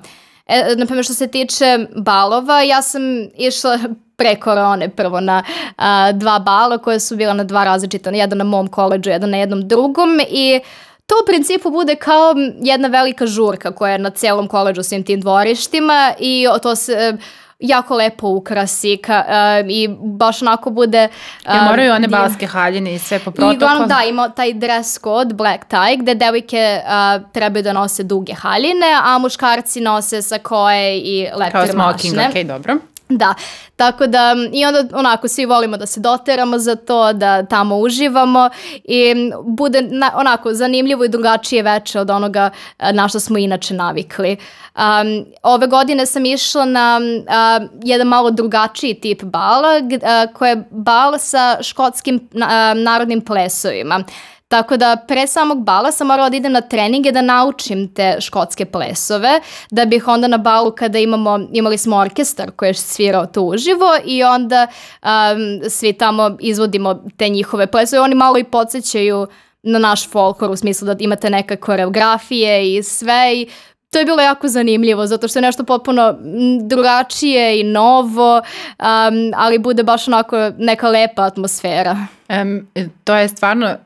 E, 0.46 0.74
naprimjer, 0.76 1.04
što 1.04 1.14
se 1.14 1.26
tiče 1.26 1.78
balova, 1.96 2.62
ja 2.62 2.82
sam 2.82 3.02
išla 3.36 3.78
pre 4.16 4.36
korone 4.36 4.88
prvo 4.88 5.20
na 5.20 5.42
a, 5.76 6.12
dva 6.12 6.38
bala 6.38 6.78
koja 6.78 7.00
su 7.00 7.16
bila 7.16 7.32
na 7.32 7.44
dva 7.44 7.64
različita, 7.64 8.10
jedan 8.10 8.38
na 8.38 8.44
mom 8.44 8.68
koleđu, 8.68 9.10
jedan 9.10 9.30
na 9.30 9.36
jednom 9.36 9.68
drugom 9.68 10.20
i 10.28 10.60
to 11.06 11.14
u 11.22 11.26
principu 11.26 11.70
bude 11.70 11.96
kao 11.96 12.34
jedna 12.60 12.88
velika 12.88 13.26
žurka 13.26 13.72
koja 13.72 13.92
je 13.92 13.98
na 13.98 14.10
celom 14.10 14.48
koleđu 14.48 14.82
svim 14.82 15.02
tim 15.02 15.20
dvorištima 15.20 16.14
i 16.18 16.46
to 16.62 16.76
se 16.76 17.16
jako 17.64 17.94
lepo 17.96 18.28
ukrasi 18.28 18.96
ka, 18.96 19.24
uh, 19.28 19.70
i 19.70 19.88
baš 20.00 20.42
onako 20.42 20.70
bude... 20.70 21.08
Uh, 21.46 21.54
ja 21.54 21.62
moraju 21.62 21.92
one 21.92 22.08
balske 22.08 22.46
haljine 22.46 22.94
i 22.94 22.98
sve 22.98 23.18
po 23.18 23.30
protokolu. 23.30 23.52
I 23.52 23.56
uglavnom 23.56 23.88
da, 23.88 24.02
ima 24.08 24.28
taj 24.28 24.52
dress 24.52 24.98
code, 24.98 25.34
black 25.34 25.64
tie, 25.64 25.96
gde 25.96 26.14
devojke 26.14 26.80
uh, 26.84 27.30
trebaju 27.32 27.62
da 27.62 27.72
nose 27.72 28.02
duge 28.02 28.34
haljine, 28.34 29.00
a 29.04 29.18
muškarci 29.18 29.80
nose 29.80 30.22
sa 30.22 30.38
koje 30.38 30.98
i 30.98 31.28
leper 31.36 31.52
Kao 31.52 31.66
smoking, 31.66 32.14
okej, 32.14 32.42
okay, 32.42 32.46
dobro. 32.46 32.78
Da, 33.08 33.34
tako 33.76 34.06
da 34.06 34.36
i 34.52 34.64
onda 34.64 34.98
onako 34.98 35.28
svi 35.28 35.46
volimo 35.46 35.76
da 35.76 35.86
se 35.86 36.00
doteramo 36.00 36.58
za 36.58 36.76
to, 36.76 37.12
da 37.12 37.46
tamo 37.46 37.76
uživamo 37.76 38.50
i 38.84 39.14
bude 39.44 39.82
na, 39.82 40.10
onako 40.14 40.54
zanimljivo 40.54 41.04
i 41.04 41.08
drugačije 41.08 41.62
veče 41.62 42.00
od 42.00 42.10
onoga 42.10 42.50
na 42.92 43.08
što 43.08 43.20
smo 43.20 43.38
inače 43.38 43.74
navikli. 43.74 44.36
Um, 44.76 45.26
ove 45.42 45.66
godine 45.66 46.06
sam 46.06 46.24
išla 46.24 46.64
na 46.64 47.00
uh, 47.00 47.68
jedan 47.82 48.06
malo 48.06 48.30
drugačiji 48.30 48.94
tip 48.94 49.22
bala, 49.22 49.68
uh, 49.78 50.34
koje 50.34 50.50
je 50.50 50.64
bal 50.70 51.18
sa 51.18 51.62
škotskim 51.62 52.28
uh, 52.32 52.40
narodnim 52.82 53.20
plesovima. 53.20 54.04
Tako 54.48 54.76
da 54.76 54.96
pre 55.08 55.26
samog 55.26 55.64
bala 55.64 55.92
sam 55.92 56.06
morala 56.06 56.30
da 56.30 56.36
idem 56.36 56.52
na 56.52 56.60
treninge 56.60 57.12
da 57.12 57.22
naučim 57.22 57.94
te 57.94 58.16
škotske 58.20 58.64
plesove, 58.64 59.40
da 59.70 59.84
bih 59.84 60.08
onda 60.08 60.28
na 60.28 60.38
balu 60.38 60.70
kada 60.70 60.98
imamo, 60.98 61.40
imali 61.52 61.78
smo 61.78 61.96
orkestar 61.96 62.50
koji 62.50 62.68
je 62.68 62.74
svirao 62.74 63.26
to 63.26 63.42
uživo 63.42 63.96
i 64.04 64.22
onda 64.22 64.66
um, 65.02 65.70
svi 65.70 65.92
tamo 65.92 66.36
izvodimo 66.40 67.02
te 67.16 67.28
njihove 67.28 67.66
plesove. 67.66 68.00
Oni 68.00 68.14
malo 68.14 68.38
i 68.38 68.44
podsjećaju 68.44 69.26
na 69.62 69.78
naš 69.78 70.08
folklor 70.08 70.50
u 70.50 70.56
smislu 70.56 70.86
da 70.86 70.96
imate 70.98 71.30
neke 71.30 71.56
koreografije 71.56 72.74
i 72.74 72.82
sve 72.82 73.32
i 73.34 73.48
to 73.90 73.98
je 73.98 74.04
bilo 74.04 74.22
jako 74.22 74.48
zanimljivo 74.48 75.06
zato 75.06 75.28
što 75.28 75.38
je 75.38 75.42
nešto 75.42 75.64
potpuno 75.64 76.14
drugačije 76.60 77.60
i 77.60 77.64
novo, 77.64 78.36
um, 78.36 79.32
ali 79.36 79.58
bude 79.58 79.82
baš 79.82 80.08
onako 80.08 80.50
neka 80.58 80.88
lepa 80.88 81.22
atmosfera. 81.22 82.06
Um, 82.42 82.68
to 83.04 83.14
je 83.14 83.28
stvarno 83.28 83.76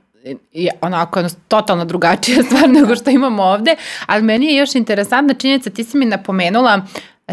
je 0.53 0.71
onako 0.81 1.23
totalno 1.49 1.85
drugačija 1.85 2.43
stvar 2.47 2.69
nego 2.69 2.97
što 2.97 3.11
imamo 3.11 3.43
ovde, 3.43 3.77
ali 4.07 4.23
meni 4.23 4.47
je 4.47 4.57
još 4.57 4.75
interesantna 4.75 5.35
činjenica, 5.35 5.71
ti 5.71 5.85
si 5.85 5.99
mi 5.99 6.05
napomenula 6.05 6.83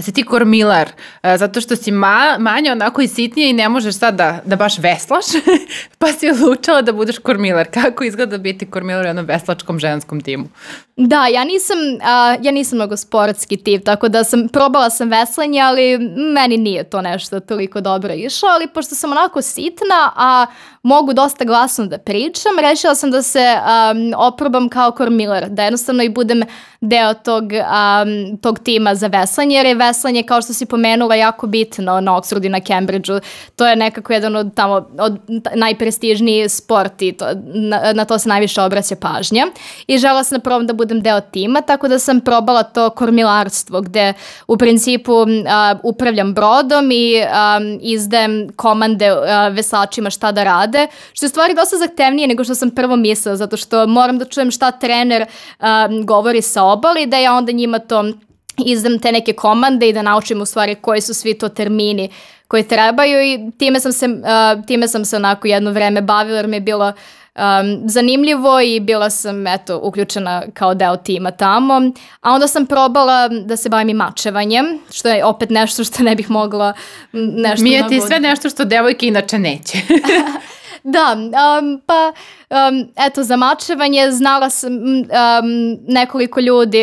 si 0.01 0.11
ti 0.11 0.23
kormilar, 0.23 0.89
e, 1.23 1.37
zato 1.37 1.61
što 1.61 1.75
si 1.75 1.91
ma, 1.91 2.35
manje 2.39 2.71
onako 2.71 3.01
i 3.01 3.07
sitnije 3.07 3.49
i 3.49 3.53
ne 3.53 3.69
možeš 3.69 3.95
sad 3.95 4.15
da, 4.15 4.39
da 4.45 4.55
baš 4.55 4.77
veslaš, 4.77 5.25
pa 5.99 6.07
si 6.07 6.29
odlučila 6.29 6.81
da 6.81 6.91
budeš 6.91 7.17
kormilar. 7.17 7.67
Kako 7.71 8.03
izgleda 8.03 8.37
biti 8.37 8.71
kormilar 8.71 9.05
u 9.05 9.07
jednom 9.07 9.25
veslačkom 9.25 9.79
ženskom 9.79 10.21
timu? 10.21 10.45
Da, 10.97 11.27
ja 11.27 11.43
nisam, 11.43 11.77
uh, 11.77 12.45
ja 12.45 12.51
nisam 12.51 12.77
mnogo 12.77 12.97
sportski 12.97 13.57
tip, 13.57 13.85
tako 13.85 14.09
da 14.09 14.23
sam, 14.23 14.47
probala 14.47 14.89
sam 14.89 15.09
veslanje, 15.09 15.61
ali 15.61 15.97
meni 16.33 16.57
nije 16.57 16.83
to 16.83 17.01
nešto 17.01 17.39
toliko 17.39 17.81
dobro 17.81 18.13
išlo, 18.13 18.49
ali 18.49 18.67
pošto 18.67 18.95
sam 18.95 19.11
onako 19.11 19.41
sitna, 19.41 20.11
a 20.15 20.45
mogu 20.85 21.13
dosta 21.13 21.45
glasno 21.45 21.85
da 21.85 21.97
pričam, 21.97 22.51
rešila 22.61 22.95
sam 22.95 23.11
da 23.11 23.21
se 23.21 23.39
um, 23.39 24.13
oprobam 24.17 24.69
kao 24.69 24.91
kormilar, 24.91 25.49
da 25.49 25.63
jednostavno 25.63 26.03
i 26.03 26.09
budem 26.09 26.43
deo 26.81 27.13
tog, 27.13 27.43
um, 27.43 28.37
tog 28.37 28.59
tima 28.59 28.95
za 28.95 29.07
veslanje, 29.07 29.55
jer 29.55 29.65
je 29.65 29.75
veslanje, 29.75 30.23
kao 30.23 30.41
što 30.41 30.53
si 30.53 30.65
pomenula, 30.65 31.15
jako 31.15 31.47
bitno 31.47 32.01
na 32.01 32.11
Oxfordu 32.11 32.45
i 32.45 32.49
na 32.49 32.59
Cambridgeu. 32.59 33.19
To 33.55 33.67
je 33.67 33.75
nekako 33.75 34.13
jedan 34.13 34.35
od 34.35 34.55
tamo 34.55 34.87
od 34.99 35.17
najprestižniji 35.55 36.49
sport 36.49 37.01
i 37.01 37.11
to, 37.11 37.25
na, 37.43 37.93
na 37.93 38.05
to 38.05 38.19
se 38.19 38.29
najviše 38.29 38.61
obraća 38.61 38.95
pažnja. 38.95 39.47
I 39.87 39.97
žela 39.97 40.23
sam 40.23 40.37
da 40.37 40.43
probam 40.43 40.67
da 40.67 40.73
budem 40.73 41.01
deo 41.01 41.21
tima, 41.21 41.61
tako 41.61 41.87
da 41.87 41.99
sam 41.99 42.21
probala 42.21 42.63
to 42.63 42.89
kormilarstvo, 42.89 43.81
gde 43.81 44.13
u 44.47 44.57
principu 44.57 45.13
uh, 45.13 45.27
upravljam 45.83 46.33
brodom 46.33 46.91
i 46.91 47.21
um, 47.21 47.79
izdajem 47.81 48.49
komande 48.55 49.13
uh, 49.13 49.19
veslačima 49.51 50.09
šta 50.09 50.31
da 50.31 50.43
rade, 50.43 50.74
što 51.13 51.25
je 51.25 51.29
stvari 51.29 51.53
dosta 51.53 51.77
zahtevnije 51.77 52.27
nego 52.27 52.43
što 52.43 52.55
sam 52.55 52.71
prvo 52.71 52.95
mislila, 52.95 53.35
zato 53.35 53.57
što 53.57 53.87
moram 53.87 54.17
da 54.17 54.25
čujem 54.25 54.51
šta 54.51 54.71
trener 54.71 55.25
uh, 55.59 55.65
govori 56.05 56.41
sa 56.41 56.63
obali, 56.63 57.05
da 57.05 57.17
ja 57.17 57.33
onda 57.33 57.51
njima 57.51 57.79
to 57.79 58.03
izdam 58.65 58.99
te 58.99 59.11
neke 59.11 59.33
komande 59.33 59.89
i 59.89 59.93
da 59.93 60.01
naučim 60.01 60.41
u 60.41 60.45
stvari 60.45 60.75
koji 60.75 61.01
su 61.01 61.13
svi 61.13 61.33
to 61.33 61.49
termini 61.49 62.09
koji 62.47 62.63
trebaju 62.63 63.21
i 63.21 63.51
time 63.57 63.79
sam 63.79 63.93
se, 63.93 64.05
uh, 64.05 64.65
time 64.65 64.87
sam 64.87 65.05
se 65.05 65.15
onako 65.15 65.47
jedno 65.47 65.71
vreme 65.71 66.01
bavila 66.01 66.37
jer 66.37 66.47
mi 66.47 66.55
je 66.55 66.61
bilo 66.61 66.93
um, 67.35 67.89
zanimljivo 67.89 68.61
i 68.61 68.79
bila 68.79 69.09
sam 69.09 69.47
eto 69.47 69.79
uključena 69.83 70.43
kao 70.53 70.73
deo 70.73 70.97
tima 70.97 71.31
tamo. 71.31 71.81
A 72.21 72.31
onda 72.31 72.47
sam 72.47 72.65
probala 72.65 73.27
da 73.27 73.57
se 73.57 73.69
bavim 73.69 73.89
i 73.89 73.93
mačevanjem, 73.93 74.65
što 74.91 75.09
je 75.09 75.25
opet 75.25 75.49
nešto 75.49 75.83
što 75.83 76.03
ne 76.03 76.15
bih 76.15 76.31
mogla 76.31 76.73
nešto 77.13 77.63
Mi 77.63 77.71
je 77.71 77.87
ti 77.87 78.01
sve 78.07 78.19
nešto 78.19 78.49
što 78.49 78.65
devojke 78.65 79.07
inače 79.07 79.39
neće. 79.39 79.77
Da, 80.87 81.17
um, 81.17 81.81
pa 81.85 82.13
um, 82.49 82.87
eto 82.95 83.23
za 83.23 83.35
mačevanje 83.35 84.11
znala 84.11 84.49
sam 84.49 84.73
um, 84.73 85.07
nekoliko 85.87 86.39
ljudi 86.39 86.79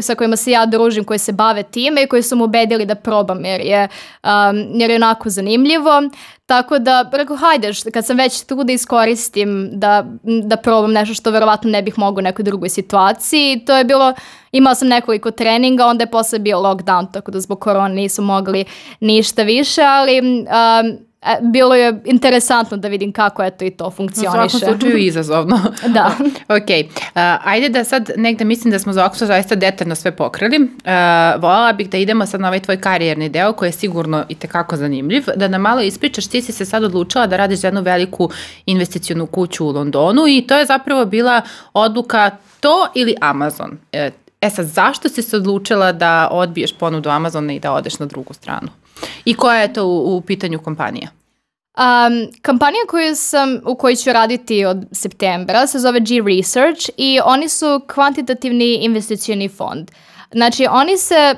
sa 0.00 0.14
kojima 0.14 0.36
se 0.36 0.50
ja 0.50 0.66
družim 0.66 1.04
koji 1.04 1.18
se 1.18 1.32
bave 1.32 1.62
time 1.62 2.02
i 2.02 2.06
koji 2.06 2.22
su 2.22 2.36
mu 2.36 2.44
ubedili 2.44 2.86
da 2.86 2.94
probam 2.94 3.44
jer 3.44 3.60
je, 3.60 3.88
jer 4.74 4.90
je 4.90 4.96
onako 4.96 5.30
zanimljivo. 5.30 6.02
Tako 6.46 6.78
da, 6.78 7.10
rekao, 7.12 7.36
hajde, 7.36 7.70
kad 7.92 8.06
sam 8.06 8.16
već 8.16 8.44
tu 8.44 8.64
da 8.64 8.72
iskoristim 8.72 9.70
da, 9.72 10.04
da 10.44 10.56
probam 10.56 10.92
nešto 10.92 11.14
što 11.14 11.30
verovatno 11.30 11.70
ne 11.70 11.82
bih 11.82 11.98
mogao 11.98 12.18
u 12.18 12.22
nekoj 12.22 12.42
drugoj 12.42 12.68
situaciji. 12.68 13.64
To 13.66 13.76
je 13.76 13.84
bilo, 13.84 14.14
imala 14.52 14.74
sam 14.74 14.88
nekoliko 14.88 15.30
treninga, 15.30 15.86
onda 15.86 16.02
je 16.02 16.10
posle 16.10 16.38
bio 16.38 16.58
lockdown, 16.58 17.12
tako 17.12 17.30
da 17.30 17.40
zbog 17.40 17.60
korona 17.60 17.88
nisu 17.88 18.22
mogli 18.22 18.64
ništa 19.00 19.42
više, 19.42 19.82
ali 19.82 20.20
um, 20.20 21.11
E, 21.22 21.38
bilo 21.42 21.74
je 21.74 22.00
interesantno 22.04 22.76
da 22.76 22.88
vidim 22.88 23.12
kako 23.12 23.42
eto 23.42 23.64
i 23.64 23.70
to 23.70 23.90
funkcioniše. 23.90 24.46
U 24.46 24.48
svakom 24.48 24.78
slučaju 24.78 24.96
izazovno. 25.08 25.60
da. 25.86 26.10
ok, 26.56 26.70
uh, 26.90 27.12
ajde 27.44 27.68
da 27.68 27.84
sad 27.84 28.10
negde 28.16 28.44
mislim 28.44 28.70
da 28.70 28.78
smo 28.78 28.92
za 28.92 29.04
Oxford 29.04 29.26
zaista 29.26 29.54
detaljno 29.54 29.94
sve 29.94 30.16
pokrili. 30.16 30.58
Uh, 30.58 31.42
voljela 31.42 31.72
bih 31.72 31.90
da 31.90 31.98
idemo 31.98 32.26
sad 32.26 32.40
na 32.40 32.48
ovaj 32.48 32.60
tvoj 32.60 32.80
karijerni 32.80 33.28
deo 33.28 33.52
koji 33.52 33.68
je 33.68 33.72
sigurno 33.72 34.24
i 34.28 34.34
tekako 34.34 34.76
zanimljiv. 34.76 35.24
Da 35.36 35.48
nam 35.48 35.60
malo 35.60 35.80
ispričaš, 35.80 36.26
ti 36.26 36.42
si 36.42 36.52
se 36.52 36.64
sad 36.64 36.84
odlučila 36.84 37.26
da 37.26 37.36
radiš 37.36 37.58
za 37.58 37.66
jednu 37.66 37.80
veliku 37.80 38.30
investicijonu 38.66 39.26
kuću 39.26 39.66
u 39.66 39.70
Londonu 39.70 40.26
i 40.28 40.44
to 40.48 40.56
je 40.56 40.66
zapravo 40.66 41.04
bila 41.04 41.42
odluka 41.72 42.30
to 42.60 42.86
ili 42.94 43.14
Amazon. 43.20 43.78
E, 43.92 44.10
e 44.40 44.50
sad, 44.50 44.66
zašto 44.66 45.08
si 45.08 45.22
se 45.22 45.36
odlučila 45.36 45.92
da 45.92 46.28
odbiješ 46.30 46.72
ponudu 46.72 47.10
Amazona 47.10 47.52
i 47.52 47.60
da 47.60 47.72
odeš 47.72 47.98
na 47.98 48.06
drugu 48.06 48.34
stranu? 48.34 48.68
I 49.24 49.34
koja 49.34 49.60
je 49.60 49.72
to 49.72 49.86
u, 49.86 50.16
u 50.16 50.20
pitanju 50.20 50.58
kompanija? 50.58 51.08
Um, 51.78 52.32
kompanija 52.44 52.82
koju 52.88 53.16
sam, 53.16 53.60
u 53.66 53.74
kojoj 53.74 53.96
ću 53.96 54.12
raditi 54.12 54.64
od 54.64 54.84
septembra 54.92 55.66
se 55.66 55.78
zove 55.78 56.00
G 56.00 56.36
Research 56.36 56.90
i 56.96 57.20
oni 57.24 57.48
su 57.48 57.80
kvantitativni 57.94 58.74
investicioni 58.74 59.48
fond. 59.48 59.90
Znači, 60.32 60.66
oni 60.70 60.98
se 60.98 61.36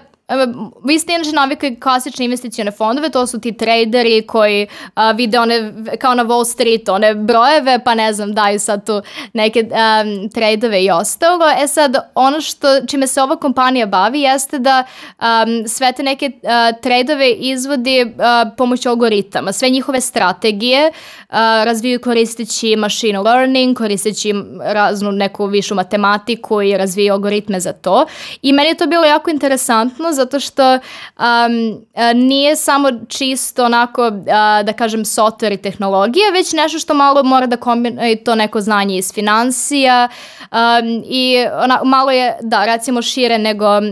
vi 0.85 0.99
ste 0.99 1.13
inače 1.13 1.33
navikli 1.33 1.81
klasične 1.81 2.25
investicione 2.25 2.71
fondove, 2.71 3.11
to 3.11 3.27
su 3.27 3.41
ti 3.41 3.53
traderi 3.53 4.27
koji 4.27 4.67
a, 4.95 5.13
vide 5.13 5.39
one, 5.39 5.73
kao 6.01 6.15
na 6.15 6.25
Wall 6.25 6.45
Street, 6.45 6.89
one 6.89 7.15
brojeve, 7.15 7.79
pa 7.85 7.95
ne 7.95 8.13
znam, 8.13 8.33
daju 8.33 8.61
sad 8.61 8.87
tu 8.87 9.03
neke 9.33 9.61
um, 9.61 10.31
tradeove 10.31 10.85
i 10.85 10.91
ostalo. 10.91 11.45
E 11.63 11.69
sad, 11.69 11.97
ono 12.15 12.41
što, 12.41 12.87
čime 12.87 13.07
se 13.07 13.23
ova 13.23 13.37
kompanija 13.37 13.87
bavi 13.87 14.21
jeste 14.21 14.59
da 14.59 14.85
um, 15.09 15.69
sve 15.69 15.93
te 15.93 16.03
neke 16.03 16.31
uh, 16.43 16.81
tradeove 16.81 17.31
izvodi 17.31 18.03
uh, 18.03 18.11
pomoću 18.57 18.89
algoritama. 18.89 19.53
Sve 19.53 19.71
njihove 19.71 20.01
strategije 20.01 20.89
uh, 20.89 21.35
razviju 21.65 22.01
koristeći 22.01 22.77
machine 22.77 23.19
learning, 23.19 23.77
koristeći 23.77 24.35
raznu 24.61 25.13
neku 25.13 25.47
višu 25.47 25.75
matematiku 25.75 26.63
i 26.63 26.77
razviju 26.77 27.13
algoritme 27.13 27.61
za 27.61 27.73
to. 27.73 28.07
I 28.43 28.53
meni 28.53 28.69
je 28.69 28.75
to 28.75 28.87
bilo 28.87 29.05
jako 29.05 29.31
interesantno 29.31 30.14
zato 30.15 30.41
što 30.41 30.73
um, 30.73 31.85
nije 32.15 32.57
samo 32.57 32.89
čisto 33.09 33.65
onako, 33.65 34.07
uh, 34.07 34.25
da 34.65 34.73
kažem, 34.73 35.05
software 35.05 35.55
i 35.55 35.63
tehnologija, 35.63 36.31
već 36.33 36.53
nešto 36.53 36.79
što 36.79 36.95
malo 36.95 37.23
mora 37.23 37.47
da 37.47 37.57
kombinuje 37.57 38.25
to 38.25 38.35
neko 38.35 38.61
znanje 38.61 38.97
iz 38.97 39.13
financija 39.13 40.09
um, 40.43 41.03
i 41.07 41.47
ona, 41.63 41.81
malo 41.85 42.11
je, 42.11 42.39
da, 42.41 42.65
recimo 42.65 43.03
šire 43.03 43.39
nego 43.39 43.79
uh, 43.79 43.83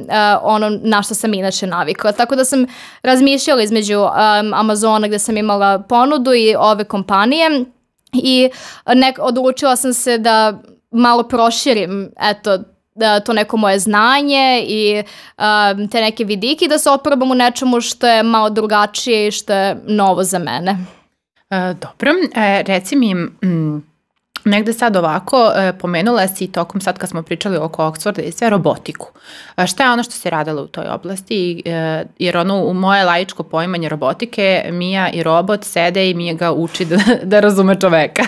ono 0.43 0.71
na 0.83 1.03
što 1.03 1.15
sam 1.15 1.35
inače 1.35 1.67
navikla. 1.67 2.13
Tako 2.13 2.37
da 2.37 2.45
sam 2.45 2.67
razmišljala 3.03 3.63
između 3.63 4.01
um, 4.01 4.55
Amazona 4.55 5.09
gde 5.09 5.19
sam 5.19 5.37
imala 5.37 5.79
ponudu 5.79 6.35
i 6.35 6.55
ove 6.59 6.85
kompanije 6.85 7.65
i 8.13 8.51
nek, 8.95 9.19
odlučila 9.21 9.77
sam 9.77 9.95
se 9.95 10.19
da 10.19 10.63
malo 10.91 11.23
proširim 11.23 12.11
eto 12.21 12.59
to 13.25 13.33
neko 13.33 13.57
moje 13.57 13.79
znanje 13.79 14.65
i 14.69 15.03
um, 15.39 15.89
te 15.89 16.01
neke 16.01 16.25
vidike 16.25 16.65
i 16.65 16.69
da 16.69 16.79
se 16.79 16.91
oprobam 16.91 17.31
u 17.31 17.35
nečemu 17.35 17.81
što 17.81 18.07
je 18.07 18.23
malo 18.23 18.51
drugačije 18.51 19.29
i 19.29 19.31
što 19.31 19.53
je 19.53 19.77
novo 19.87 20.25
za 20.25 20.39
mene. 20.39 20.77
E, 21.51 21.75
dobro, 21.75 22.13
e, 22.35 22.63
reci 22.63 22.97
mi, 22.97 23.15
mm, 23.15 23.92
Negde 24.45 24.73
sad 24.73 24.97
ovako, 24.97 25.53
e, 25.57 25.73
pomenula 25.79 26.29
si 26.29 26.53
tokom 26.53 26.81
sad 26.81 26.99
kad 26.99 27.11
smo 27.11 27.23
pričali 27.23 27.57
oko 27.57 27.83
Oxforda 27.83 28.23
i 28.23 28.33
sve 28.33 28.51
robotiku. 28.51 29.09
Šta 29.67 29.85
je 29.85 29.93
ono 29.93 30.03
što 30.03 30.13
se 30.13 30.31
radila 30.31 30.63
u 30.63 30.67
toj 30.67 30.87
oblasti? 30.89 31.63
E, 31.65 32.05
jer 32.19 32.37
ono, 32.37 32.65
u 32.65 32.75
moje 32.75 33.05
laičko 33.05 33.43
poimanje 33.43 33.89
robotike, 33.89 34.69
Mija 34.71 35.11
i 35.11 35.23
robot 35.23 35.65
sede 35.65 36.11
i 36.11 36.15
Mija 36.15 36.35
ga 36.35 36.53
uči 36.53 36.85
da, 36.85 36.99
da 37.33 37.41
razume 37.41 37.81
čoveka. 37.81 38.25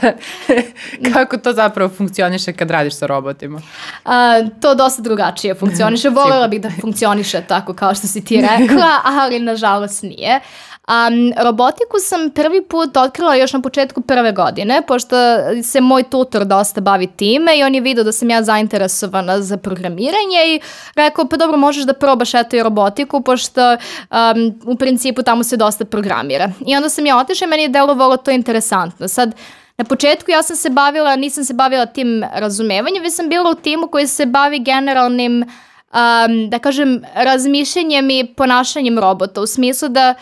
Kako 1.12 1.36
to 1.36 1.52
zapravo 1.52 1.90
funkcioniše 1.90 2.52
kad 2.52 2.70
radiš 2.70 2.94
sa 2.94 3.06
robotima? 3.06 3.60
A, 4.04 4.42
to 4.60 4.74
dosta 4.74 5.02
drugačije 5.02 5.54
funkcioniše. 5.54 6.08
Volela 6.08 6.48
bih 6.48 6.60
da 6.60 6.70
funkcioniše 6.80 7.42
tako 7.48 7.74
kao 7.74 7.94
što 7.94 8.06
si 8.06 8.24
ti 8.24 8.40
rekla, 8.40 8.88
ali 9.20 9.38
nažalost 9.38 10.02
nije. 10.02 10.40
Um, 10.88 11.32
robotiku 11.44 11.98
sam 11.98 12.30
prvi 12.30 12.62
put 12.62 12.96
otkrila 12.96 13.34
još 13.34 13.52
na 13.52 13.60
početku 13.60 14.00
prve 14.00 14.32
godine, 14.32 14.82
pošto 14.86 15.16
se 15.62 15.80
moj 15.80 16.02
tutor 16.02 16.44
dosta 16.44 16.80
bavi 16.80 17.06
time 17.06 17.58
i 17.58 17.64
on 17.64 17.74
je 17.74 17.80
vidio 17.80 18.04
da 18.04 18.12
sam 18.12 18.30
ja 18.30 18.42
zainteresovana 18.42 19.40
za 19.40 19.56
programiranje 19.56 20.38
i 20.46 20.60
rekao 20.96 21.28
pa 21.28 21.36
dobro 21.36 21.56
možeš 21.56 21.84
da 21.84 21.92
probaš 21.92 22.34
eto 22.34 22.56
i 22.56 22.62
robotiku 22.62 23.20
pošto 23.20 23.72
um, 23.72 24.60
u 24.64 24.76
principu 24.76 25.22
tamo 25.22 25.44
se 25.44 25.56
dosta 25.56 25.84
programira. 25.84 26.50
I 26.66 26.76
onda 26.76 26.88
sam 26.88 27.06
ja 27.06 27.18
otišla 27.18 27.44
i 27.44 27.48
meni 27.48 27.62
je 27.62 27.68
delovalo 27.68 28.16
to 28.16 28.30
interesantno. 28.30 29.08
Sad 29.08 29.34
na 29.76 29.84
početku 29.84 30.30
ja 30.30 30.42
sam 30.42 30.56
se 30.56 30.70
bavila, 30.70 31.16
nisam 31.16 31.44
se 31.44 31.54
bavila 31.54 31.86
tim 31.86 32.24
razumevanjem, 32.34 33.02
već 33.02 33.14
sam 33.14 33.28
bila 33.28 33.50
u 33.50 33.54
timu 33.54 33.86
koji 33.86 34.06
se 34.06 34.26
bavi 34.26 34.58
generalnim, 34.58 35.42
um, 35.42 36.50
da 36.50 36.58
kažem, 36.58 37.02
razmišljanjem 37.14 38.10
i 38.10 38.34
ponašanjem 38.36 38.98
robota, 38.98 39.40
u 39.40 39.46
smislu 39.46 39.88
da 39.88 40.14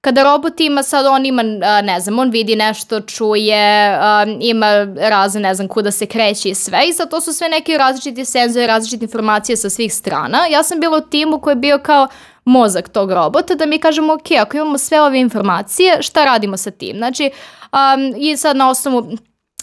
kada 0.00 0.22
robot 0.22 0.60
ima 0.60 0.82
sad, 0.82 1.06
on 1.06 1.26
ima, 1.26 1.42
ne 1.82 2.00
znam, 2.00 2.18
on 2.18 2.30
vidi 2.30 2.56
nešto, 2.56 3.00
čuje, 3.00 3.98
ima 4.40 4.66
razne, 4.96 5.40
ne 5.40 5.54
znam, 5.54 5.68
kuda 5.68 5.90
se 5.90 6.06
kreće 6.06 6.48
i 6.48 6.54
sve 6.54 6.88
i 6.88 6.92
sad 6.92 7.10
to 7.10 7.20
su 7.20 7.32
sve 7.32 7.48
neki 7.48 7.76
različiti 7.76 8.24
senzori, 8.24 8.66
različite 8.66 9.04
informacije 9.04 9.56
sa 9.56 9.70
svih 9.70 9.94
strana. 9.94 10.46
Ja 10.50 10.62
sam 10.62 10.80
bila 10.80 10.98
u 10.98 11.00
timu 11.00 11.40
koji 11.40 11.52
je 11.52 11.56
bio 11.56 11.78
kao 11.78 12.08
mozak 12.44 12.88
tog 12.88 13.12
robota, 13.12 13.54
da 13.54 13.66
mi 13.66 13.78
kažemo, 13.78 14.12
ok, 14.12 14.30
ako 14.40 14.56
imamo 14.56 14.78
sve 14.78 15.00
ove 15.00 15.20
informacije, 15.20 16.02
šta 16.02 16.24
radimo 16.24 16.56
sa 16.56 16.70
tim? 16.70 16.96
Znači, 16.96 17.30
um, 17.72 18.14
i 18.16 18.36
sad 18.36 18.56
na 18.56 18.70
osnovu 18.70 19.10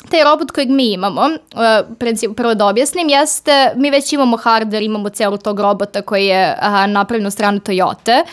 taj 0.10 0.24
robot 0.24 0.52
kojeg 0.52 0.70
mi 0.70 0.92
imamo, 0.92 1.22
uh, 1.22 2.36
prvo 2.36 2.54
da 2.54 2.66
objasnim, 2.66 3.10
jeste, 3.10 3.72
mi 3.76 3.90
već 3.90 4.14
imamo 4.14 4.38
hardware, 4.38 4.86
imamo 4.86 5.10
celu 5.10 5.38
tog 5.38 5.60
robota 5.60 6.02
koji 6.02 6.26
je 6.26 6.58
uh, 6.62 6.92
napravljen 6.92 7.28
u 7.28 7.32
stranu 7.32 7.60
Toyota, 7.60 8.24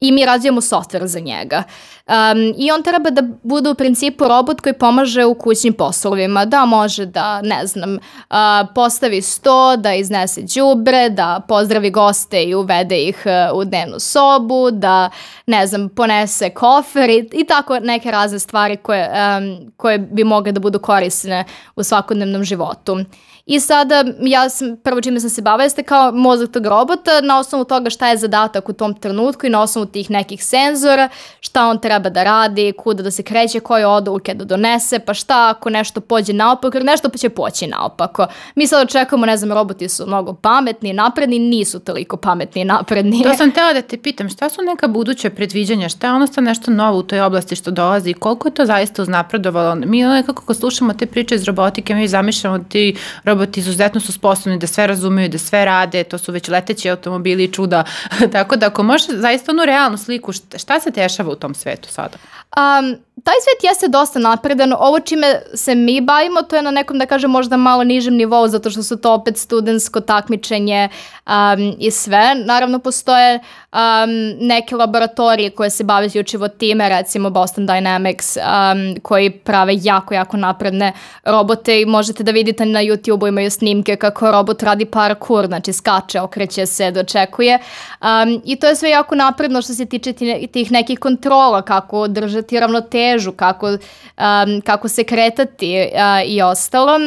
i 0.00 0.12
mi 0.12 0.24
razvijamo 0.24 0.60
software 0.60 1.06
za 1.06 1.20
njega. 1.20 1.62
Um, 2.06 2.54
I 2.58 2.70
on 2.72 2.82
treba 2.82 3.10
da 3.10 3.22
bude 3.42 3.70
u 3.70 3.74
principu 3.74 4.24
robot 4.28 4.60
koji 4.60 4.72
pomaže 4.72 5.24
u 5.24 5.34
kućnim 5.34 5.72
poslovima, 5.74 6.44
da 6.44 6.64
može 6.64 7.06
da, 7.06 7.42
ne 7.42 7.66
znam, 7.66 7.94
uh, 7.94 8.36
postavi 8.74 9.22
sto, 9.22 9.76
da 9.76 9.94
iznese 9.94 10.42
đubre, 10.54 11.08
da 11.08 11.40
pozdravi 11.48 11.90
goste 11.90 12.42
i 12.42 12.54
uvede 12.54 13.02
ih 13.02 13.22
uh, 13.24 13.58
u 13.58 13.64
dnevnu 13.64 14.00
sobu, 14.00 14.70
da, 14.70 15.10
ne 15.46 15.66
znam, 15.66 15.88
ponese 15.88 16.50
kofer 16.50 17.10
i, 17.10 17.28
i 17.32 17.44
tako 17.44 17.78
neke 17.78 18.10
razne 18.10 18.38
stvari 18.38 18.76
koje, 18.76 19.10
um, 19.10 19.72
koje 19.76 19.98
bi 19.98 20.24
mogle 20.24 20.52
da 20.52 20.60
budu 20.60 20.78
korisne 20.78 21.44
u 21.76 21.82
svakodnevnom 21.82 22.44
životu. 22.44 22.98
I 23.46 23.60
sada 23.60 24.04
ja 24.20 24.48
sam, 24.48 24.76
prvo 24.76 25.00
čime 25.00 25.20
sam 25.20 25.30
se 25.30 25.42
bavila 25.42 25.62
jeste 25.62 25.82
kao 25.82 26.12
mozak 26.12 26.50
tog 26.50 26.66
robota 26.66 27.20
na 27.22 27.38
osnovu 27.38 27.64
toga 27.64 27.90
šta 27.90 28.08
je 28.08 28.16
zadatak 28.16 28.68
u 28.68 28.72
tom 28.72 28.94
trenutku 28.94 29.46
i 29.46 29.50
na 29.50 29.62
osnovu 29.62 29.86
tih 29.86 30.10
nekih 30.10 30.44
senzora, 30.44 31.08
šta 31.40 31.66
on 31.66 31.78
treba 31.78 32.10
da 32.10 32.22
radi, 32.22 32.72
kuda 32.78 33.02
da 33.02 33.10
se 33.10 33.22
kreće, 33.22 33.60
koje 33.60 33.86
odluke 33.86 34.34
da 34.34 34.44
donese, 34.44 34.98
pa 34.98 35.14
šta 35.14 35.48
ako 35.50 35.70
nešto 35.70 36.00
pođe 36.00 36.32
naopako, 36.32 36.78
nešto 36.78 37.08
će 37.08 37.28
poći 37.28 37.66
naopako. 37.66 38.26
Mi 38.54 38.66
sad 38.66 38.88
očekujemo, 38.88 39.26
ne 39.26 39.36
znam, 39.36 39.52
roboti 39.52 39.88
su 39.88 40.06
mnogo 40.06 40.34
pametni, 40.34 40.92
napredni, 40.92 41.38
nisu 41.38 41.80
toliko 41.80 42.16
pametni 42.16 42.62
i 42.62 42.64
napredni. 42.64 43.22
To 43.22 43.34
sam 43.34 43.50
tela 43.50 43.72
da 43.72 43.82
te 43.82 43.98
pitam, 43.98 44.28
šta 44.28 44.48
su 44.48 44.62
neka 44.62 44.88
buduća 44.88 45.30
predviđanja, 45.30 45.88
šta 45.88 46.06
je 46.06 46.12
ono 46.12 46.26
sta 46.26 46.40
nešto 46.40 46.70
novo 46.70 46.98
u 46.98 47.02
toj 47.02 47.20
oblasti 47.20 47.56
što 47.56 47.70
dolazi, 47.70 48.12
koliko 48.12 48.48
je 48.48 48.54
to 48.54 48.66
zaista 48.66 49.02
uznapredovalo? 49.02 49.74
Mi 49.74 50.02
nekako 50.02 50.42
ko 50.42 50.54
slušamo 50.54 50.92
te 50.92 51.06
priče 51.06 51.34
iz 51.34 51.44
robotike, 51.44 51.94
mi 51.94 52.08
zamišljamo 52.08 52.58
ti 52.58 52.96
roboti 53.36 53.60
izuzetno 53.60 54.00
su 54.00 54.12
sposobni 54.12 54.58
da 54.58 54.66
sve 54.66 54.86
razumeju, 54.86 55.28
da 55.28 55.38
sve 55.38 55.64
rade, 55.64 56.04
to 56.04 56.18
su 56.18 56.32
već 56.32 56.48
leteći 56.48 56.90
automobili 56.90 57.44
i 57.44 57.52
čuda. 57.52 57.84
Tako 58.32 58.56
da 58.56 58.66
ako 58.66 58.82
možeš 58.82 59.08
zaista 59.08 59.52
onu 59.52 59.64
realnu 59.64 59.98
sliku, 59.98 60.32
šta 60.32 60.80
se 60.80 60.90
dešava 60.90 61.32
u 61.32 61.34
tom 61.34 61.54
svetu 61.54 61.88
sada? 61.88 62.18
Um, 62.56 62.96
taj 63.24 63.34
svet 63.44 63.64
jeste 63.70 63.88
dosta 63.88 64.18
napredan. 64.18 64.72
Ovo 64.78 65.00
čime 65.00 65.42
se 65.54 65.74
mi 65.74 66.00
bavimo, 66.00 66.42
to 66.42 66.56
je 66.56 66.62
na 66.62 66.70
nekom, 66.70 66.98
da 66.98 67.06
kažem, 67.06 67.30
možda 67.30 67.56
malo 67.56 67.84
nižem 67.84 68.14
nivou, 68.14 68.48
zato 68.48 68.70
što 68.70 68.82
su 68.82 68.96
to 68.96 69.12
opet 69.12 69.38
studentsko 69.38 70.00
takmičenje 70.00 70.88
um, 71.26 71.76
i 71.78 71.90
sve. 71.90 72.34
Naravno, 72.34 72.78
postoje 72.78 73.40
um, 73.76 74.46
neke 74.46 74.76
laboratorije 74.76 75.50
koje 75.50 75.70
se 75.70 75.84
bave 75.84 76.06
isključivo 76.06 76.48
time, 76.48 76.88
recimo 76.88 77.30
Boston 77.30 77.68
Dynamics, 77.68 78.38
um, 78.38 79.00
koji 79.02 79.30
prave 79.30 79.72
jako, 79.82 80.14
jako 80.14 80.36
napredne 80.36 80.92
robote 81.24 81.80
i 81.80 81.86
možete 81.86 82.22
da 82.22 82.32
vidite 82.32 82.66
na 82.66 82.80
YouTube-u 82.82 83.28
imaju 83.28 83.50
snimke 83.50 83.96
kako 83.96 84.30
robot 84.30 84.62
radi 84.62 84.84
parkour, 84.84 85.46
znači 85.46 85.72
skače, 85.72 86.20
okreće 86.20 86.66
se, 86.66 86.90
dočekuje. 86.90 87.58
Um, 88.00 88.42
I 88.44 88.56
to 88.56 88.66
je 88.66 88.76
sve 88.76 88.90
jako 88.90 89.14
napredno 89.14 89.62
što 89.62 89.74
se 89.74 89.86
tiče 89.86 90.12
tih 90.52 90.72
nekih 90.72 90.98
kontrola, 90.98 91.62
kako 91.62 92.08
držati 92.08 92.60
ravnotežu 92.60 93.32
kako, 93.32 93.66
um, 93.66 94.60
kako 94.64 94.88
se 94.88 95.04
kretati 95.04 95.90
uh, 95.92 96.30
i 96.30 96.42
ostalo. 96.42 96.98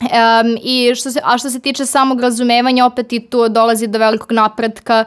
Um, 0.00 0.56
i 0.62 0.94
što 0.94 1.10
se, 1.10 1.20
a 1.24 1.38
što 1.38 1.50
se 1.50 1.60
tiče 1.60 1.86
samog 1.86 2.20
razumevanja, 2.20 2.86
opet 2.86 3.12
i 3.12 3.20
tu 3.20 3.48
dolazi 3.48 3.86
do 3.86 3.98
velikog 3.98 4.32
napretka 4.32 5.04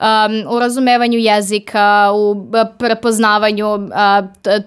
um, 0.00 0.54
u 0.54 0.58
razumevanju 0.58 1.18
jezika, 1.18 2.10
u 2.14 2.46
prepoznavanju 2.78 3.74
uh, 3.74 3.88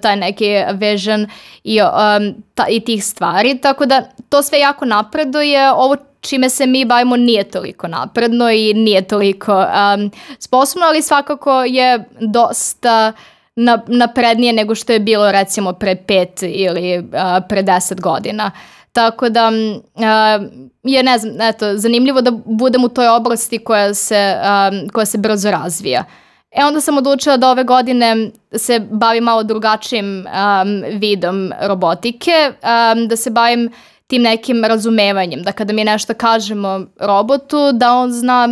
taj 0.01 0.15
neki 0.15 0.45
vision 0.73 1.27
i, 1.63 1.81
um, 1.81 2.43
ta, 2.53 2.65
i 2.69 2.79
tih 2.79 3.05
stvari, 3.05 3.57
tako 3.61 3.85
da 3.85 4.03
to 4.29 4.43
sve 4.43 4.59
jako 4.59 4.85
napreduje. 4.85 5.71
Ovo 5.71 5.95
čime 6.21 6.49
se 6.49 6.65
mi 6.65 6.85
bavimo 6.85 7.17
nije 7.17 7.43
toliko 7.43 7.87
napredno 7.87 8.51
i 8.51 8.73
nije 8.73 9.01
toliko 9.01 9.57
um, 9.57 10.11
sposobno, 10.39 10.85
ali 10.85 11.01
svakako 11.01 11.63
je 11.63 12.03
dosta 12.19 13.13
uh, 13.15 13.35
na, 13.55 13.81
naprednije 13.87 14.53
nego 14.53 14.75
što 14.75 14.93
je 14.93 14.99
bilo 14.99 15.31
recimo 15.31 15.73
pre 15.73 15.95
pet 15.95 16.43
ili 16.43 16.99
uh, 16.99 17.05
pre 17.49 17.61
deset 17.61 18.01
godina. 18.01 18.51
Tako 18.95 19.29
da 19.29 19.49
uh, 19.49 20.47
je, 20.83 21.03
ne 21.03 21.17
znam, 21.17 21.41
eto, 21.41 21.77
zanimljivo 21.77 22.21
da 22.21 22.31
budem 22.45 22.83
u 22.83 22.89
toj 22.89 23.07
oblasti 23.07 23.57
koja 23.57 23.93
se, 23.93 24.35
um, 24.35 24.89
koja 24.89 25.05
se 25.05 25.17
brzo 25.17 25.51
razvija. 25.51 26.03
E 26.51 26.65
onda 26.65 26.81
sam 26.81 26.97
odlučila 26.97 27.37
da 27.37 27.49
ove 27.49 27.63
godine 27.63 28.31
se 28.53 28.79
bavim 28.79 29.23
malo 29.23 29.43
drugačijim 29.43 30.25
um, 30.25 30.99
vidom 30.99 31.51
robotike, 31.61 32.31
um, 32.51 33.07
da 33.07 33.15
se 33.15 33.29
bavim 33.29 33.71
tim 34.07 34.21
nekim 34.21 34.63
razumevanjem, 34.65 35.43
da 35.43 35.51
kada 35.51 35.73
mi 35.73 35.83
nešto 35.83 36.13
kažemo 36.13 36.85
robotu, 36.99 37.71
da 37.73 37.93
on 37.93 38.11
zna 38.11 38.47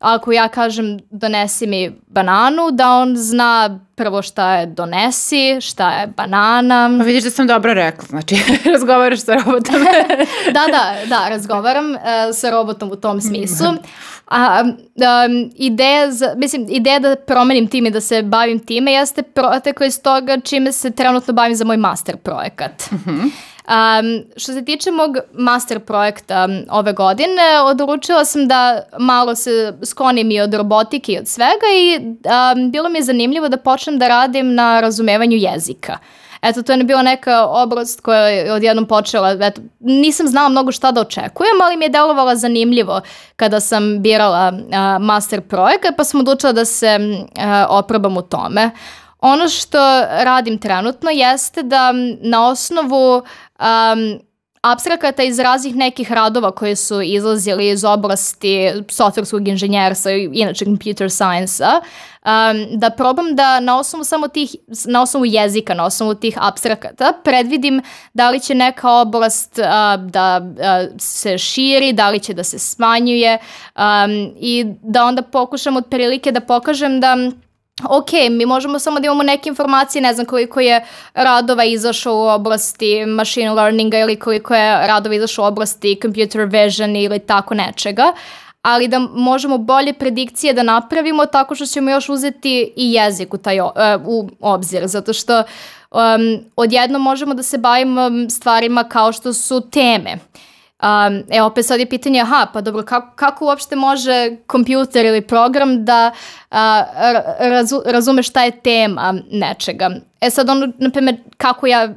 ako 0.00 0.32
ja 0.32 0.48
kažem 0.48 0.98
donesi 1.10 1.66
mi 1.66 1.92
bananu, 2.06 2.70
da 2.72 2.90
on 2.90 3.16
zna 3.16 3.80
prvo 3.94 4.22
šta 4.22 4.54
je 4.54 4.66
donesi, 4.66 5.60
šta 5.60 5.90
je 5.90 6.06
banana. 6.06 6.90
Pa 6.98 7.04
vidiš 7.04 7.24
da 7.24 7.30
sam 7.30 7.46
dobro 7.46 7.74
rekla, 7.74 8.04
znači 8.08 8.36
razgovaraš 8.72 9.20
sa 9.20 9.34
robotom. 9.34 9.74
da, 10.54 10.60
da, 10.72 10.96
da, 11.06 11.28
razgovaram 11.28 11.90
uh, 11.90 12.00
sa 12.34 12.50
robotom 12.50 12.90
u 12.90 12.96
tom 12.96 13.20
smislu. 13.20 13.66
A, 14.26 14.62
um, 14.64 15.50
ideja, 15.56 16.10
za, 16.10 16.34
mislim, 16.36 16.66
ideja 16.68 16.98
da 16.98 17.16
promenim 17.16 17.66
time 17.66 17.88
i 17.88 17.92
da 17.92 18.00
se 18.00 18.22
bavim 18.22 18.58
time 18.58 18.92
jeste 18.92 19.22
protekla 19.22 19.86
iz 19.86 20.02
toga 20.02 20.40
čime 20.40 20.72
se 20.72 20.90
trenutno 20.90 21.34
bavim 21.34 21.56
za 21.56 21.64
moj 21.64 21.76
master 21.76 22.16
projekat. 22.16 22.82
Uh 22.92 22.92
mhm. 22.92 23.10
-huh. 23.10 23.30
Um, 23.68 24.24
što 24.36 24.52
se 24.52 24.64
tiče 24.64 24.90
mog 24.90 25.16
master 25.32 25.80
projekta 25.80 26.48
ove 26.70 26.92
godine, 26.92 27.60
odlučila 27.64 28.24
sam 28.24 28.48
da 28.48 28.82
malo 28.98 29.34
se 29.34 29.74
sklonim 29.84 30.30
i 30.30 30.40
od 30.40 30.54
robotike 30.54 31.12
i 31.12 31.18
od 31.18 31.28
svega 31.28 31.66
i 31.76 31.98
um, 31.98 32.70
bilo 32.70 32.88
mi 32.88 32.98
je 32.98 33.02
zanimljivo 33.02 33.48
da 33.48 33.56
počnem 33.56 33.98
da 33.98 34.08
radim 34.08 34.54
na 34.54 34.80
razumevanju 34.80 35.36
jezika. 35.36 35.98
Eto, 36.42 36.62
to 36.62 36.72
je 36.72 36.84
bila 36.84 37.02
neka 37.02 37.46
oblast 37.46 38.00
koja 38.00 38.20
je 38.20 38.52
odjednom 38.52 38.86
počela, 38.86 39.36
eto, 39.40 39.60
nisam 39.80 40.28
znala 40.28 40.48
mnogo 40.48 40.72
šta 40.72 40.92
da 40.92 41.00
očekujem, 41.00 41.60
ali 41.64 41.76
mi 41.76 41.84
je 41.84 41.88
delovala 41.88 42.36
zanimljivo 42.36 43.00
kada 43.36 43.60
sam 43.60 44.02
birala 44.02 44.52
uh, 44.52 45.04
master 45.04 45.40
projekat, 45.40 45.96
pa 45.96 46.04
sam 46.04 46.20
odlučila 46.20 46.52
da 46.52 46.64
se 46.64 46.98
uh, 46.98 47.42
oprobam 47.68 48.16
u 48.16 48.22
tome. 48.22 48.70
Ono 49.20 49.48
što 49.48 49.78
radim 50.00 50.58
trenutno 50.58 51.10
jeste 51.10 51.62
da 51.62 51.92
na 52.20 52.48
osnovu 52.48 53.16
um, 53.16 54.20
abstrakata 54.62 55.22
iz 55.22 55.38
raznih 55.38 55.76
nekih 55.76 56.12
radova 56.12 56.50
koje 56.50 56.76
su 56.76 57.02
izlazili 57.02 57.68
iz 57.68 57.84
oblasti 57.84 58.70
softverskog 58.88 59.48
inženjerstva 59.48 60.12
i 60.12 60.28
inače 60.32 60.64
computer 60.64 61.10
science-a, 61.10 61.80
um, 61.80 62.78
da 62.78 62.90
probam 62.90 63.36
da 63.36 63.60
na 63.60 63.78
osnovu 63.78 64.04
samo 64.04 64.28
tih, 64.28 64.56
na 64.86 65.02
osnovu 65.02 65.26
jezika, 65.26 65.74
na 65.74 65.84
osnovu 65.84 66.14
tih 66.14 66.34
abstrakata 66.40 67.12
predvidim 67.24 67.82
da 68.14 68.30
li 68.30 68.40
će 68.40 68.54
neka 68.54 68.90
oblast 68.90 69.58
uh, 69.58 69.64
da 70.10 70.40
uh, 70.42 70.98
se 70.98 71.38
širi, 71.38 71.92
da 71.92 72.10
li 72.10 72.20
će 72.20 72.34
da 72.34 72.44
se 72.44 72.58
smanjuje 72.58 73.38
um, 73.76 74.34
i 74.40 74.64
da 74.82 75.04
onda 75.04 75.22
pokušam 75.22 75.76
otprilike 75.76 76.32
da 76.32 76.40
pokažem 76.40 77.00
da 77.00 77.16
ok, 77.88 78.12
mi 78.30 78.46
možemo 78.46 78.78
samo 78.78 79.00
da 79.00 79.06
imamo 79.06 79.22
neke 79.22 79.48
informacije, 79.48 80.02
ne 80.02 80.14
znam 80.14 80.26
koliko 80.26 80.60
je 80.60 80.84
radova 81.14 81.64
izašao 81.64 82.14
u 82.14 82.28
oblasti 82.28 83.06
machine 83.06 83.52
learninga 83.52 83.98
ili 83.98 84.16
koliko 84.16 84.54
je 84.54 84.86
radova 84.86 85.14
izašao 85.14 85.44
u 85.44 85.48
oblasti 85.48 85.98
computer 86.02 86.44
vision 86.44 86.96
ili 86.96 87.18
tako 87.18 87.54
nečega, 87.54 88.12
ali 88.62 88.88
da 88.88 88.98
možemo 88.98 89.58
bolje 89.58 89.92
predikcije 89.92 90.52
da 90.52 90.62
napravimo 90.62 91.26
tako 91.26 91.54
što 91.54 91.66
ćemo 91.66 91.90
još 91.90 92.08
uzeti 92.08 92.72
i 92.76 92.92
jezik 92.92 93.34
u, 93.34 93.38
taj, 93.38 93.60
uh, 93.60 93.68
u 94.04 94.28
obzir, 94.40 94.86
zato 94.86 95.12
što 95.12 95.38
um, 95.38 96.44
odjedno 96.56 96.98
možemo 96.98 97.34
da 97.34 97.42
se 97.42 97.58
bavimo 97.58 98.10
stvarima 98.30 98.84
kao 98.84 99.12
što 99.12 99.32
su 99.32 99.60
teme. 99.70 100.14
Uh, 100.14 100.40
Um, 100.82 101.22
e, 101.30 101.42
opet 101.42 101.66
sad 101.66 101.80
je 101.80 101.88
pitanje, 101.88 102.20
aha, 102.20 102.46
pa 102.52 102.60
dobro, 102.60 102.82
kako, 102.82 103.16
kako 103.16 103.44
uopšte 103.44 103.76
može 103.76 104.36
kompjuter 104.46 105.06
ili 105.06 105.20
program 105.20 105.84
da 105.84 106.10
uh, 106.50 106.56
razu, 107.38 107.82
razume 107.86 108.22
šta 108.22 108.44
je 108.44 108.50
tema 108.50 109.14
nečega? 109.30 109.90
E 110.20 110.30
sad 110.30 110.48
ono, 110.48 110.72
na 110.78 110.90
primjer, 110.90 111.16
kako 111.36 111.66
ja 111.66 111.88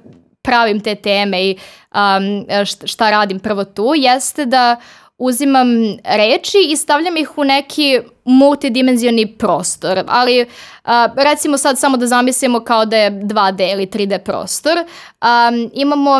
pravim 0.41 0.79
te 0.79 0.95
teme 0.95 1.43
i 1.43 1.57
um, 1.95 2.45
šta 2.85 3.11
radim 3.11 3.39
prvo 3.39 3.63
tu, 3.63 3.93
jeste 3.95 4.45
da 4.45 4.75
uzimam 5.17 5.67
reči 6.03 6.57
i 6.69 6.77
stavljam 6.77 7.17
ih 7.17 7.37
u 7.37 7.43
neki 7.43 7.99
multidimenzioni 8.25 9.37
prostor, 9.37 10.03
ali 10.07 10.45
a, 10.83 11.09
recimo 11.15 11.57
sad 11.57 11.79
samo 11.79 11.97
da 11.97 12.07
zamislimo 12.07 12.59
kao 12.59 12.85
da 12.85 12.97
je 12.97 13.11
2D 13.11 13.73
ili 13.73 13.85
3D 13.85 14.17
prostor, 14.17 14.77
a, 15.21 15.51
imamo 15.73 16.19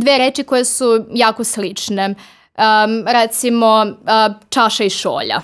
dve 0.00 0.18
reči 0.18 0.44
koje 0.44 0.64
su 0.64 1.04
jako 1.14 1.44
slične, 1.44 2.14
a, 2.56 2.86
recimo 3.06 3.86
a, 4.06 4.34
čaša 4.48 4.84
i 4.84 4.90
šolja. 4.90 5.40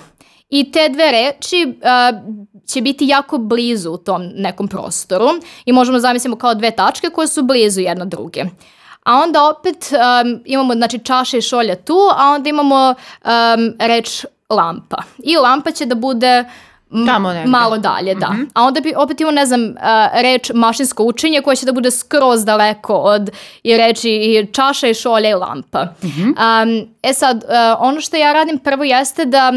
I 0.49 0.71
te 0.71 0.89
dve 0.89 1.11
reči 1.11 1.65
uh, 1.67 2.19
će 2.67 2.81
biti 2.81 3.07
jako 3.07 3.37
blizu 3.37 3.91
u 3.91 3.97
tom 3.97 4.23
nekom 4.35 4.67
prostoru 4.67 5.27
i 5.65 5.71
možemo 5.71 5.99
zamislimo 5.99 6.35
kao 6.35 6.53
dve 6.53 6.71
tačke 6.71 7.09
koje 7.09 7.27
su 7.27 7.43
blizu 7.43 7.81
jedna 7.81 8.05
druge. 8.05 8.43
A 9.03 9.13
onda 9.13 9.49
opet 9.49 9.91
um, 9.91 10.41
imamo 10.45 10.73
znači, 10.73 10.99
čaše 10.99 11.37
i 11.37 11.41
šolja 11.41 11.75
tu, 11.75 11.97
a 12.17 12.29
onda 12.29 12.49
imamo 12.49 12.89
um, 12.89 13.73
reč 13.79 14.25
lampa. 14.49 14.97
I 15.17 15.37
lampa 15.37 15.71
će 15.71 15.85
da 15.85 15.95
bude 15.95 16.45
Tamo 17.05 17.33
malo 17.45 17.77
dalje, 17.77 18.15
da. 18.15 18.27
Mm 18.29 18.35
-hmm. 18.35 18.49
A 18.53 18.63
onda 18.63 18.79
bi 18.79 18.93
opet 18.97 19.21
imamo, 19.21 19.35
ne 19.35 19.45
znam, 19.45 19.61
uh, 19.61 20.21
reč 20.21 20.51
mašinsko 20.53 21.03
učenje 21.03 21.41
koja 21.41 21.55
će 21.55 21.65
da 21.65 21.71
bude 21.71 21.91
skroz 21.91 22.45
daleko 22.45 22.93
od 22.95 23.29
i 23.63 23.77
reči 23.77 24.09
i 24.09 24.47
čaša 24.53 24.87
i 24.87 24.93
šolja 24.93 25.29
i 25.29 25.33
lampa. 25.33 25.83
Mm 25.83 26.07
-hmm. 26.07 26.83
um, 26.83 26.89
e 27.03 27.13
sad, 27.13 27.37
uh, 27.43 27.49
ono 27.79 28.01
što 28.01 28.17
ja 28.17 28.33
radim 28.33 28.59
prvo 28.59 28.83
jeste 28.83 29.25
da 29.25 29.53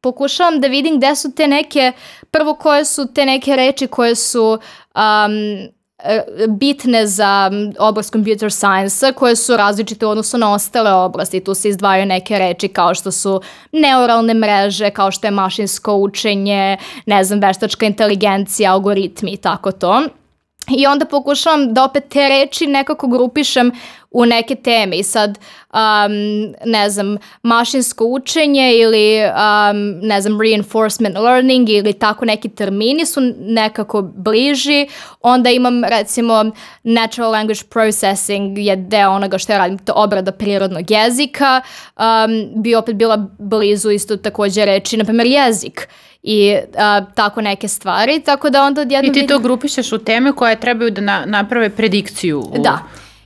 pokušavam 0.00 0.60
da 0.60 0.68
vidim 0.68 0.96
gde 0.96 1.16
su 1.16 1.34
te 1.34 1.48
neke, 1.48 1.92
prvo 2.30 2.54
koje 2.54 2.84
su 2.84 3.12
te 3.14 3.26
neke 3.26 3.56
reči 3.56 3.86
koje 3.86 4.14
su 4.14 4.58
um, 4.94 5.68
bitne 6.48 7.06
za 7.06 7.50
oblast 7.78 8.12
computer 8.12 8.52
science 8.52 9.12
koje 9.12 9.36
su 9.36 9.56
različite 9.56 10.06
u 10.06 10.10
odnosu 10.10 10.38
na 10.38 10.52
ostale 10.52 10.92
oblasti. 10.92 11.40
Tu 11.40 11.54
se 11.54 11.68
izdvajaju 11.68 12.06
neke 12.06 12.38
reči 12.38 12.68
kao 12.68 12.94
što 12.94 13.12
su 13.12 13.40
neuralne 13.72 14.34
mreže, 14.34 14.90
kao 14.90 15.10
što 15.10 15.26
je 15.26 15.30
mašinsko 15.30 15.94
učenje, 15.94 16.76
ne 17.06 17.24
znam, 17.24 17.40
veštačka 17.40 17.86
inteligencija, 17.86 18.72
algoritmi 18.72 19.32
i 19.32 19.36
tako 19.36 19.72
to. 19.72 20.02
I 20.70 20.86
onda 20.86 21.04
pokušavam 21.04 21.74
da 21.74 21.84
opet 21.84 22.04
te 22.08 22.28
reči 22.28 22.66
nekako 22.66 23.06
grupišem 23.06 23.72
u 24.10 24.26
neke 24.26 24.54
teme 24.54 24.96
i 24.96 25.02
sad, 25.02 25.38
um, 25.72 26.12
ne 26.64 26.90
znam, 26.90 27.16
mašinsko 27.42 28.04
učenje 28.04 28.72
ili, 28.72 29.20
um, 29.24 30.00
ne 30.02 30.20
znam, 30.20 30.40
reinforcement 30.40 31.16
learning 31.18 31.68
ili 31.68 31.92
tako 31.92 32.24
neki 32.24 32.48
termini 32.48 33.06
su 33.06 33.20
nekako 33.38 34.02
bliži. 34.02 34.86
Onda 35.22 35.50
imam, 35.50 35.84
recimo, 35.84 36.44
natural 36.82 37.30
language 37.30 37.60
processing 37.70 38.58
je 38.58 38.76
deo 38.76 39.10
onoga 39.10 39.38
što 39.38 39.52
ja 39.52 39.58
radim, 39.58 39.78
to 39.78 39.92
obrada 39.96 40.32
prirodnog 40.32 40.90
jezika. 40.90 41.60
Um, 41.96 42.62
bi 42.62 42.74
opet 42.74 42.96
bila 42.96 43.28
blizu 43.38 43.90
isto 43.90 44.16
takođe 44.16 44.64
reći, 44.64 44.96
na 44.96 45.04
primjer, 45.04 45.26
jezik 45.26 45.88
i 46.28 46.56
a, 46.76 47.04
tako 47.14 47.40
neke 47.40 47.68
stvari, 47.68 48.20
tako 48.20 48.50
da 48.50 48.62
onda 48.62 48.80
odjedno... 48.80 49.10
I 49.10 49.12
ti 49.12 49.26
to 49.26 49.38
grupišeš 49.38 49.92
u 49.92 49.98
teme 49.98 50.32
koje 50.32 50.60
trebaju 50.60 50.90
da 50.90 51.00
na, 51.00 51.24
naprave 51.26 51.70
predikciju. 51.70 52.40
U... 52.40 52.62
Da. 52.62 52.78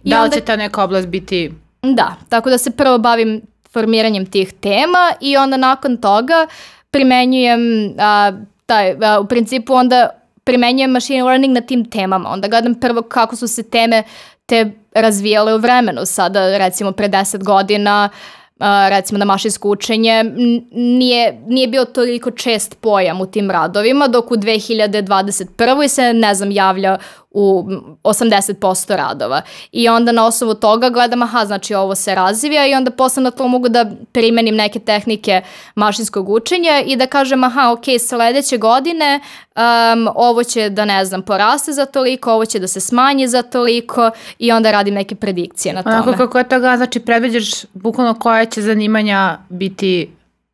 I 0.04 0.10
da 0.10 0.20
li 0.20 0.24
onda... 0.24 0.36
će 0.36 0.40
ta 0.40 0.56
neka 0.56 0.84
oblast 0.84 1.08
biti... 1.08 1.52
Da, 1.82 2.16
tako 2.28 2.50
da 2.50 2.58
se 2.58 2.70
prvo 2.70 2.98
bavim 2.98 3.40
formiranjem 3.72 4.26
tih 4.26 4.52
tema 4.52 5.12
i 5.20 5.36
onda 5.36 5.56
nakon 5.56 5.96
toga 5.96 6.46
primenjujem 6.90 7.60
a, 7.98 8.32
taj, 8.66 8.96
a, 9.02 9.20
u 9.20 9.26
principu 9.26 9.74
onda 9.74 10.10
primenjujem 10.44 10.90
machine 10.90 11.24
learning 11.24 11.54
na 11.54 11.60
tim 11.60 11.90
temama. 11.90 12.28
Onda 12.28 12.48
gledam 12.48 12.74
prvo 12.74 13.02
kako 13.02 13.36
su 13.36 13.48
se 13.48 13.62
teme 13.62 14.02
te 14.46 14.70
razvijale 14.94 15.54
u 15.54 15.58
vremenu. 15.58 16.00
Sada, 16.04 16.58
recimo, 16.58 16.92
pre 16.92 17.08
10 17.08 17.44
godina 17.44 18.08
uh, 18.12 18.39
recimo 18.88 19.18
na 19.18 19.24
mašinsko 19.24 19.68
učenje 19.68 20.24
nije, 20.72 21.40
nije 21.46 21.68
bio 21.68 21.84
toliko 21.84 22.30
čest 22.30 22.76
pojam 22.80 23.20
u 23.20 23.26
tim 23.26 23.50
radovima, 23.50 24.08
dok 24.08 24.30
u 24.30 24.36
2021. 24.36 25.88
se, 25.88 26.12
ne 26.12 26.34
znam, 26.34 26.50
javlja 26.50 26.98
u 27.30 27.64
80% 28.04 28.96
radova. 28.96 29.42
I 29.72 29.88
onda 29.88 30.12
na 30.12 30.26
osnovu 30.26 30.54
toga 30.54 30.90
gledam, 30.90 31.22
aha, 31.22 31.46
znači 31.46 31.74
ovo 31.74 31.94
se 31.94 32.14
razvija 32.14 32.66
i 32.66 32.74
onda 32.74 32.90
posle 32.90 33.22
na 33.22 33.30
to 33.30 33.48
mogu 33.48 33.68
da 33.68 33.86
primenim 34.12 34.56
neke 34.56 34.78
tehnike 34.78 35.42
mašinskog 35.74 36.28
učenja 36.28 36.82
i 36.86 36.96
da 36.96 37.06
kažem, 37.06 37.44
aha, 37.44 37.72
ok, 37.72 37.84
sledeće 38.08 38.58
godine 38.58 39.20
um, 39.56 40.08
ovo 40.14 40.44
će 40.44 40.68
da, 40.70 40.84
ne 40.84 41.04
znam, 41.04 41.22
poraste 41.22 41.72
za 41.72 41.86
toliko, 41.86 42.32
ovo 42.32 42.44
će 42.44 42.58
da 42.58 42.68
se 42.68 42.80
smanji 42.80 43.28
za 43.28 43.42
toliko 43.42 44.10
i 44.38 44.52
onda 44.52 44.70
radim 44.70 44.94
neke 44.94 45.14
predikcije 45.14 45.74
na 45.74 45.82
tome. 45.82 45.96
Onako 45.96 46.12
kako 46.12 46.38
je 46.38 46.48
toga, 46.48 46.76
znači 46.76 47.00
predviđaš 47.00 47.64
bukvalno 47.74 48.14
koja 48.14 48.44
će 48.44 48.62
zanimanja 48.62 49.38
biti 49.48 50.10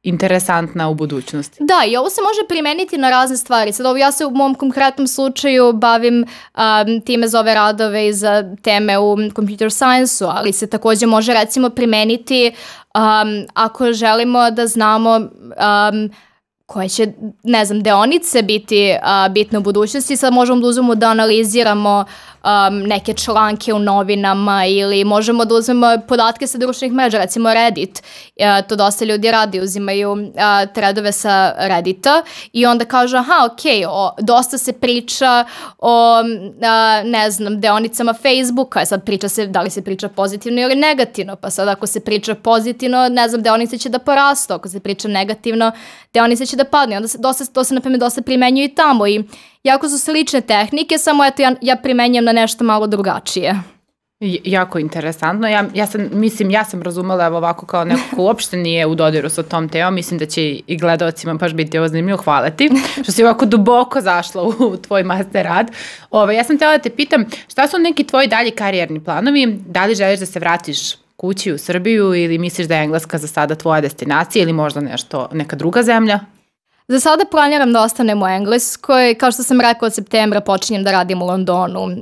interesantna 0.07 0.89
u 0.89 0.95
budućnosti. 0.95 1.57
Da, 1.61 1.85
i 1.87 1.97
ovo 1.97 2.11
se 2.11 2.21
može 2.21 2.49
primeniti 2.49 2.99
na 2.99 3.11
razne 3.11 3.37
stvari. 3.37 3.73
Sad 3.73 3.87
ovo 3.87 3.97
ja 3.97 4.13
se 4.13 4.27
u 4.27 4.31
mom 4.31 4.55
konkretnom 4.55 5.07
slučaju 5.07 5.73
bavim 5.73 6.25
um, 6.25 7.01
time 7.01 7.29
za 7.29 7.41
ove 7.41 7.55
radove 7.55 8.09
i 8.09 8.13
za 8.13 8.55
teme 8.63 8.99
u 8.99 9.17
computer 9.37 9.73
science-u, 9.73 10.29
ali 10.29 10.53
se 10.53 10.67
takođe 10.67 11.07
može 11.07 11.35
recimo 11.35 11.71
primeniti 11.71 12.53
um, 12.95 13.47
ako 13.55 13.93
želimo 13.93 14.51
da 14.51 14.67
znamo 14.67 15.17
um, 15.17 16.11
koje 16.67 16.89
će, 16.89 17.13
ne 17.43 17.65
znam, 17.65 17.83
deonice 17.83 18.43
biti 18.43 18.95
uh, 19.03 19.33
bitne 19.33 19.59
u 19.59 19.63
budućnosti. 19.63 20.17
Sad 20.17 20.33
možemo 20.33 20.61
da 20.61 20.67
uzmemo 20.67 20.95
da 20.95 21.07
analiziramo 21.07 22.05
um, 22.45 22.79
neke 22.79 23.15
članke 23.15 23.75
u 23.75 23.79
novinama 23.79 24.67
ili 24.67 25.05
možemo 25.05 25.45
da 25.45 25.55
uzmemo 25.55 25.87
podatke 26.09 26.47
sa 26.47 26.59
društvenih 26.59 26.95
mreža, 26.97 27.19
recimo 27.19 27.55
Reddit. 27.55 28.03
Uh, 28.37 28.69
to 28.69 28.77
dosta 28.77 29.05
ljudi 29.05 29.31
radi, 29.31 29.61
uzimaju 29.61 30.13
uh, 30.13 30.19
threadove 30.75 31.13
sa 31.13 31.55
Reddita 31.59 32.23
i 32.53 32.67
onda 32.67 32.85
kažu, 32.85 33.17
aha, 33.17 33.49
ok, 33.53 33.89
o, 33.89 34.11
dosta 34.21 34.59
se 34.59 34.73
priča 34.73 35.45
o, 35.79 36.21
uh, 36.21 37.11
ne 37.11 37.31
znam, 37.31 37.61
deonicama 37.61 38.15
Facebooka, 38.15 38.87
sad 38.87 39.05
priča 39.05 39.29
se, 39.29 39.47
da 39.47 39.63
li 39.63 39.71
se 39.71 39.83
priča 39.83 40.09
pozitivno 40.09 40.61
ili 40.61 40.75
negativno, 40.75 41.37
pa 41.37 41.51
sad 41.51 41.69
ako 41.69 41.87
se 41.87 42.01
priča 42.01 42.35
pozitivno, 42.35 43.09
ne 43.09 43.29
znam, 43.29 43.43
deonice 43.43 43.79
će 43.79 43.89
da 43.89 43.99
porastu, 43.99 44.55
ako 44.55 44.69
se 44.69 44.81
priča 44.81 45.09
negativno, 45.09 45.73
deonice 46.15 46.47
će 46.47 46.56
da 46.57 46.65
padne, 46.65 46.97
onda 46.97 47.09
se, 47.09 47.19
dosta, 47.19 47.45
to 47.45 47.65
se, 47.65 47.75
na 47.75 47.81
primjer, 47.81 48.01
dosta 48.01 48.23
primenjuje 48.23 48.65
i 48.65 48.75
tamo 48.75 49.07
i 49.07 49.25
jako 49.65 49.89
su 49.89 49.99
slične 49.99 50.41
tehnike, 50.41 50.99
samo 50.99 51.25
eto 51.25 51.43
ja, 51.43 51.55
ja 51.61 51.77
primenjam 51.77 52.25
na 52.25 52.33
nešto 52.33 52.65
malo 52.65 52.87
drugačije. 52.87 53.55
Jako 54.45 54.79
interesantno. 54.79 55.49
Ja, 55.49 55.65
ja 55.75 55.87
sam, 55.87 56.09
mislim, 56.13 56.51
ja 56.51 56.65
sam 56.65 56.83
razumela 56.83 57.27
evo 57.27 57.37
ovako 57.37 57.67
kao 57.67 57.85
neko 57.85 58.17
ko 58.17 58.23
uopšte 58.23 58.57
nije 58.57 58.87
u 58.87 58.95
dodiru 58.95 59.29
sa 59.29 59.43
tom 59.43 59.69
temom. 59.69 59.95
Mislim 59.95 60.19
da 60.19 60.27
će 60.27 60.43
i 60.67 60.77
gledalcima 60.77 61.35
baš 61.35 61.53
biti 61.53 61.79
ovo 61.79 61.89
zanimljivo. 61.89 62.23
Hvala 62.23 62.51
ti 62.51 62.71
što 63.03 63.13
si 63.13 63.25
ovako 63.25 63.47
duboko 63.47 64.01
zašla 64.01 64.43
u, 64.43 64.49
u 64.49 64.77
tvoj 64.77 65.03
master 65.03 65.45
rad. 65.45 65.71
Ove, 66.11 66.37
ja 66.37 66.45
sam 66.45 66.57
htjela 66.57 66.77
da 66.77 66.83
te 66.83 66.91
pitam 66.91 67.25
šta 67.49 67.69
su 67.69 67.79
neki 67.79 68.05
tvoji 68.05 68.29
dalji 68.29 68.51
karijerni 68.51 69.05
planovi? 69.05 69.59
Da 69.67 69.87
li 69.87 69.95
želiš 69.95 70.21
da 70.21 70.27
se 70.27 70.39
vratiš 70.39 70.79
kući 71.17 71.53
u 71.53 71.59
Srbiju 71.59 72.15
ili 72.15 72.39
misliš 72.39 72.67
da 72.67 72.77
je 72.77 72.85
Engleska 72.85 73.19
za 73.19 73.27
sada 73.27 73.55
tvoja 73.55 73.81
destinacija 73.81 74.43
ili 74.43 74.53
možda 74.53 74.81
nešto, 74.81 75.29
neka 75.33 75.57
druga 75.57 75.83
zemlja? 75.83 76.21
Za 76.89 77.01
sada 77.01 77.25
planiram 77.31 77.73
da 77.73 77.83
ostanem 77.83 78.23
u 78.23 78.27
Engleskoj. 78.27 79.15
Kao 79.15 79.33
što 79.33 79.43
sam 79.43 79.61
rekao, 79.61 79.87
od 79.87 79.95
septembra 79.95 80.41
počinjem 80.41 80.85
da 80.85 80.93
radim 80.93 81.23
u 81.23 81.27
Londonu 81.27 81.85
uh, 81.85 81.93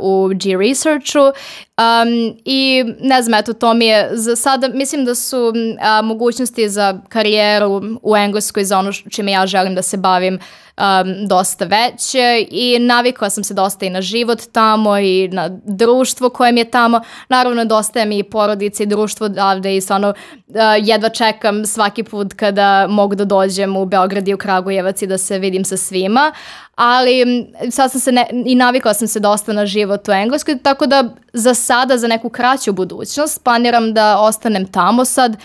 u 0.00 0.28
G-Researchu 0.28 1.20
um, 1.20 2.36
i 2.44 2.84
ne 3.00 3.22
znam, 3.22 3.40
eto, 3.40 3.52
to 3.52 3.74
mi 3.74 3.86
je 3.86 4.10
za 4.12 4.36
sada, 4.36 4.68
mislim 4.68 5.04
da 5.04 5.14
su 5.14 5.46
uh, 5.48 6.06
mogućnosti 6.06 6.68
za 6.68 7.00
karijeru 7.08 7.82
u 8.02 8.16
Engleskoj 8.16 8.64
za 8.64 8.78
ono 8.78 8.92
čime 8.92 9.32
ja 9.32 9.46
želim 9.46 9.74
da 9.74 9.82
se 9.82 9.96
bavim 9.96 10.34
uh, 10.34 10.65
um, 10.76 11.26
dosta 11.28 11.64
veće 11.64 12.46
i 12.50 12.78
navikla 12.78 13.30
sam 13.30 13.44
se 13.44 13.54
dosta 13.54 13.86
i 13.86 13.90
na 13.90 14.02
život 14.02 14.42
tamo 14.52 14.98
i 14.98 15.28
na 15.28 15.48
društvo 15.64 16.28
koje 16.28 16.52
mi 16.52 16.60
je 16.60 16.70
tamo. 16.70 17.00
Naravno, 17.28 17.64
dosta 17.64 18.00
je 18.00 18.06
mi 18.06 18.18
i 18.18 18.22
porodica 18.22 18.82
i 18.82 18.86
društvo 18.86 19.24
odavde 19.24 19.76
i 19.76 19.80
stvarno 19.80 20.08
uh, 20.08 20.54
jedva 20.78 21.08
čekam 21.08 21.66
svaki 21.66 22.02
put 22.02 22.34
kada 22.34 22.86
mogu 22.86 23.14
da 23.14 23.24
dođem 23.24 23.76
u 23.76 23.86
Beograd 23.86 24.28
i 24.28 24.34
u 24.34 24.38
Kragujevac 24.38 25.02
i 25.02 25.06
da 25.06 25.18
se 25.18 25.38
vidim 25.38 25.64
sa 25.64 25.76
svima 25.76 26.32
ali 26.76 27.46
sad 27.70 27.90
sam 27.90 28.00
se 28.00 28.12
ne, 28.12 28.26
i 28.46 28.54
navikla 28.54 28.94
sam 28.94 29.08
se 29.08 29.20
dosta 29.20 29.52
na 29.52 29.66
život 29.66 30.08
u 30.08 30.12
Engleskoj, 30.12 30.58
tako 30.58 30.86
da 30.86 31.04
za 31.32 31.54
sada, 31.54 31.98
za 31.98 32.08
neku 32.08 32.28
kraću 32.28 32.72
budućnost, 32.72 33.44
planiram 33.44 33.94
da 33.94 34.18
ostanem 34.18 34.66
tamo 34.72 35.04
sad 35.04 35.36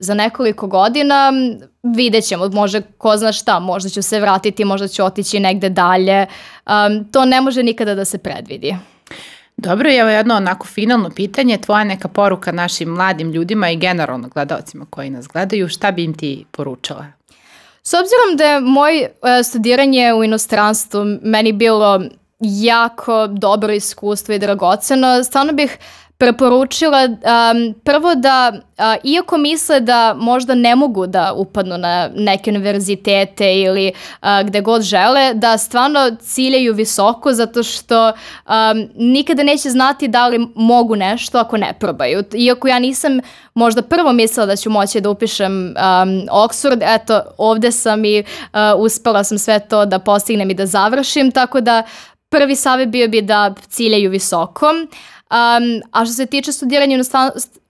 za 0.00 0.14
nekoliko 0.14 0.66
godina 0.66 1.32
vidjet 1.82 2.24
ćemo, 2.24 2.48
može 2.48 2.82
ko 2.98 3.16
zna 3.16 3.32
šta, 3.32 3.58
možda 3.58 3.88
ću 3.88 4.02
se 4.02 4.20
vratiti, 4.20 4.64
možda 4.64 4.88
ću 4.88 5.04
otići 5.04 5.40
negde 5.40 5.68
dalje. 5.68 6.26
Um, 6.66 7.04
to 7.12 7.24
ne 7.24 7.40
može 7.40 7.62
nikada 7.62 7.94
da 7.94 8.04
se 8.04 8.18
predvidi. 8.18 8.76
Dobro, 9.56 9.90
evo 9.92 10.08
jedno 10.08 10.34
onako 10.34 10.66
finalno 10.66 11.10
pitanje, 11.10 11.58
tvoja 11.58 11.84
neka 11.84 12.08
poruka 12.08 12.52
našim 12.52 12.88
mladim 12.88 13.32
ljudima 13.32 13.70
i 13.70 13.76
generalno 13.76 14.28
gledalcima 14.28 14.86
koji 14.90 15.10
nas 15.10 15.28
gledaju, 15.28 15.68
šta 15.68 15.90
bi 15.90 16.04
im 16.04 16.14
ti 16.14 16.44
poručala? 16.50 17.06
S 17.82 17.94
obzirom 17.94 18.36
da 18.36 18.44
je 18.44 18.60
moj 18.60 19.02
uh, 19.02 19.46
studiranje 19.46 20.14
u 20.14 20.24
inostranstvu 20.24 21.04
meni 21.22 21.52
bilo 21.52 22.00
jako 22.40 23.26
dobro 23.26 23.72
iskustvo 23.72 24.34
i 24.34 24.38
dragoceno. 24.38 25.24
Stvarno 25.24 25.52
bih 25.52 25.78
preporučila 26.20 27.04
um, 27.04 27.74
prvo 27.84 28.14
da, 28.14 28.52
uh, 28.52 28.84
iako 29.04 29.38
misle 29.38 29.80
da 29.80 30.14
možda 30.18 30.54
ne 30.54 30.76
mogu 30.76 31.06
da 31.06 31.32
upadnu 31.32 31.78
na 31.78 32.10
neke 32.14 32.50
univerzitete 32.50 33.54
ili 33.54 33.92
uh, 34.22 34.28
gde 34.44 34.60
god 34.60 34.82
žele, 34.82 35.34
da 35.34 35.58
stvarno 35.58 36.16
ciljaju 36.20 36.74
visoko 36.74 37.32
zato 37.32 37.62
što 37.62 38.08
um, 38.08 38.88
nikada 38.94 39.42
neće 39.42 39.70
znati 39.70 40.08
da 40.08 40.28
li 40.28 40.46
mogu 40.54 40.96
nešto 40.96 41.38
ako 41.38 41.56
ne 41.56 41.74
probaju. 41.80 42.24
Iako 42.34 42.68
ja 42.68 42.78
nisam 42.78 43.20
možda 43.54 43.82
prvo 43.82 44.12
mislila 44.12 44.46
da 44.46 44.56
ću 44.56 44.70
moći 44.70 45.00
da 45.00 45.10
upišem 45.10 45.52
um, 45.52 45.74
Oxford, 46.30 46.94
eto 46.94 47.20
ovde 47.38 47.72
sam 47.72 48.04
i 48.04 48.20
uh, 48.20 48.24
uspela 48.76 49.24
sam 49.24 49.38
sve 49.38 49.60
to 49.60 49.86
da 49.86 49.98
postignem 49.98 50.50
i 50.50 50.54
da 50.54 50.66
završim, 50.66 51.30
tako 51.30 51.60
da 51.60 51.82
prvi 52.28 52.56
savjet 52.56 52.88
bio 52.88 53.08
bi 53.08 53.22
da 53.22 53.54
ciljaju 53.68 54.10
visoko. 54.10 54.66
Um, 55.30 55.82
a 55.92 56.04
što 56.04 56.14
se 56.14 56.26
tiče 56.26 56.52
studiranja 56.52 56.98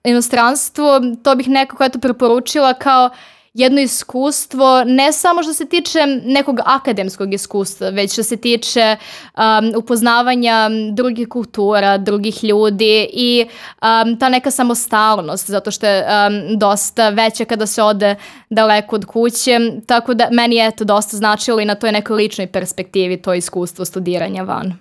inostranstvu, 0.03 0.85
to 1.23 1.35
bih 1.35 1.49
nekako 1.49 1.83
eto 1.83 1.99
preporučila 1.99 2.73
kao 2.73 3.09
jedno 3.53 3.81
iskustvo, 3.81 4.83
ne 4.83 5.11
samo 5.13 5.43
što 5.43 5.53
se 5.53 5.65
tiče 5.65 5.99
nekog 6.25 6.59
akademskog 6.65 7.33
iskustva, 7.33 7.89
već 7.89 8.13
što 8.13 8.23
se 8.23 8.37
tiče 8.37 8.95
um, 8.97 9.73
upoznavanja 9.77 10.69
drugih 10.91 11.27
kultura, 11.27 11.97
drugih 11.97 12.43
ljudi 12.43 13.09
i 13.13 13.45
um, 13.45 14.19
ta 14.19 14.29
neka 14.29 14.51
samostalnost, 14.51 15.49
zato 15.49 15.71
što 15.71 15.85
je 15.85 16.03
um, 16.03 16.59
dosta 16.59 17.09
veća 17.09 17.45
kada 17.45 17.65
se 17.65 17.83
ode 17.83 18.15
daleko 18.49 18.95
od 18.95 19.05
kuće, 19.05 19.59
tako 19.87 20.13
da 20.13 20.27
meni 20.31 20.55
je 20.55 20.71
to 20.71 20.83
dosta 20.83 21.17
značilo 21.17 21.59
i 21.59 21.65
na 21.65 21.75
toj 21.75 21.91
nekoj 21.91 22.15
ličnoj 22.15 22.47
perspektivi 22.47 23.21
to 23.21 23.33
iskustvo 23.33 23.85
studiranja 23.85 24.43
van. 24.43 24.73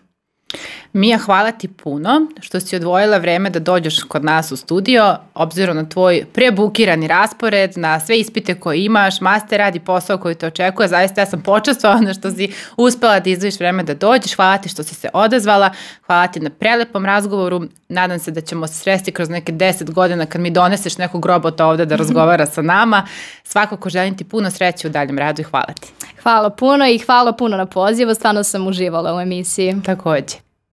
Mija, 0.92 1.18
hvala 1.18 1.52
ti 1.52 1.68
puno 1.68 2.26
što 2.40 2.60
si 2.60 2.76
odvojila 2.76 3.18
vreme 3.18 3.50
da 3.50 3.58
dođeš 3.58 4.02
kod 4.02 4.24
nas 4.24 4.52
u 4.52 4.56
studio, 4.56 5.16
obzirom 5.34 5.76
na 5.76 5.88
tvoj 5.88 6.24
prebukirani 6.32 7.08
raspored, 7.08 7.72
na 7.76 8.00
sve 8.00 8.18
ispite 8.18 8.54
koje 8.54 8.84
imaš, 8.84 9.20
master 9.20 9.58
radi 9.58 9.80
posao 9.80 10.18
koji 10.18 10.34
te 10.34 10.46
očekuje. 10.46 10.88
Zaista 10.88 11.20
ja 11.20 11.26
sam 11.26 11.42
počastvovana 11.42 12.14
što 12.14 12.30
si 12.30 12.52
uspela 12.76 13.20
da 13.20 13.30
izvojiš 13.30 13.60
vreme 13.60 13.82
da 13.82 13.94
dođeš. 13.94 14.36
Hvala 14.36 14.58
ti 14.58 14.68
što 14.68 14.82
si 14.82 14.94
se 14.94 15.08
odazvala, 15.12 15.70
hvala 16.06 16.26
ti 16.26 16.40
na 16.40 16.50
prelepom 16.50 17.04
razgovoru. 17.04 17.62
Nadam 17.88 18.18
se 18.18 18.30
da 18.30 18.40
ćemo 18.40 18.66
se 18.66 18.74
sresti 18.74 19.12
kroz 19.12 19.28
neke 19.28 19.52
deset 19.52 19.90
godina 19.90 20.26
kad 20.26 20.40
mi 20.40 20.50
doneseš 20.50 20.98
nekog 20.98 21.26
robota 21.26 21.66
ovde 21.66 21.84
da 21.84 21.96
razgovara 22.02 22.46
sa 22.46 22.62
nama. 22.62 23.06
Svakako 23.44 23.90
želim 23.90 24.16
ti 24.16 24.24
puno 24.24 24.50
sreće 24.50 24.88
u 24.88 24.90
daljem 24.90 25.18
radu 25.18 25.40
i 25.40 25.44
hvala 25.44 25.72
ti. 25.80 25.92
Hvala 26.22 26.50
puno 26.50 26.86
i 26.88 26.98
hvala 26.98 27.32
puno 27.32 27.56
na 27.56 27.66
pozivu, 27.66 28.14
stvarno 28.14 28.44
sam 28.44 28.66
uživala 28.66 29.16
u 29.16 29.20
emisiji. 29.20 29.76
Takođe. 29.84 30.49